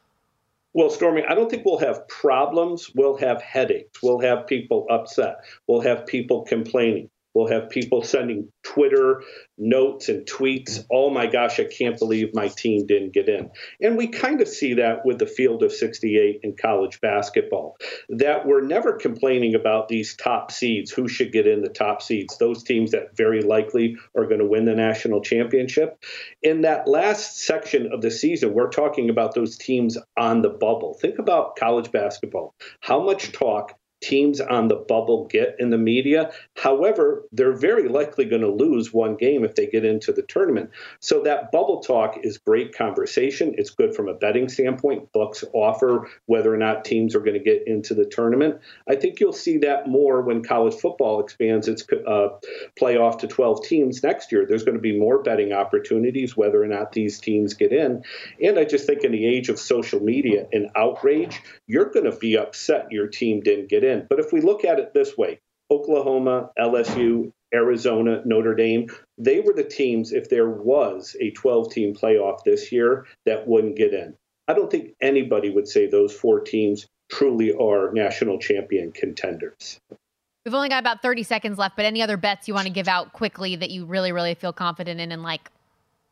Well, 0.74 0.90
Stormy, 0.90 1.22
I 1.28 1.34
don't 1.34 1.51
think 1.51 1.64
we'll 1.64 1.78
have 1.78 2.07
problems. 2.09 2.90
We'll 2.94 3.16
have 3.16 3.42
headaches. 3.42 4.03
We'll 4.03 4.20
have 4.20 4.46
people 4.46 4.86
upset. 4.90 5.36
We'll 5.66 5.80
have 5.80 6.07
people 6.07 6.42
complaining. 6.42 7.11
We'll 7.35 7.49
have 7.49 7.70
people 7.70 8.03
sending 8.03 8.49
Twitter 8.62 9.22
notes 9.57 10.09
and 10.09 10.26
tweets. 10.26 10.85
Oh 10.91 11.11
my 11.11 11.26
gosh, 11.26 11.59
I 11.61 11.64
can't 11.64 11.99
believe 11.99 12.35
my 12.35 12.49
team 12.49 12.87
didn't 12.87 13.14
get 13.14 13.28
in. 13.28 13.51
And 13.80 13.97
we 13.97 14.09
kind 14.09 14.41
of 14.41 14.49
see 14.49 14.74
that 14.74 15.05
with 15.05 15.18
the 15.18 15.26
field 15.26 15.62
of 15.62 15.72
68 15.72 16.41
in 16.43 16.57
college 16.57 17.01
basketball, 17.01 17.76
that 18.11 18.47
we're 18.47 18.62
never 18.62 18.95
complaining 18.95 19.55
about 19.55 19.89
these 19.89 20.16
top 20.16 20.51
seeds, 20.51 20.91
who 20.91 21.09
should 21.09 21.33
get 21.33 21.47
in 21.47 21.62
the 21.62 21.68
top 21.68 22.03
seeds, 22.03 22.37
those 22.39 22.62
teams 22.62 22.91
that 22.91 23.16
very 23.16 23.43
likely 23.43 23.97
are 24.16 24.26
going 24.26 24.41
to 24.41 24.47
win 24.47 24.64
the 24.64 24.74
national 24.74 25.22
championship. 25.22 26.03
In 26.43 26.62
that 26.62 26.89
last 26.89 27.41
section 27.41 27.93
of 27.93 28.03
the 28.03 28.11
season, 28.11 28.53
we're 28.53 28.68
talking 28.68 29.11
about 29.11 29.35
those 29.35 29.57
teams 29.57 29.97
on 30.18 30.43
the 30.43 30.51
bubble. 30.51 30.99
Think 31.01 31.18
about 31.18 31.57
college 31.57 31.91
basketball. 31.93 32.55
How 32.80 33.03
much 33.03 33.33
talk 33.33 33.74
teams 34.03 34.40
on 34.40 34.68
the 34.68 34.76
bubble 34.76 35.26
get 35.26 35.57
in 35.59 35.70
the 35.70 35.78
media. 35.78 36.32
However, 36.57 37.24
they're 37.32 37.57
very 37.57 37.88
likely 37.88 38.24
going 38.24 38.42
to 38.42 38.50
lose 38.50 38.92
one 38.92 39.16
game 39.16 39.44
if 39.44 39.55
they 39.55 39.66
get 39.66 39.84
into 39.84 40.12
the 40.12 40.22
tournament. 40.22 40.70
So 41.00 41.22
that 41.22 41.53
bubble 41.53 41.80
talk 41.80 42.18
is 42.22 42.38
great 42.38 42.76
conversation. 42.76 43.55
It's 43.57 43.70
good 43.70 43.94
from 43.94 44.09
a 44.09 44.14
betting 44.14 44.48
standpoint. 44.48 45.12
Books 45.12 45.44
offer 45.55 46.09
whether 46.26 46.53
or 46.53 46.59
not 46.59 46.84
teams 46.84 47.14
are 47.14 47.20
going 47.20 47.38
to 47.38 47.44
get 47.44 47.66
into 47.66 47.94
the 47.94 48.05
tournament. 48.05 48.61
I 48.88 48.96
think 48.96 49.20
you'll 49.20 49.32
see 49.32 49.59
that 49.59 49.88
more 49.88 50.22
when 50.22 50.42
college 50.42 50.74
football 50.74 51.20
expands 51.20 51.68
its 51.68 51.84
uh, 52.07 52.28
playoff 52.80 53.20
to 53.20 53.28
12 53.28 53.64
teams 53.64 54.03
next 54.03 54.32
year. 54.32 54.44
There's 54.46 54.64
going 54.64 54.76
to 54.76 54.80
be 54.80 54.98
more 54.98 55.22
betting 55.22 55.53
opportunities 55.53 56.36
whether 56.36 56.62
or 56.62 56.68
not 56.68 56.92
these 56.92 57.20
teams 57.20 57.55
get 57.55 57.72
in. 57.72 58.03
And 58.42 58.59
I 58.59 58.64
just 58.64 58.86
think 58.86 59.05
in 59.05 59.12
the 59.12 59.26
age 59.26 59.48
of 59.48 59.59
social 59.59 60.00
media 60.00 60.46
and 60.53 60.70
outrage, 60.74 61.40
you're 61.66 61.90
going 61.90 62.11
to 62.11 62.16
be 62.16 62.36
upset 62.36 62.90
your 62.90 63.07
team 63.07 63.40
didn't 63.40 63.68
get 63.68 63.84
in 63.84 63.91
in. 63.93 64.07
But 64.09 64.18
if 64.18 64.32
we 64.32 64.40
look 64.40 64.64
at 64.64 64.78
it 64.78 64.93
this 64.95 65.16
way, 65.16 65.40
Oklahoma, 65.70 66.51
LSU, 66.59 67.32
Arizona, 67.55 68.22
Notre 68.24 68.55
Dame, 68.55 68.88
they 69.18 69.40
were 69.40 69.53
the 69.53 69.64
teams, 69.64 70.12
if 70.12 70.28
there 70.28 70.49
was 70.49 71.16
a 71.20 71.30
12 71.30 71.72
team 71.72 71.95
playoff 71.95 72.45
this 72.45 72.72
year, 72.72 73.07
that 73.26 73.47
wouldn't 73.47 73.76
get 73.76 73.95
in. 73.95 74.14
I 74.49 74.55
don't 74.55 74.70
think 74.70 74.95
anybody 75.01 75.51
would 75.51 75.68
say 75.68 75.86
those 75.86 76.12
four 76.12 76.40
teams 76.40 76.86
truly 77.11 77.53
are 77.53 77.93
national 77.93 78.38
champion 78.38 78.93
contenders. 78.93 79.78
We've 80.45 80.55
only 80.55 80.68
got 80.68 80.80
about 80.80 81.03
30 81.03 81.22
seconds 81.22 81.59
left, 81.59 81.76
but 81.76 81.84
any 81.84 82.03
other 82.03 82.16
bets 82.16 82.49
you 82.49 82.55
want 82.55 82.66
to 82.66 82.72
give 82.72 82.88
out 82.88 83.12
quickly 83.12 83.55
that 83.57 83.70
you 83.70 83.84
really, 83.84 84.11
really 84.11 84.34
feel 84.34 84.53
confident 84.53 85.01
in 85.01 85.12
and 85.12 85.22
like? 85.22 85.51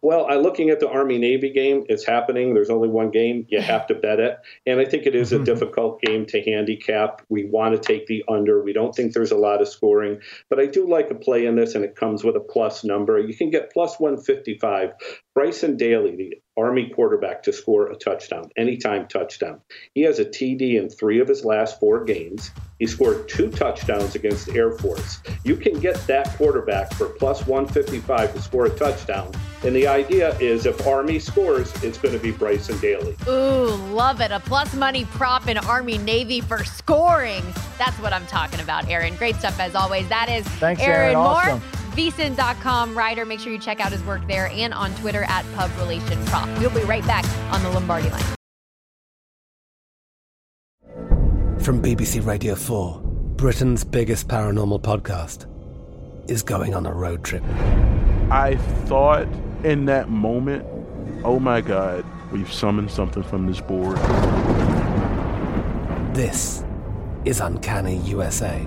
Well, 0.02 0.26
I'm 0.30 0.40
looking 0.40 0.70
at 0.70 0.80
the 0.80 0.88
Army 0.88 1.18
Navy 1.18 1.52
game. 1.52 1.84
It's 1.88 2.06
happening. 2.06 2.54
There's 2.54 2.70
only 2.70 2.88
one 2.88 3.10
game. 3.10 3.46
You 3.48 3.60
have 3.60 3.86
to 3.88 3.94
bet 3.94 4.18
it. 4.18 4.38
And 4.66 4.80
I 4.80 4.86
think 4.86 5.04
it 5.04 5.14
is 5.14 5.32
a 5.32 5.36
mm-hmm. 5.36 5.44
difficult 5.44 6.00
game 6.00 6.24
to 6.26 6.42
handicap. 6.42 7.22
We 7.28 7.44
want 7.44 7.74
to 7.74 7.86
take 7.86 8.06
the 8.06 8.24
under. 8.26 8.62
We 8.62 8.72
don't 8.72 8.94
think 8.94 9.12
there's 9.12 9.30
a 9.30 9.36
lot 9.36 9.60
of 9.60 9.68
scoring. 9.68 10.20
But 10.48 10.58
I 10.58 10.66
do 10.66 10.88
like 10.88 11.10
a 11.10 11.14
play 11.14 11.44
in 11.44 11.54
this, 11.54 11.74
and 11.74 11.84
it 11.84 11.96
comes 11.96 12.24
with 12.24 12.36
a 12.36 12.40
plus 12.40 12.82
number. 12.82 13.18
You 13.18 13.36
can 13.36 13.50
get 13.50 13.72
plus 13.72 14.00
155. 14.00 14.92
Bryson 15.34 15.76
Daly, 15.76 16.16
the 16.16 16.34
Army 16.60 16.90
quarterback, 16.90 17.42
to 17.44 17.52
score 17.52 17.90
a 17.90 17.96
touchdown, 17.96 18.50
anytime 18.56 19.08
touchdown. 19.08 19.60
He 19.94 20.02
has 20.02 20.18
a 20.18 20.24
TD 20.24 20.78
in 20.78 20.90
three 20.90 21.18
of 21.20 21.28
his 21.28 21.44
last 21.44 21.80
four 21.80 22.04
games. 22.04 22.50
He 22.78 22.86
scored 22.86 23.28
two 23.28 23.50
touchdowns 23.50 24.14
against 24.14 24.48
Air 24.50 24.72
Force. 24.72 25.20
You 25.44 25.56
can 25.56 25.80
get 25.80 25.96
that 26.06 26.28
quarterback 26.36 26.92
for 26.94 27.06
plus 27.06 27.46
155 27.46 28.34
to 28.34 28.40
score 28.40 28.66
a 28.66 28.70
touchdown. 28.70 29.32
And 29.62 29.76
the 29.76 29.86
idea 29.86 30.36
is 30.38 30.64
if 30.64 30.86
Army 30.86 31.18
scores, 31.18 31.70
it's 31.82 31.98
going 31.98 32.14
to 32.14 32.20
be 32.20 32.30
Bryson 32.30 32.78
Daly. 32.80 33.16
Ooh, 33.28 33.74
love 33.92 34.20
it. 34.20 34.30
A 34.30 34.40
plus 34.40 34.74
money 34.74 35.04
prop 35.04 35.48
in 35.48 35.58
Army 35.58 35.98
Navy 35.98 36.40
for 36.40 36.64
scoring. 36.64 37.42
That's 37.78 37.98
what 37.98 38.12
I'm 38.12 38.26
talking 38.26 38.60
about, 38.60 38.88
Aaron. 38.88 39.14
Great 39.16 39.36
stuff 39.36 39.60
as 39.60 39.74
always. 39.74 40.08
That 40.08 40.30
is 40.30 40.46
Thanks, 40.58 40.80
Aaron, 40.80 41.00
Aaron. 41.00 41.16
Moore. 41.16 41.60
Awesome. 41.60 41.79
VSIN.com 41.90 42.96
writer. 42.96 43.24
Make 43.24 43.40
sure 43.40 43.52
you 43.52 43.58
check 43.58 43.80
out 43.80 43.92
his 43.92 44.02
work 44.04 44.26
there 44.26 44.48
and 44.48 44.72
on 44.74 44.94
Twitter 44.96 45.24
at 45.24 45.44
Pub 45.54 45.70
Relation 45.78 46.24
Prop. 46.26 46.48
We'll 46.58 46.70
be 46.70 46.80
right 46.82 47.06
back 47.06 47.24
on 47.52 47.62
the 47.62 47.70
Lombardi 47.70 48.10
line. 48.10 48.24
From 51.60 51.82
BBC 51.82 52.24
Radio 52.26 52.54
4, 52.54 53.00
Britain's 53.36 53.84
biggest 53.84 54.28
paranormal 54.28 54.80
podcast 54.80 55.46
is 56.30 56.42
going 56.42 56.74
on 56.74 56.86
a 56.86 56.92
road 56.92 57.22
trip. 57.22 57.42
I 58.30 58.56
thought 58.86 59.26
in 59.64 59.84
that 59.84 60.08
moment, 60.08 60.64
oh 61.24 61.38
my 61.38 61.60
God, 61.60 62.04
we've 62.32 62.52
summoned 62.52 62.90
something 62.90 63.22
from 63.22 63.46
this 63.46 63.60
board. 63.60 63.98
This 66.14 66.64
is 67.24 67.40
Uncanny 67.40 67.98
USA. 67.98 68.66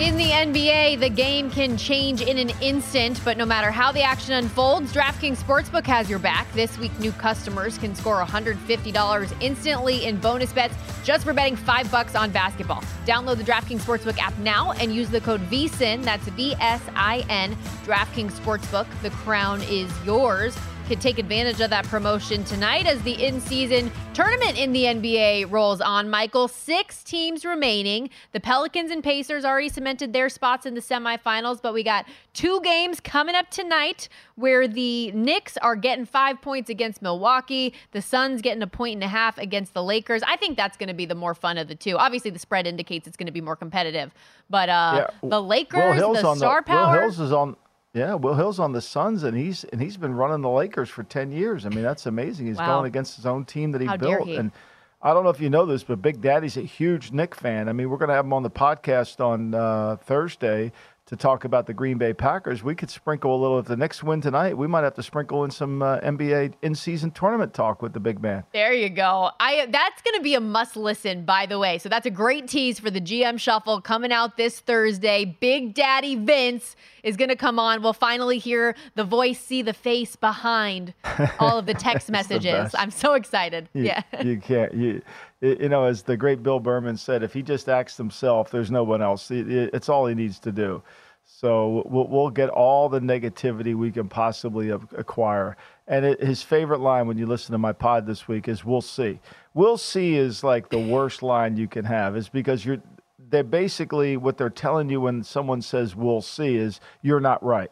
In 0.00 0.16
the 0.16 0.30
NBA, 0.30 1.00
the 1.00 1.08
game 1.08 1.50
can 1.50 1.76
change 1.76 2.20
in 2.20 2.38
an 2.38 2.50
instant, 2.60 3.20
but 3.24 3.36
no 3.36 3.44
matter 3.44 3.72
how 3.72 3.90
the 3.90 4.00
action 4.00 4.32
unfolds, 4.34 4.92
DraftKings 4.92 5.38
Sportsbook 5.38 5.84
has 5.88 6.08
your 6.08 6.20
back. 6.20 6.46
This 6.52 6.78
week, 6.78 6.96
new 7.00 7.10
customers 7.10 7.76
can 7.78 7.96
score 7.96 8.24
$150 8.24 9.42
instantly 9.42 10.04
in 10.04 10.18
bonus 10.18 10.52
bets 10.52 10.76
just 11.02 11.24
for 11.24 11.32
betting 11.32 11.56
5 11.56 11.90
bucks 11.90 12.14
on 12.14 12.30
basketball. 12.30 12.80
Download 13.06 13.38
the 13.38 13.42
DraftKings 13.42 13.80
Sportsbook 13.80 14.18
app 14.18 14.38
now 14.38 14.70
and 14.70 14.94
use 14.94 15.10
the 15.10 15.20
code 15.20 15.40
VSIN, 15.50 16.04
that's 16.04 16.28
V 16.28 16.54
S 16.60 16.82
I 16.94 17.24
N, 17.28 17.56
DraftKings 17.84 18.34
Sportsbook. 18.34 18.86
The 19.02 19.10
crown 19.10 19.62
is 19.62 19.92
yours 20.04 20.56
could 20.88 21.00
take 21.02 21.18
advantage 21.18 21.60
of 21.60 21.68
that 21.68 21.84
promotion 21.84 22.42
tonight 22.44 22.86
as 22.86 23.02
the 23.02 23.12
in 23.22 23.42
season 23.42 23.92
tournament 24.14 24.58
in 24.58 24.72
the 24.72 24.84
NBA 24.84 25.52
rolls 25.52 25.82
on. 25.82 26.08
Michael, 26.08 26.48
six 26.48 27.04
teams 27.04 27.44
remaining. 27.44 28.08
The 28.32 28.40
Pelicans 28.40 28.90
and 28.90 29.04
Pacers 29.04 29.44
already 29.44 29.68
cemented 29.68 30.14
their 30.14 30.30
spots 30.30 30.64
in 30.64 30.74
the 30.74 30.80
semifinals, 30.80 31.60
but 31.60 31.74
we 31.74 31.82
got 31.82 32.06
two 32.32 32.62
games 32.62 33.00
coming 33.00 33.34
up 33.34 33.50
tonight 33.50 34.08
where 34.36 34.66
the 34.66 35.12
Knicks 35.12 35.58
are 35.58 35.76
getting 35.76 36.06
five 36.06 36.40
points 36.40 36.70
against 36.70 37.02
Milwaukee. 37.02 37.74
The 37.90 38.00
Suns 38.00 38.40
getting 38.40 38.62
a 38.62 38.66
point 38.66 38.94
and 38.94 39.04
a 39.04 39.08
half 39.08 39.36
against 39.36 39.74
the 39.74 39.82
Lakers. 39.82 40.22
I 40.22 40.36
think 40.36 40.56
that's 40.56 40.78
going 40.78 40.88
to 40.88 40.94
be 40.94 41.04
the 41.04 41.14
more 41.14 41.34
fun 41.34 41.58
of 41.58 41.68
the 41.68 41.74
two. 41.74 41.98
Obviously, 41.98 42.30
the 42.30 42.38
spread 42.38 42.66
indicates 42.66 43.06
it's 43.06 43.18
going 43.18 43.26
to 43.26 43.32
be 43.32 43.42
more 43.42 43.56
competitive, 43.56 44.14
but 44.48 44.70
uh, 44.70 45.08
yeah. 45.22 45.28
the 45.28 45.42
Lakers, 45.42 46.00
the 46.00 46.34
star 46.34 46.62
the, 46.62 46.66
power. 46.66 46.94
Will 46.94 47.00
Hills 47.02 47.20
is 47.20 47.30
on 47.30 47.56
yeah, 47.94 48.14
Will 48.14 48.34
Hill's 48.34 48.60
on 48.60 48.72
the 48.72 48.80
Suns, 48.80 49.22
and 49.22 49.36
he's 49.36 49.64
and 49.64 49.80
he's 49.80 49.96
been 49.96 50.14
running 50.14 50.42
the 50.42 50.50
Lakers 50.50 50.90
for 50.90 51.02
ten 51.02 51.32
years. 51.32 51.64
I 51.64 51.70
mean, 51.70 51.82
that's 51.82 52.06
amazing. 52.06 52.46
He's 52.46 52.58
wow. 52.58 52.76
going 52.76 52.86
against 52.86 53.16
his 53.16 53.26
own 53.26 53.44
team 53.44 53.72
that 53.72 53.80
he 53.80 53.86
How 53.86 53.96
built, 53.96 54.28
he? 54.28 54.36
and 54.36 54.52
I 55.00 55.14
don't 55.14 55.24
know 55.24 55.30
if 55.30 55.40
you 55.40 55.48
know 55.48 55.64
this, 55.64 55.84
but 55.84 56.02
Big 56.02 56.20
Daddy's 56.20 56.56
a 56.56 56.62
huge 56.62 57.12
Nick 57.12 57.34
fan. 57.34 57.68
I 57.68 57.72
mean, 57.72 57.88
we're 57.88 57.98
going 57.98 58.08
to 58.08 58.14
have 58.14 58.24
him 58.24 58.32
on 58.32 58.42
the 58.42 58.50
podcast 58.50 59.24
on 59.24 59.54
uh, 59.54 59.96
Thursday 60.04 60.72
to 61.08 61.16
talk 61.16 61.44
about 61.44 61.66
the 61.66 61.72
Green 61.72 61.96
Bay 61.96 62.12
Packers. 62.12 62.62
We 62.62 62.74
could 62.74 62.90
sprinkle 62.90 63.34
a 63.34 63.38
little. 63.40 63.58
If 63.58 63.66
the 63.66 63.76
Knicks 63.76 64.02
win 64.02 64.20
tonight, 64.20 64.56
we 64.56 64.66
might 64.66 64.84
have 64.84 64.94
to 64.94 65.02
sprinkle 65.02 65.44
in 65.44 65.50
some 65.50 65.82
uh, 65.82 66.00
NBA 66.00 66.54
in-season 66.60 67.12
tournament 67.12 67.54
talk 67.54 67.80
with 67.80 67.94
the 67.94 68.00
big 68.00 68.20
man. 68.20 68.44
There 68.52 68.74
you 68.74 68.90
go. 68.90 69.30
I 69.40 69.66
that's 69.70 70.02
going 70.02 70.16
to 70.16 70.22
be 70.22 70.34
a 70.34 70.40
must 70.40 70.76
listen, 70.76 71.24
by 71.24 71.46
the 71.46 71.58
way. 71.58 71.78
So 71.78 71.88
that's 71.88 72.06
a 72.06 72.10
great 72.10 72.46
tease 72.46 72.78
for 72.78 72.90
the 72.90 73.00
GM 73.00 73.40
Shuffle 73.40 73.80
coming 73.80 74.12
out 74.12 74.36
this 74.36 74.60
Thursday. 74.60 75.24
Big 75.40 75.72
Daddy 75.72 76.14
Vince 76.14 76.76
is 77.02 77.16
going 77.16 77.30
to 77.30 77.36
come 77.36 77.58
on. 77.58 77.82
We'll 77.82 77.94
finally 77.94 78.38
hear 78.38 78.74
the 78.94 79.04
voice, 79.04 79.40
see 79.40 79.62
the 79.62 79.72
face 79.72 80.14
behind 80.14 80.92
all 81.38 81.58
of 81.58 81.64
the 81.64 81.74
text 81.74 82.10
messages. 82.10 82.72
The 82.72 82.80
I'm 82.80 82.90
so 82.90 83.14
excited. 83.14 83.70
You, 83.72 83.84
yeah, 83.84 84.02
you 84.22 84.38
can't. 84.38 84.74
You, 84.74 85.00
you 85.40 85.68
know, 85.68 85.84
as 85.84 86.02
the 86.02 86.16
great 86.16 86.42
Bill 86.42 86.60
Berman 86.60 86.96
said, 86.96 87.22
if 87.22 87.32
he 87.32 87.42
just 87.42 87.68
acts 87.68 87.96
himself, 87.96 88.50
there's 88.50 88.70
no 88.70 88.84
one 88.84 89.02
else. 89.02 89.30
It's 89.30 89.88
all 89.88 90.06
he 90.06 90.14
needs 90.14 90.38
to 90.40 90.52
do. 90.52 90.82
So 91.24 91.82
we'll, 91.86 92.30
get 92.30 92.48
all 92.48 92.88
the 92.88 93.00
negativity 93.00 93.74
we 93.74 93.92
can 93.92 94.08
possibly 94.08 94.70
acquire. 94.70 95.56
And 95.86 96.18
his 96.20 96.42
favorite 96.42 96.80
line 96.80 97.06
when 97.06 97.18
you 97.18 97.26
listen 97.26 97.52
to 97.52 97.58
my 97.58 97.72
pod 97.72 98.06
this 98.06 98.26
week 98.26 98.48
is 98.48 98.64
"We'll 98.64 98.80
see." 98.80 99.20
"We'll 99.52 99.76
see" 99.76 100.16
is 100.16 100.42
like 100.42 100.70
the 100.70 100.78
worst 100.78 101.22
line 101.22 101.56
you 101.58 101.68
can 101.68 101.84
have. 101.84 102.16
Is 102.16 102.30
because 102.30 102.64
you're 102.64 102.82
they're 103.18 103.44
basically 103.44 104.16
what 104.16 104.38
they're 104.38 104.48
telling 104.48 104.88
you 104.88 105.02
when 105.02 105.22
someone 105.22 105.60
says 105.60 105.94
"We'll 105.94 106.22
see" 106.22 106.56
is 106.56 106.80
you're 107.02 107.20
not 107.20 107.44
right. 107.44 107.70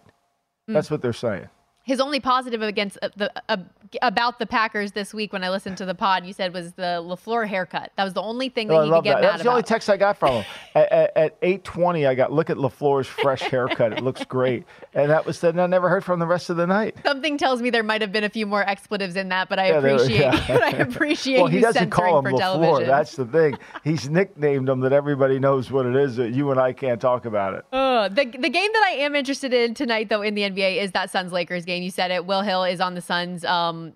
Mm. 0.68 0.74
That's 0.74 0.90
what 0.90 1.00
they're 1.00 1.14
saying 1.14 1.48
his 1.87 2.01
only 2.01 2.18
positive 2.18 2.62
against 2.62 2.99
uh, 3.01 3.09
the 3.16 3.32
uh, 3.49 3.57
about 4.03 4.41
the 4.41 4.47
Packers 4.47 4.91
this 4.91 5.14
week 5.14 5.32
when 5.32 5.45
I 5.45 5.51
listened 5.51 5.76
to 5.76 5.87
the 5.87 5.95
pod, 5.95 6.26
you 6.26 6.32
said 6.32 6.53
was 6.53 6.72
the 6.72 7.01
LaFleur 7.01 7.47
haircut. 7.47 7.93
That 7.95 8.03
was 8.03 8.12
the 8.12 8.22
only 8.22 8.49
thing 8.49 8.66
that 8.66 8.74
oh, 8.74 8.84
he 8.84 8.91
could 8.91 9.05
get 9.05 9.14
that. 9.14 9.22
mad 9.22 9.32
That's 9.34 9.43
the 9.45 9.51
only 9.51 9.62
text 9.62 9.89
I 9.89 9.97
got 9.97 10.18
from 10.18 10.43
him. 10.43 10.45
at, 10.74 10.91
at, 10.91 11.16
at, 11.16 11.41
8:20, 11.41 12.09
I 12.09 12.16
got 12.16 12.32
look 12.32 12.51
at 12.51 12.57
LaFleur's 12.57 13.07
fresh 13.07 13.41
haircut. 13.41 13.93
it 13.93 14.03
looks 14.03 14.24
great, 14.24 14.64
and 14.95 15.11
that 15.11 15.24
was 15.24 15.41
then 15.41 15.61
I 15.61 15.66
never 15.66 15.89
heard 15.89 16.05
from 16.05 16.18
the 16.18 16.26
rest 16.26 16.51
of 16.51 16.57
the 16.57 16.66
night. 16.66 16.97
Something 17.05 17.39
tells 17.39 17.62
me 17.62 17.70
there 17.70 17.84
might 17.84 18.01
have 18.01 18.11
been 18.11 18.24
a 18.24 18.30
few 18.30 18.47
more 18.47 18.64
expletives 18.68 19.14
in 19.14 19.28
that, 19.28 19.49
but 19.49 19.61
I 19.61 19.68
yeah, 19.68 19.78
appreciate 19.78 20.18
yeah. 20.18 20.45
I 20.64 20.70
appreciate 20.70 21.39
well, 21.39 21.47
he 21.47 21.61
doesn't 21.61 21.91
call 21.91 22.18
him 22.18 22.24
for 22.24 22.32
LaFleur. 22.32 22.39
television. 22.39 22.89
That's 22.89 23.14
the 23.14 23.26
thing. 23.26 23.59
He's 23.84 24.11
nicknamed 24.11 24.68
him 24.68 24.80
that 24.80 24.93
everybody 24.93 25.39
knows 25.39 25.70
what 25.70 25.87
it 25.87 25.95
is. 25.95 26.16
That 26.16 26.32
you 26.32 26.51
and 26.51 26.59
I 26.59 26.72
can't 26.72 27.01
talk 27.01 27.26
about 27.26 27.55
it. 27.55 27.64
Uh, 27.72 28.09
the 28.09 28.24
the 28.24 28.51
game 28.51 28.72
that 28.72 28.84
I 28.89 28.97
am 29.03 29.14
interested 29.14 29.55
in 29.55 29.72
tonight, 29.74 30.09
though, 30.09 30.22
in 30.22 30.34
the 30.34 30.43
NBA 30.43 30.82
is 30.82 30.91
that 30.91 31.12
Suns 31.12 31.30
Lakers 31.30 31.64
game. 31.64 31.75
And 31.76 31.84
you 31.84 31.90
said 31.90 32.10
it. 32.10 32.24
Will 32.24 32.40
Hill 32.40 32.64
is 32.64 32.80
on 32.80 32.94
the 32.94 33.02
Suns. 33.02 33.44
Um, 33.44 33.92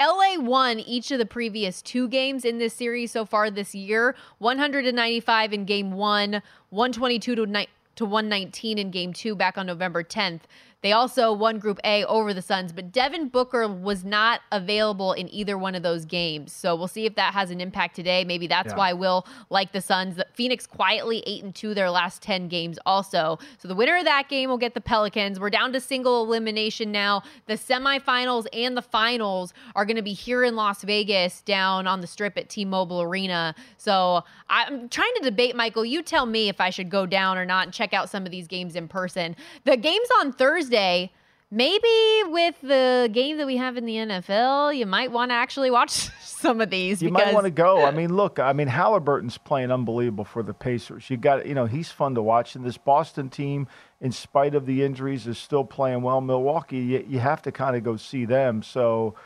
LA 0.00 0.34
won 0.36 0.80
each 0.80 1.10
of 1.10 1.18
the 1.18 1.26
previous 1.26 1.80
two 1.80 2.08
games 2.08 2.44
in 2.44 2.58
this 2.58 2.74
series 2.74 3.12
so 3.12 3.24
far 3.24 3.50
this 3.50 3.74
year 3.74 4.16
195 4.38 5.52
in 5.52 5.64
game 5.64 5.92
one, 5.92 6.42
122 6.70 7.36
to, 7.36 7.46
ni- 7.46 7.68
to 7.94 8.04
119 8.04 8.78
in 8.78 8.90
game 8.90 9.12
two 9.12 9.34
back 9.36 9.56
on 9.56 9.66
November 9.66 10.02
10th. 10.02 10.40
They 10.82 10.92
also 10.92 11.32
won 11.32 11.58
Group 11.58 11.78
A 11.84 12.04
over 12.06 12.32
the 12.32 12.40
Suns, 12.40 12.72
but 12.72 12.90
Devin 12.90 13.28
Booker 13.28 13.68
was 13.68 14.02
not 14.04 14.40
available 14.50 15.12
in 15.12 15.28
either 15.32 15.58
one 15.58 15.74
of 15.74 15.82
those 15.82 16.06
games. 16.06 16.52
So 16.52 16.74
we'll 16.74 16.88
see 16.88 17.04
if 17.04 17.14
that 17.16 17.34
has 17.34 17.50
an 17.50 17.60
impact 17.60 17.96
today. 17.96 18.24
Maybe 18.24 18.46
that's 18.46 18.70
yeah. 18.70 18.76
why 18.76 18.92
Will 18.94 19.26
like 19.50 19.72
the 19.72 19.82
Suns. 19.82 20.18
Phoenix 20.32 20.66
quietly 20.66 21.22
8 21.26 21.44
and 21.44 21.54
2 21.54 21.74
their 21.74 21.90
last 21.90 22.22
10 22.22 22.48
games 22.48 22.78
also. 22.86 23.38
So 23.58 23.68
the 23.68 23.74
winner 23.74 23.96
of 23.96 24.04
that 24.04 24.28
game 24.28 24.48
will 24.48 24.58
get 24.58 24.72
the 24.72 24.80
Pelicans. 24.80 25.38
We're 25.38 25.50
down 25.50 25.72
to 25.74 25.80
single 25.80 26.24
elimination 26.24 26.90
now. 26.90 27.22
The 27.46 27.54
semifinals 27.54 28.46
and 28.52 28.74
the 28.76 28.82
finals 28.82 29.52
are 29.76 29.84
going 29.84 29.96
to 29.96 30.02
be 30.02 30.14
here 30.14 30.44
in 30.44 30.56
Las 30.56 30.82
Vegas 30.82 31.42
down 31.42 31.86
on 31.86 32.00
the 32.00 32.06
strip 32.06 32.38
at 32.38 32.48
T-Mobile 32.48 33.02
Arena. 33.02 33.54
So 33.76 34.24
I'm 34.48 34.88
trying 34.88 35.12
to 35.16 35.20
debate 35.22 35.54
Michael, 35.54 35.84
you 35.84 36.02
tell 36.02 36.24
me 36.24 36.48
if 36.48 36.60
I 36.60 36.70
should 36.70 36.88
go 36.88 37.04
down 37.04 37.36
or 37.36 37.44
not 37.44 37.66
and 37.66 37.74
check 37.74 37.92
out 37.92 38.08
some 38.08 38.24
of 38.24 38.30
these 38.30 38.46
games 38.46 38.76
in 38.76 38.88
person. 38.88 39.36
The 39.64 39.76
games 39.76 40.08
on 40.20 40.32
Thursday 40.32 40.69
Thursday, 40.70 41.10
maybe 41.50 41.88
with 42.26 42.54
the 42.62 43.10
game 43.12 43.38
that 43.38 43.46
we 43.46 43.56
have 43.56 43.76
in 43.76 43.86
the 43.86 43.96
NFL, 43.96 44.76
you 44.76 44.86
might 44.86 45.10
want 45.10 45.30
to 45.30 45.34
actually 45.34 45.70
watch 45.70 45.90
some 46.20 46.60
of 46.60 46.70
these. 46.70 47.02
You 47.02 47.10
might 47.10 47.34
want 47.34 47.44
to 47.44 47.50
go. 47.50 47.84
I 47.84 47.90
mean, 47.90 48.14
look, 48.14 48.38
I 48.38 48.52
mean, 48.52 48.68
Halliburton's 48.68 49.36
playing 49.36 49.72
unbelievable 49.72 50.24
for 50.24 50.42
the 50.44 50.54
Pacers. 50.54 51.10
You 51.10 51.16
got, 51.16 51.46
you 51.46 51.54
know, 51.54 51.66
he's 51.66 51.90
fun 51.90 52.14
to 52.14 52.22
watch. 52.22 52.54
And 52.54 52.64
this 52.64 52.78
Boston 52.78 53.28
team, 53.28 53.66
in 54.00 54.12
spite 54.12 54.54
of 54.54 54.64
the 54.64 54.84
injuries, 54.84 55.26
is 55.26 55.38
still 55.38 55.64
playing 55.64 56.02
well. 56.02 56.20
Milwaukee, 56.20 56.78
you, 56.78 57.04
you 57.08 57.18
have 57.18 57.42
to 57.42 57.52
kind 57.52 57.76
of 57.76 57.82
go 57.82 57.96
see 57.96 58.24
them. 58.24 58.62
So, 58.62 59.16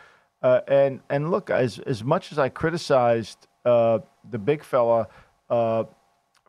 uh, 0.42 0.60
and 0.66 1.00
and 1.10 1.30
look, 1.30 1.50
as 1.50 1.78
as 1.80 2.02
much 2.02 2.32
as 2.32 2.38
I 2.38 2.48
criticized 2.48 3.46
uh, 3.66 3.98
the 4.30 4.38
big 4.38 4.64
fella 4.64 5.08
uh, 5.50 5.84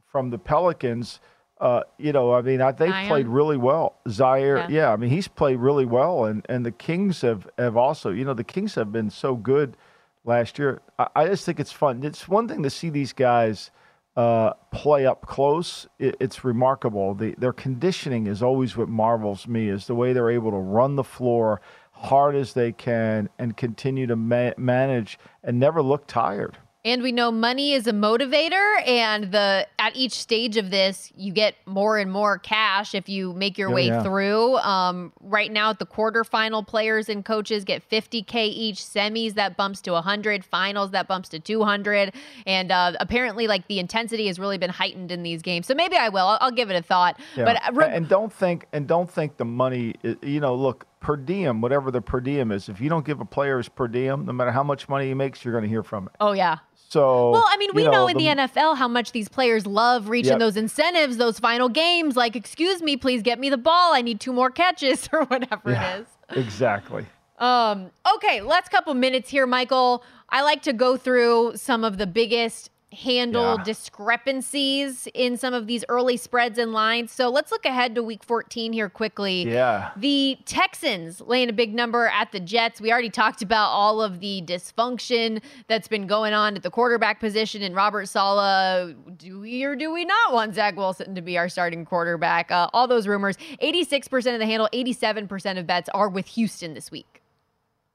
from 0.09 0.29
the 0.29 0.37
Pelicans 0.37 1.19
uh, 1.59 1.81
you 1.97 2.11
know, 2.11 2.33
I 2.33 2.41
mean, 2.41 2.61
I, 2.61 2.71
they 2.71 2.91
played 3.07 3.27
really 3.27 3.57
well. 3.57 3.95
Zaire, 4.09 4.57
yeah. 4.57 4.67
yeah. 4.69 4.91
I 4.91 4.97
mean, 4.97 5.09
he's 5.09 5.27
played 5.27 5.57
really 5.57 5.85
well, 5.85 6.25
and, 6.25 6.45
and 6.49 6.65
the 6.65 6.71
Kings 6.71 7.21
have, 7.21 7.47
have 7.57 7.77
also, 7.77 8.11
you 8.11 8.25
know, 8.25 8.33
the 8.33 8.43
Kings 8.43 8.75
have 8.75 8.91
been 8.91 9.09
so 9.09 9.35
good 9.35 9.77
last 10.25 10.59
year. 10.59 10.81
I, 10.99 11.07
I 11.15 11.27
just 11.27 11.45
think 11.45 11.59
it's 11.59 11.71
fun. 11.71 12.03
It's 12.03 12.27
one 12.27 12.47
thing 12.47 12.63
to 12.63 12.69
see 12.69 12.89
these 12.89 13.13
guys 13.13 13.71
uh, 14.17 14.53
play 14.71 15.05
up 15.05 15.25
close. 15.25 15.87
It, 15.97 16.17
it's 16.19 16.43
remarkable. 16.43 17.13
The, 17.13 17.35
their 17.37 17.53
conditioning 17.53 18.27
is 18.27 18.43
always 18.43 18.75
what 18.75 18.89
marvels 18.89 19.47
me, 19.47 19.69
is 19.69 19.87
the 19.87 19.95
way 19.95 20.11
they're 20.11 20.31
able 20.31 20.51
to 20.51 20.57
run 20.57 20.95
the 20.95 21.03
floor 21.03 21.61
hard 21.91 22.35
as 22.35 22.53
they 22.53 22.73
can 22.73 23.29
and 23.39 23.55
continue 23.55 24.07
to 24.07 24.17
ma- 24.17 24.51
manage 24.57 25.17
and 25.41 25.57
never 25.57 25.81
look 25.81 26.05
tired. 26.07 26.57
And 26.86 27.01
we 27.01 27.11
know 27.11 27.31
money 27.31 27.73
is 27.73 27.88
a 27.88 27.91
motivator, 27.91 28.88
and 28.88 29.31
the 29.31 29.65
at 29.79 29.95
each 29.95 30.13
stage 30.13 30.55
of 30.55 30.69
this, 30.69 31.11
you 31.17 31.33
get 31.33 31.55
more 31.65 31.97
and 31.97 32.11
more 32.11 32.38
cash 32.38 32.93
if 32.93 33.09
you 33.09 33.33
make 33.33 33.57
your 33.57 33.71
way 33.71 33.88
yeah. 33.88 34.03
through. 34.03 34.57
Um, 34.57 35.11
right 35.19 35.51
now, 35.51 35.71
at 35.71 35.79
the 35.79 35.88
quarterfinal, 35.88 36.67
players 36.67 37.09
and 37.09 37.25
coaches 37.25 37.63
get 37.63 37.89
50k 37.89 38.36
each. 38.36 38.77
Semis 38.77 39.33
that 39.33 39.57
bumps 39.57 39.81
to 39.81 39.93
100. 39.93 40.45
Finals 40.45 40.91
that 40.91 41.07
bumps 41.07 41.27
to 41.29 41.39
200. 41.39 42.13
And 42.45 42.71
uh, 42.71 42.93
apparently, 42.99 43.47
like 43.47 43.67
the 43.67 43.79
intensity 43.79 44.27
has 44.27 44.38
really 44.38 44.59
been 44.59 44.69
heightened 44.69 45.11
in 45.11 45.23
these 45.23 45.41
games. 45.41 45.65
So 45.65 45.73
maybe 45.73 45.95
I 45.95 46.09
will. 46.09 46.27
I'll, 46.27 46.38
I'll 46.39 46.51
give 46.51 46.69
it 46.69 46.75
a 46.75 46.83
thought. 46.83 47.19
Yeah. 47.36 47.45
But 47.45 47.67
uh, 47.67 47.71
re- 47.73 47.95
and 47.95 48.07
don't 48.07 48.31
think 48.31 48.67
and 48.73 48.88
don't 48.88 49.09
think 49.09 49.38
the 49.38 49.45
money. 49.45 49.95
You 50.21 50.39
know, 50.39 50.53
look 50.53 50.86
per 51.05 51.15
diem, 51.15 51.61
whatever 51.61 51.91
the 51.91 52.01
per 52.01 52.19
diem 52.19 52.51
is. 52.51 52.67
If 52.67 52.81
you 52.81 52.89
don't 52.89 53.05
give 53.05 53.21
a 53.21 53.25
player 53.25 53.57
his 53.57 53.69
per 53.69 53.88
diem, 53.88 54.25
no 54.25 54.33
matter 54.33 54.51
how 54.51 54.63
much 54.63 54.89
money 54.89 55.07
he 55.07 55.13
makes, 55.13 55.45
you're 55.45 55.53
going 55.53 55.63
to 55.63 55.69
hear 55.69 55.83
from 55.83 56.07
it. 56.07 56.13
Oh 56.19 56.31
yeah, 56.31 56.57
so 56.89 57.31
well, 57.31 57.45
I 57.47 57.57
mean, 57.57 57.71
we 57.73 57.83
know, 57.83 57.91
know, 57.91 58.07
in 58.07 58.17
the, 58.17 58.25
the, 58.25 58.36
NFL 58.36 58.77
how 58.77 58.88
much 58.88 59.11
these 59.11 59.27
players 59.27 59.65
love 59.65 60.09
reaching 60.09 60.33
yep. 60.33 60.39
those 60.39 60.55
incentives, 60.55 61.17
those 61.17 61.39
final 61.39 61.67
games. 61.67 62.15
Like, 62.15 62.36
excuse 62.36 62.81
me, 62.81 62.95
please 62.95 63.21
get 63.21 63.39
me 63.39 63.49
the 63.49 63.57
ball. 63.57 63.93
I 63.93 64.01
need 64.01 64.19
two 64.19 64.33
more 64.33 64.49
catches 64.49 65.09
or 65.13 65.25
whatever 65.25 65.71
yeah, 65.71 65.97
it 65.97 66.01
is. 66.01 66.45
Exactly. 66.45 67.05
Um. 67.39 67.91
Okay, 68.15 68.41
last 68.41 68.71
couple 68.71 68.93
minutes 68.93 69.29
here, 69.29 69.45
Michael. 69.45 70.03
I 70.29 70.41
like 70.41 70.61
to 70.63 70.73
go 70.73 70.95
through 70.97 71.53
some 71.55 71.83
of 71.83 71.97
the 71.97 72.07
biggest 72.07 72.71
handle 72.95 73.55
yeah. 73.57 73.63
discrepancies 73.63 75.07
in 75.13 75.37
some 75.37 75.53
of 75.53 75.67
these 75.67 75.85
early 75.89 76.17
spreads 76.17 76.57
and 76.57 76.73
lines. 76.73 77.11
So 77.11 77.29
let's 77.29 77.51
look 77.51 77.65
ahead 77.65 77.95
to 77.95 78.03
week 78.03 78.23
14 78.23 78.73
here 78.73 78.89
quickly. 78.89 79.43
Yeah. 79.43 79.91
The 79.95 80.37
Texans 80.45 81.21
laying 81.21 81.49
a 81.49 81.53
big 81.53 81.73
number 81.73 82.07
at 82.07 82.31
the 82.31 82.39
Jets. 82.39 82.81
We 82.81 82.91
already 82.91 83.09
talked 83.09 83.41
about 83.41 83.67
all 83.67 84.01
of 84.01 84.19
the 84.19 84.41
dysfunction 84.45 85.41
that's 85.67 85.87
been 85.87 86.07
going 86.07 86.33
on 86.33 86.55
at 86.55 86.63
the 86.63 86.71
quarterback 86.71 87.19
position 87.19 87.61
and 87.61 87.75
Robert 87.75 88.07
Saleh. 88.07 88.95
Do 89.17 89.39
we 89.41 89.63
or 89.63 89.75
do 89.75 89.93
we 89.93 90.05
not 90.05 90.33
want 90.33 90.55
Zach 90.55 90.75
Wilson 90.75 91.15
to 91.15 91.21
be 91.21 91.37
our 91.37 91.49
starting 91.49 91.85
quarterback? 91.85 92.51
Uh, 92.51 92.69
all 92.73 92.87
those 92.87 93.07
rumors. 93.07 93.37
86% 93.61 94.33
of 94.33 94.39
the 94.39 94.45
handle, 94.45 94.69
87% 94.73 95.59
of 95.59 95.67
bets 95.67 95.89
are 95.89 96.09
with 96.09 96.27
Houston 96.27 96.73
this 96.73 96.91
week. 96.91 97.21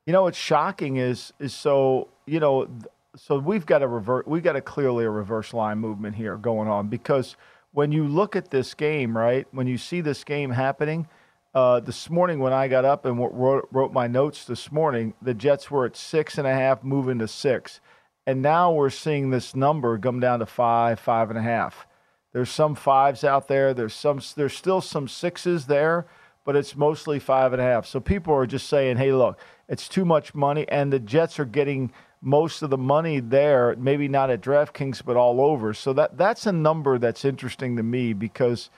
You 0.07 0.13
know 0.13 0.23
what's 0.23 0.39
shocking 0.39 0.97
is 0.97 1.33
is 1.39 1.55
so 1.55 2.09
you 2.27 2.41
know 2.41 2.69
so 3.17 3.39
we've 3.39 3.67
got 3.67 3.83
a 3.83 3.89
revert 3.89 4.29
we've 4.29 4.43
got 4.43 4.57
a 4.57 4.61
clearly 4.61 5.05
a 5.05 5.11
reverse 5.11 5.53
line 5.53 5.79
movement 5.79 6.15
here 6.15 6.37
going 6.37 6.69
on 6.69 6.89
because 6.89 7.37
when 7.73 7.91
you 7.91 8.07
look 8.07 8.37
at 8.37 8.51
this 8.51 8.75
game 8.75 9.17
right 9.17 9.47
when 9.51 9.67
you 9.67 9.77
see 9.77 10.01
this 10.01 10.23
game 10.23 10.51
happening 10.51 11.07
uh, 11.55 11.81
this 11.81 12.09
morning 12.09 12.39
when 12.39 12.53
i 12.53 12.69
got 12.69 12.85
up 12.85 13.05
and 13.05 13.19
wrote, 13.19 13.69
wrote 13.73 13.93
my 13.93 14.07
notes 14.07 14.45
this 14.45 14.71
morning 14.71 15.13
the 15.23 15.35
jets 15.35 15.71
were 15.71 15.85
at 15.85 15.97
six 15.97 16.39
and 16.39 16.47
a 16.47 16.55
half 16.55 16.85
moving 16.85 17.19
to 17.19 17.27
six. 17.27 17.81
And 18.27 18.43
now 18.43 18.73
we're 18.73 18.91
seeing 18.91 19.31
this 19.31 19.57
number 19.57 19.99
come 19.99 20.21
down 20.21 20.39
to 20.39 20.47
five 20.47 21.01
five 21.01 21.31
and 21.31 21.39
a 21.39 21.43
half. 21.43 21.87
There's 22.33 22.51
some 22.51 22.77
fives 22.77 23.25
out 23.25 23.49
there. 23.49 23.75
There's 23.75 23.95
some 23.95 24.21
there's 24.37 24.57
still 24.57 24.81
some 24.81 25.09
sixes 25.09 25.67
there 25.67 26.07
but 26.47 26.57
it's 26.57 26.75
mostly 26.77 27.19
five 27.19 27.53
and 27.53 27.61
a 27.61 27.65
half. 27.65 27.87
So 27.87 27.99
people 27.99 28.33
are 28.35 28.47
just 28.47 28.69
saying 28.69 28.99
hey 28.99 29.13
look 29.13 29.41
it's 29.69 29.89
too 29.89 30.05
much 30.05 30.35
money. 30.35 30.69
And 30.69 30.93
the 30.93 31.01
jets 31.01 31.41
are 31.41 31.45
getting 31.45 31.93
most 32.23 32.63
of 32.63 32.71
the 32.71 32.79
money 32.79 33.21
there, 33.21 33.75
maybe 33.79 34.09
not 34.09 34.31
at 34.31 34.41
DraftKings, 34.41 35.03
but 35.05 35.17
all 35.17 35.41
over. 35.41 35.73
So 35.73 35.93
that 35.95 36.19
that's 36.19 36.47
a 36.47 36.53
number 36.53 36.99
that's 36.99 37.25
interesting 37.25 37.77
to 37.77 37.83
me 37.83 38.13
because 38.13 38.71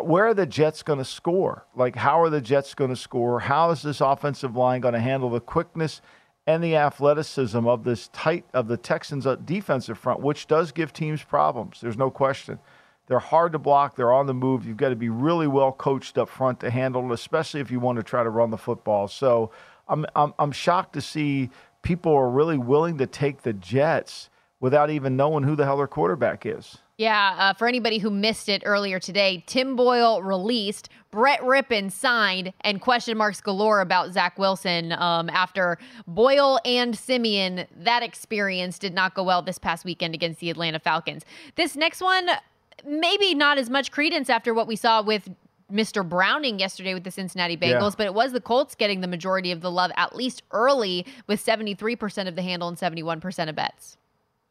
where 0.00 0.26
are 0.26 0.34
the 0.34 0.46
Jets 0.46 0.82
going 0.82 0.98
to 0.98 1.04
score? 1.04 1.66
Like, 1.74 1.96
how 1.96 2.20
are 2.20 2.30
the 2.30 2.40
Jets 2.40 2.74
going 2.74 2.90
to 2.90 2.96
score? 2.96 3.40
How 3.40 3.70
is 3.70 3.82
this 3.82 4.00
offensive 4.00 4.56
line 4.56 4.80
going 4.80 4.94
to 4.94 5.00
handle 5.00 5.30
the 5.30 5.40
quickness 5.40 6.00
and 6.46 6.64
the 6.64 6.76
athleticism 6.76 7.66
of 7.66 7.84
this 7.84 8.08
tight 8.08 8.44
of 8.54 8.66
the 8.66 8.76
Texans' 8.76 9.26
uh, 9.26 9.36
defensive 9.36 9.98
front, 9.98 10.20
which 10.20 10.46
does 10.46 10.72
give 10.72 10.92
teams 10.92 11.22
problems. 11.22 11.80
There's 11.80 11.96
no 11.96 12.10
question. 12.10 12.58
They're 13.06 13.18
hard 13.18 13.52
to 13.52 13.58
block. 13.58 13.96
They're 13.96 14.12
on 14.12 14.26
the 14.26 14.34
move. 14.34 14.66
You've 14.66 14.76
got 14.76 14.90
to 14.90 14.96
be 14.96 15.08
really 15.08 15.46
well 15.46 15.72
coached 15.72 16.16
up 16.16 16.28
front 16.28 16.60
to 16.60 16.70
handle 16.70 17.08
it, 17.10 17.14
especially 17.14 17.60
if 17.60 17.70
you 17.70 17.80
want 17.80 17.98
to 17.98 18.02
try 18.02 18.22
to 18.22 18.30
run 18.30 18.50
the 18.50 18.58
football. 18.58 19.08
So 19.08 19.50
I'm 19.88 20.06
I'm, 20.14 20.32
I'm 20.38 20.52
shocked 20.52 20.94
to 20.94 21.00
see 21.00 21.50
people 21.82 22.12
are 22.12 22.30
really 22.30 22.58
willing 22.58 22.98
to 22.98 23.06
take 23.06 23.42
the 23.42 23.52
Jets 23.52 24.30
without 24.60 24.90
even 24.90 25.16
knowing 25.16 25.42
who 25.42 25.56
the 25.56 25.64
hell 25.64 25.78
their 25.78 25.86
quarterback 25.86 26.44
is. 26.44 26.78
Yeah, 26.98 27.34
uh, 27.38 27.54
for 27.54 27.66
anybody 27.66 27.96
who 27.96 28.10
missed 28.10 28.50
it 28.50 28.62
earlier 28.66 29.00
today, 29.00 29.42
Tim 29.46 29.74
Boyle 29.74 30.20
released, 30.20 30.90
Brett 31.10 31.40
Rypien 31.40 31.90
signed, 31.90 32.52
and 32.60 32.78
question 32.78 33.16
marks 33.16 33.40
galore 33.40 33.80
about 33.80 34.12
Zach 34.12 34.38
Wilson 34.38 34.92
um, 34.92 35.30
after 35.30 35.78
Boyle 36.06 36.60
and 36.66 36.94
Siemian, 36.94 37.66
That 37.74 38.02
experience 38.02 38.78
did 38.78 38.92
not 38.92 39.14
go 39.14 39.22
well 39.22 39.40
this 39.40 39.56
past 39.56 39.86
weekend 39.86 40.12
against 40.14 40.40
the 40.40 40.50
Atlanta 40.50 40.78
Falcons. 40.78 41.24
This 41.56 41.74
next 41.74 42.02
one, 42.02 42.28
maybe 42.86 43.34
not 43.34 43.56
as 43.56 43.70
much 43.70 43.90
credence 43.90 44.28
after 44.28 44.52
what 44.52 44.66
we 44.66 44.76
saw 44.76 45.00
with 45.00 45.30
Mr. 45.70 46.06
Browning 46.06 46.58
yesterday 46.58 46.94
with 46.94 47.04
the 47.04 47.10
Cincinnati 47.10 47.56
Bengals, 47.56 47.92
yeah. 47.92 47.96
but 47.96 48.06
it 48.06 48.14
was 48.14 48.32
the 48.32 48.40
Colts 48.40 48.74
getting 48.74 49.00
the 49.00 49.08
majority 49.08 49.52
of 49.52 49.60
the 49.60 49.70
love, 49.70 49.90
at 49.96 50.14
least 50.14 50.42
early, 50.50 51.06
with 51.26 51.44
73% 51.44 52.28
of 52.28 52.36
the 52.36 52.42
handle 52.42 52.68
and 52.68 52.76
71% 52.76 53.48
of 53.48 53.56
bets. 53.56 53.96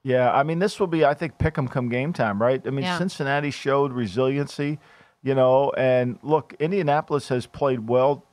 Yeah, 0.03 0.31
I 0.31 0.43
mean, 0.43 0.59
this 0.59 0.79
will 0.79 0.87
be, 0.87 1.03
I 1.03 1.13
think, 1.13 1.37
pick 1.37 1.57
'em 1.57 1.67
come 1.67 1.89
game 1.89 2.13
time, 2.13 2.41
right? 2.41 2.65
I 2.65 2.69
mean, 2.69 2.85
yeah. 2.85 2.97
Cincinnati 2.97 3.51
showed 3.51 3.91
resiliency, 3.91 4.79
you 5.21 5.35
know, 5.35 5.71
and 5.77 6.17
look, 6.23 6.55
Indianapolis 6.59 7.27
has 7.27 7.45
played 7.45 7.87
well 7.87 8.25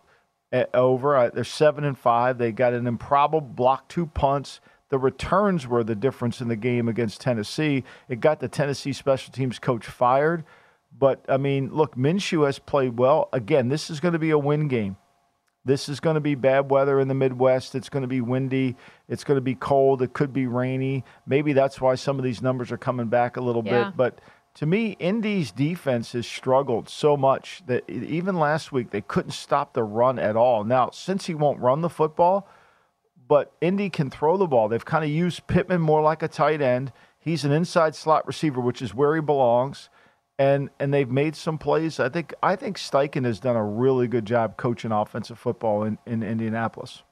at, 0.52 0.72
over. 0.74 1.16
Uh, 1.16 1.30
they're 1.30 1.44
seven 1.44 1.84
and 1.84 1.98
five. 1.98 2.38
They 2.38 2.52
got 2.52 2.72
an 2.72 2.86
improbable 2.86 3.40
block 3.40 3.88
two 3.88 4.06
punts. 4.06 4.60
The 4.88 4.98
returns 4.98 5.66
were 5.66 5.82
the 5.82 5.96
difference 5.96 6.40
in 6.40 6.48
the 6.48 6.56
game 6.56 6.88
against 6.88 7.20
Tennessee. 7.20 7.82
It 8.08 8.20
got 8.20 8.38
the 8.38 8.48
Tennessee 8.48 8.92
special 8.92 9.32
teams 9.32 9.58
coach 9.58 9.86
fired. 9.86 10.44
But 10.98 11.24
I 11.28 11.36
mean, 11.36 11.70
look, 11.72 11.96
Minshew 11.96 12.46
has 12.46 12.58
played 12.58 12.98
well. 12.98 13.28
Again, 13.32 13.68
this 13.68 13.90
is 13.90 14.00
going 14.00 14.12
to 14.12 14.18
be 14.18 14.30
a 14.30 14.38
win 14.38 14.68
game. 14.68 14.96
This 15.64 15.88
is 15.88 15.98
going 15.98 16.14
to 16.14 16.20
be 16.20 16.36
bad 16.36 16.70
weather 16.70 17.00
in 17.00 17.08
the 17.08 17.14
Midwest. 17.14 17.74
It's 17.74 17.88
going 17.88 18.02
to 18.02 18.08
be 18.08 18.20
windy. 18.20 18.76
It's 19.08 19.24
going 19.24 19.36
to 19.36 19.42
be 19.42 19.56
cold. 19.56 20.00
It 20.00 20.12
could 20.12 20.32
be 20.32 20.46
rainy. 20.46 21.04
Maybe 21.26 21.52
that's 21.52 21.80
why 21.80 21.96
some 21.96 22.18
of 22.18 22.24
these 22.24 22.40
numbers 22.40 22.70
are 22.70 22.78
coming 22.78 23.08
back 23.08 23.36
a 23.36 23.40
little 23.40 23.64
yeah. 23.66 23.86
bit. 23.86 23.96
But 23.96 24.20
to 24.54 24.66
me, 24.66 24.96
Indy's 25.00 25.50
defense 25.50 26.12
has 26.12 26.24
struggled 26.24 26.88
so 26.88 27.16
much 27.16 27.62
that 27.66 27.90
even 27.90 28.36
last 28.36 28.70
week 28.70 28.90
they 28.90 29.00
couldn't 29.00 29.32
stop 29.32 29.74
the 29.74 29.82
run 29.82 30.20
at 30.20 30.36
all. 30.36 30.62
Now, 30.62 30.90
since 30.90 31.26
he 31.26 31.34
won't 31.34 31.58
run 31.58 31.80
the 31.80 31.90
football, 31.90 32.48
but 33.26 33.52
Indy 33.60 33.90
can 33.90 34.08
throw 34.08 34.36
the 34.36 34.46
ball. 34.46 34.68
They've 34.68 34.84
kind 34.84 35.04
of 35.04 35.10
used 35.10 35.48
Pittman 35.48 35.80
more 35.80 36.00
like 36.00 36.22
a 36.22 36.28
tight 36.28 36.62
end. 36.62 36.92
He's 37.18 37.44
an 37.44 37.50
inside 37.50 37.96
slot 37.96 38.24
receiver, 38.24 38.60
which 38.60 38.80
is 38.80 38.94
where 38.94 39.16
he 39.16 39.20
belongs 39.20 39.88
and 40.38 40.70
and 40.78 40.92
they've 40.92 41.10
made 41.10 41.36
some 41.36 41.58
plays. 41.58 41.98
I 41.98 42.08
think 42.08 42.34
I 42.42 42.56
think 42.56 42.78
Steichen 42.78 43.24
has 43.24 43.40
done 43.40 43.56
a 43.56 43.64
really 43.64 44.08
good 44.08 44.24
job 44.24 44.56
coaching 44.56 44.92
offensive 44.92 45.38
football 45.38 45.84
in, 45.84 45.98
in 46.06 46.22
Indianapolis. 46.22 47.02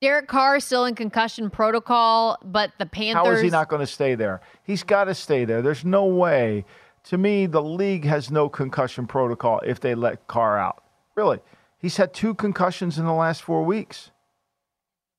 Derek 0.00 0.28
Carr 0.28 0.56
is 0.56 0.64
still 0.64 0.84
in 0.84 0.94
concussion 0.94 1.50
protocol, 1.50 2.38
but 2.44 2.72
the 2.78 2.86
Panthers. 2.86 3.26
How 3.26 3.32
is 3.32 3.40
he 3.40 3.50
not 3.50 3.68
going 3.68 3.80
to 3.80 3.86
stay 3.86 4.14
there? 4.14 4.40
He's 4.62 4.84
got 4.84 5.04
to 5.04 5.14
stay 5.14 5.44
there. 5.44 5.60
There's 5.60 5.84
no 5.84 6.04
way. 6.04 6.64
To 7.04 7.18
me, 7.18 7.46
the 7.46 7.62
league 7.62 8.04
has 8.04 8.30
no 8.30 8.48
concussion 8.48 9.06
protocol 9.06 9.60
if 9.64 9.80
they 9.80 9.94
let 9.94 10.28
Carr 10.28 10.58
out. 10.58 10.84
Really, 11.16 11.40
he's 11.78 11.96
had 11.96 12.12
two 12.12 12.34
concussions 12.34 12.98
in 12.98 13.06
the 13.06 13.12
last 13.12 13.42
four 13.42 13.64
weeks. 13.64 14.10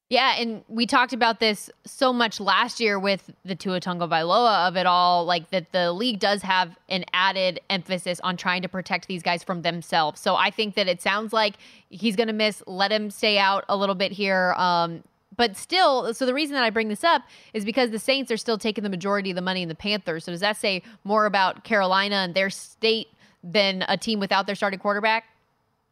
Yeah, 0.09 0.37
and 0.39 0.63
we 0.67 0.87
talked 0.87 1.13
about 1.13 1.39
this 1.39 1.69
so 1.85 2.11
much 2.11 2.39
last 2.39 2.79
year 2.79 2.97
with 2.97 3.29
the 3.45 3.53
Tua 3.53 3.79
Tagovailoa 3.79 4.67
of 4.67 4.75
it 4.75 4.87
all, 4.87 5.23
like 5.23 5.51
that 5.51 5.71
the 5.71 5.93
league 5.93 6.19
does 6.19 6.41
have 6.41 6.75
an 6.89 7.05
added 7.13 7.59
emphasis 7.69 8.19
on 8.21 8.35
trying 8.35 8.63
to 8.63 8.67
protect 8.67 9.07
these 9.07 9.21
guys 9.21 9.43
from 9.43 9.61
themselves. 9.61 10.19
So 10.19 10.35
I 10.35 10.49
think 10.49 10.73
that 10.75 10.87
it 10.87 10.99
sounds 10.99 11.31
like 11.31 11.57
he's 11.91 12.15
going 12.15 12.25
to 12.25 12.33
miss. 12.33 12.63
Let 12.65 12.91
him 12.91 13.11
stay 13.11 13.37
out 13.37 13.65
a 13.69 13.77
little 13.77 13.93
bit 13.93 14.11
here. 14.11 14.53
Um, 14.57 15.03
but 15.35 15.55
still, 15.55 16.11
so 16.15 16.25
the 16.25 16.33
reason 16.33 16.55
that 16.55 16.63
I 16.63 16.71
bring 16.71 16.87
this 16.87 17.03
up 17.03 17.21
is 17.53 17.63
because 17.63 17.91
the 17.91 17.99
Saints 17.99 18.31
are 18.31 18.37
still 18.37 18.57
taking 18.57 18.83
the 18.83 18.89
majority 18.89 19.29
of 19.29 19.35
the 19.35 19.43
money 19.43 19.61
in 19.61 19.69
the 19.69 19.75
Panthers. 19.75 20.23
So 20.23 20.31
does 20.31 20.41
that 20.41 20.57
say 20.57 20.81
more 21.03 21.27
about 21.27 21.63
Carolina 21.63 22.15
and 22.15 22.33
their 22.33 22.49
state 22.49 23.09
than 23.43 23.85
a 23.87 23.95
team 23.95 24.19
without 24.19 24.47
their 24.47 24.55
starting 24.55 24.79
quarterback? 24.79 25.25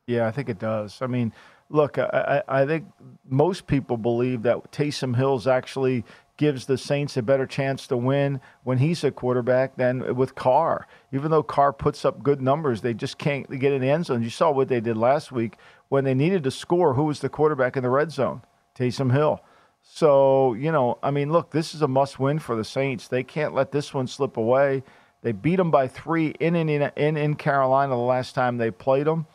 Yeah, 0.08 0.26
I 0.26 0.32
think 0.32 0.50
it 0.50 0.58
does. 0.58 1.02
I 1.02 1.08
mean, 1.08 1.32
look, 1.70 1.98
I, 1.98 2.44
I 2.48 2.66
think 2.66 2.86
most 3.28 3.68
people 3.68 3.98
believe 3.98 4.44
that 4.44 4.72
Taysom 4.72 5.16
Hills 5.16 5.48
actually 5.48 6.06
gives 6.38 6.66
the 6.68 6.78
Saints 6.78 7.18
a 7.18 7.22
better 7.22 7.48
chance 7.48 7.88
to 7.88 7.98
win 7.98 8.40
when 8.64 8.78
he's 8.78 9.04
a 9.04 9.12
quarterback 9.12 9.76
than 9.76 10.16
with 10.16 10.36
Carr. 10.36 10.88
Even 11.12 11.32
though 11.32 11.44
Carr 11.44 11.74
puts 11.74 12.06
up 12.06 12.24
good 12.24 12.42
numbers, 12.42 12.82
they 12.82 12.94
just 12.94 13.18
can't 13.18 13.50
get 13.60 13.74
in 13.74 13.82
the 13.82 13.90
end 13.90 14.06
zone. 14.06 14.24
You 14.24 14.30
saw 14.30 14.52
what 14.52 14.68
they 14.68 14.80
did 14.80 14.98
last 14.98 15.32
week 15.32 15.58
when 15.90 16.04
they 16.04 16.14
needed 16.14 16.44
to 16.44 16.52
score. 16.52 16.94
Who 16.94 17.06
was 17.06 17.20
the 17.20 17.30
quarterback 17.30 17.76
in 17.76 17.84
the 17.84 17.90
red 17.90 18.12
zone? 18.12 18.44
Taysom 18.78 19.12
Hill. 19.12 19.42
So, 19.82 20.54
you 20.54 20.72
know, 20.72 21.00
I 21.02 21.12
mean, 21.12 21.32
look, 21.32 21.52
this 21.52 21.74
is 21.74 21.82
a 21.82 21.88
must 21.88 22.20
win 22.20 22.40
for 22.40 22.56
the 22.56 22.64
Saints. 22.64 23.08
They 23.08 23.24
can't 23.24 23.54
let 23.54 23.72
this 23.72 23.94
one 23.94 24.06
slip 24.08 24.38
away. 24.38 24.84
They 25.24 25.32
beat 25.32 25.56
them 25.56 25.72
by 25.72 25.88
three 25.88 26.28
in, 26.40 26.56
in, 26.56 26.70
in, 26.70 27.18
in 27.18 27.36
Carolina 27.36 27.92
the 27.92 27.98
last 27.98 28.36
time 28.36 28.58
they 28.58 28.70
played 28.70 29.08
them. 29.08 29.26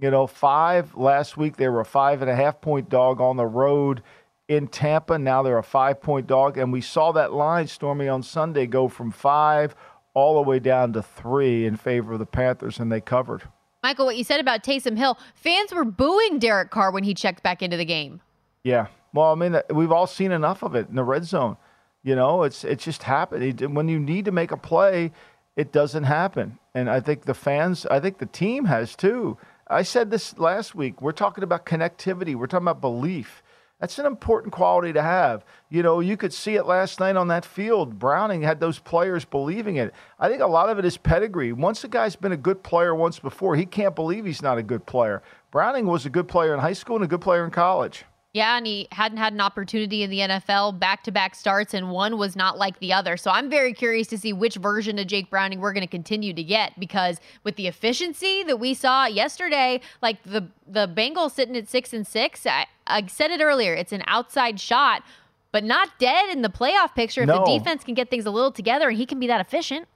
You 0.00 0.10
know, 0.10 0.26
five 0.26 0.94
last 0.96 1.36
week, 1.36 1.56
they 1.56 1.68
were 1.68 1.80
a 1.80 1.84
five 1.84 2.22
and 2.22 2.30
a 2.30 2.36
half 2.36 2.60
point 2.60 2.88
dog 2.88 3.20
on 3.20 3.36
the 3.36 3.46
road 3.46 4.02
in 4.48 4.66
Tampa. 4.66 5.18
Now 5.18 5.42
they're 5.42 5.58
a 5.58 5.62
five 5.62 6.00
point 6.00 6.26
dog. 6.26 6.56
And 6.56 6.72
we 6.72 6.80
saw 6.80 7.12
that 7.12 7.32
line, 7.32 7.66
Stormy, 7.66 8.08
on 8.08 8.22
Sunday 8.22 8.66
go 8.66 8.88
from 8.88 9.10
five 9.10 9.74
all 10.14 10.42
the 10.42 10.48
way 10.48 10.58
down 10.58 10.92
to 10.94 11.02
three 11.02 11.66
in 11.66 11.76
favor 11.76 12.14
of 12.14 12.18
the 12.18 12.26
Panthers, 12.26 12.80
and 12.80 12.90
they 12.90 13.00
covered. 13.00 13.44
Michael, 13.82 14.06
what 14.06 14.16
you 14.16 14.24
said 14.24 14.40
about 14.40 14.62
Taysom 14.62 14.96
Hill, 14.96 15.18
fans 15.34 15.72
were 15.72 15.84
booing 15.84 16.38
Derek 16.38 16.70
Carr 16.70 16.90
when 16.90 17.04
he 17.04 17.14
checked 17.14 17.42
back 17.42 17.62
into 17.62 17.76
the 17.76 17.84
game. 17.84 18.20
Yeah. 18.64 18.88
Well, 19.14 19.32
I 19.32 19.34
mean, 19.34 19.60
we've 19.70 19.92
all 19.92 20.06
seen 20.06 20.32
enough 20.32 20.62
of 20.62 20.74
it 20.74 20.88
in 20.88 20.96
the 20.96 21.04
red 21.04 21.24
zone. 21.24 21.56
You 22.02 22.14
know, 22.16 22.42
it's 22.44 22.64
it's 22.64 22.84
just 22.84 23.02
happened. 23.02 23.60
When 23.74 23.88
you 23.88 23.98
need 23.98 24.24
to 24.24 24.32
make 24.32 24.50
a 24.50 24.56
play, 24.56 25.12
it 25.56 25.72
doesn't 25.72 26.04
happen. 26.04 26.58
And 26.74 26.88
I 26.88 27.00
think 27.00 27.24
the 27.24 27.34
fans, 27.34 27.84
I 27.86 28.00
think 28.00 28.18
the 28.18 28.26
team 28.26 28.64
has 28.64 28.96
too. 28.96 29.36
I 29.70 29.82
said 29.82 30.10
this 30.10 30.36
last 30.36 30.74
week. 30.74 31.00
We're 31.00 31.12
talking 31.12 31.44
about 31.44 31.64
connectivity. 31.64 32.34
We're 32.34 32.48
talking 32.48 32.64
about 32.66 32.80
belief. 32.80 33.40
That's 33.78 34.00
an 34.00 34.04
important 34.04 34.52
quality 34.52 34.92
to 34.92 35.00
have. 35.00 35.44
You 35.70 35.84
know, 35.84 36.00
you 36.00 36.16
could 36.16 36.34
see 36.34 36.56
it 36.56 36.66
last 36.66 36.98
night 36.98 37.14
on 37.14 37.28
that 37.28 37.44
field. 37.44 37.96
Browning 37.96 38.42
had 38.42 38.58
those 38.58 38.80
players 38.80 39.24
believing 39.24 39.76
it. 39.76 39.94
I 40.18 40.28
think 40.28 40.42
a 40.42 40.46
lot 40.46 40.70
of 40.70 40.80
it 40.80 40.84
is 40.84 40.96
pedigree. 40.96 41.52
Once 41.52 41.84
a 41.84 41.88
guy's 41.88 42.16
been 42.16 42.32
a 42.32 42.36
good 42.36 42.64
player 42.64 42.96
once 42.96 43.20
before, 43.20 43.54
he 43.54 43.64
can't 43.64 43.94
believe 43.94 44.24
he's 44.24 44.42
not 44.42 44.58
a 44.58 44.62
good 44.62 44.86
player. 44.86 45.22
Browning 45.52 45.86
was 45.86 46.04
a 46.04 46.10
good 46.10 46.26
player 46.26 46.52
in 46.52 46.58
high 46.58 46.72
school 46.72 46.96
and 46.96 47.04
a 47.04 47.08
good 47.08 47.22
player 47.22 47.44
in 47.44 47.52
college. 47.52 48.04
Yeah, 48.32 48.56
and 48.56 48.64
he 48.64 48.86
hadn't 48.92 49.18
had 49.18 49.32
an 49.32 49.40
opportunity 49.40 50.04
in 50.04 50.10
the 50.10 50.20
NFL 50.20 50.78
back 50.78 51.02
to 51.04 51.10
back 51.10 51.34
starts, 51.34 51.74
and 51.74 51.90
one 51.90 52.16
was 52.16 52.36
not 52.36 52.58
like 52.58 52.78
the 52.78 52.92
other. 52.92 53.16
So 53.16 53.28
I'm 53.28 53.50
very 53.50 53.72
curious 53.72 54.06
to 54.08 54.18
see 54.18 54.32
which 54.32 54.54
version 54.54 55.00
of 55.00 55.08
Jake 55.08 55.30
Browning 55.30 55.60
we're 55.60 55.72
going 55.72 55.82
to 55.82 55.90
continue 55.90 56.32
to 56.32 56.42
get 56.44 56.78
because 56.78 57.20
with 57.42 57.56
the 57.56 57.66
efficiency 57.66 58.44
that 58.44 58.58
we 58.60 58.72
saw 58.72 59.06
yesterday, 59.06 59.80
like 60.00 60.22
the 60.22 60.46
the 60.64 60.86
Bengals 60.86 61.32
sitting 61.32 61.56
at 61.56 61.68
six 61.68 61.92
and 61.92 62.06
six, 62.06 62.46
I, 62.46 62.66
I 62.86 63.04
said 63.06 63.32
it 63.32 63.40
earlier, 63.40 63.74
it's 63.74 63.90
an 63.90 64.04
outside 64.06 64.60
shot, 64.60 65.02
but 65.50 65.64
not 65.64 65.88
dead 65.98 66.30
in 66.30 66.42
the 66.42 66.50
playoff 66.50 66.94
picture 66.94 67.22
if 67.22 67.26
no. 67.26 67.44
the 67.44 67.58
defense 67.58 67.82
can 67.82 67.94
get 67.94 68.10
things 68.10 68.26
a 68.26 68.30
little 68.30 68.52
together 68.52 68.90
and 68.90 68.96
he 68.96 69.06
can 69.06 69.18
be 69.18 69.26
that 69.26 69.40
efficient. 69.40 69.88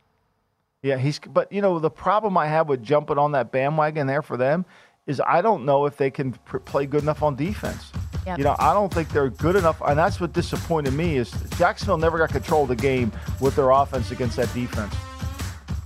Yeah, 0.82 0.98
he's 0.98 1.20
but 1.20 1.52
you 1.52 1.62
know 1.62 1.78
the 1.78 1.88
problem 1.88 2.36
I 2.36 2.48
have 2.48 2.68
with 2.68 2.82
jumping 2.82 3.16
on 3.16 3.30
that 3.32 3.52
bandwagon 3.52 4.08
there 4.08 4.22
for 4.22 4.36
them 4.36 4.66
is 5.06 5.20
I 5.24 5.40
don't 5.40 5.64
know 5.64 5.86
if 5.86 5.96
they 5.96 6.10
can 6.10 6.32
pr- 6.32 6.58
play 6.58 6.86
good 6.86 7.02
enough 7.02 7.22
on 7.22 7.36
defense. 7.36 7.92
Yep. 8.26 8.38
You 8.38 8.44
know, 8.44 8.56
I 8.58 8.72
don't 8.72 8.92
think 8.92 9.10
they're 9.10 9.30
good 9.30 9.56
enough, 9.56 9.80
and 9.86 9.98
that's 9.98 10.20
what 10.20 10.32
disappointed 10.32 10.94
me 10.94 11.16
is 11.16 11.30
Jacksonville 11.58 11.98
never 11.98 12.18
got 12.18 12.30
control 12.30 12.62
of 12.62 12.68
the 12.68 12.76
game 12.76 13.12
with 13.40 13.56
their 13.56 13.70
offense 13.70 14.10
against 14.10 14.36
that 14.36 14.52
defense. 14.54 14.94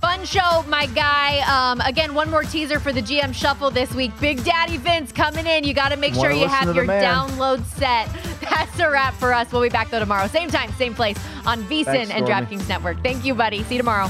Fun 0.01 0.23
show, 0.23 0.63
my 0.69 0.85
guy. 0.87 1.39
Um, 1.41 1.81
again, 1.81 2.13
one 2.13 2.29
more 2.29 2.43
teaser 2.43 2.79
for 2.79 2.93
the 2.93 3.01
GM 3.01 3.33
Shuffle 3.33 3.69
this 3.69 3.93
week. 3.93 4.11
Big 4.21 4.41
Daddy 4.45 4.77
Vince 4.77 5.11
coming 5.11 5.45
in. 5.45 5.65
You 5.65 5.73
got 5.73 5.89
to 5.89 5.97
make 5.97 6.13
sure 6.13 6.31
you 6.31 6.47
have 6.47 6.73
your 6.73 6.85
download 6.85 7.65
set. 7.65 8.07
That's 8.49 8.79
a 8.79 8.89
wrap 8.89 9.13
for 9.15 9.33
us. 9.33 9.51
We'll 9.51 9.61
be 9.61 9.69
back 9.69 9.89
though 9.89 9.99
tomorrow, 9.99 10.27
same 10.27 10.49
time, 10.49 10.71
same 10.73 10.93
place 10.93 11.17
on 11.45 11.63
VSIN 11.63 12.11
and 12.11 12.25
DraftKings 12.25 12.67
Network. 12.69 13.03
Thank 13.03 13.25
you, 13.25 13.35
buddy. 13.35 13.61
See 13.63 13.75
you 13.75 13.79
tomorrow. 13.79 14.07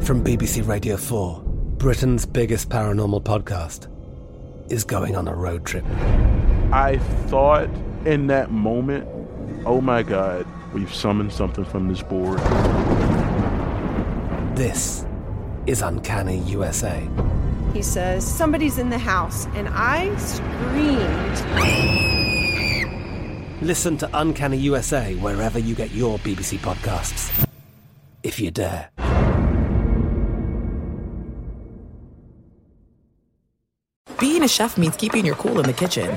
From 0.00 0.24
BBC 0.24 0.66
Radio 0.66 0.96
Four, 0.96 1.42
Britain's 1.44 2.24
biggest 2.24 2.70
paranormal 2.70 3.22
podcast 3.24 3.88
is 4.72 4.84
going 4.84 5.16
on 5.16 5.28
a 5.28 5.34
road 5.34 5.66
trip. 5.66 5.84
I 6.72 6.96
thought 7.26 7.68
in 8.06 8.28
that 8.28 8.50
moment, 8.50 9.06
oh 9.66 9.82
my 9.82 10.02
God, 10.02 10.46
we've 10.72 10.92
summoned 10.92 11.30
something 11.30 11.66
from 11.66 11.88
this 11.88 12.02
board. 12.02 12.38
This 14.56 15.04
is 15.66 15.82
Uncanny 15.82 16.38
USA. 16.38 17.06
He 17.74 17.82
says, 17.82 18.26
Somebody's 18.26 18.78
in 18.78 18.88
the 18.88 18.96
house, 18.96 19.44
and 19.54 19.68
I 19.70 20.16
screamed. 20.16 21.42
Listen 23.60 23.98
to 23.98 24.08
Uncanny 24.14 24.56
USA 24.56 25.14
wherever 25.16 25.58
you 25.58 25.74
get 25.74 25.90
your 25.90 26.18
BBC 26.20 26.56
podcasts. 26.56 27.46
If 28.22 28.40
you 28.40 28.50
dare. 28.50 28.88
Being 34.18 34.42
a 34.42 34.48
chef 34.48 34.78
means 34.78 34.96
keeping 34.96 35.26
your 35.26 35.34
cool 35.34 35.60
in 35.60 35.66
the 35.66 35.72
kitchen. 35.74 36.16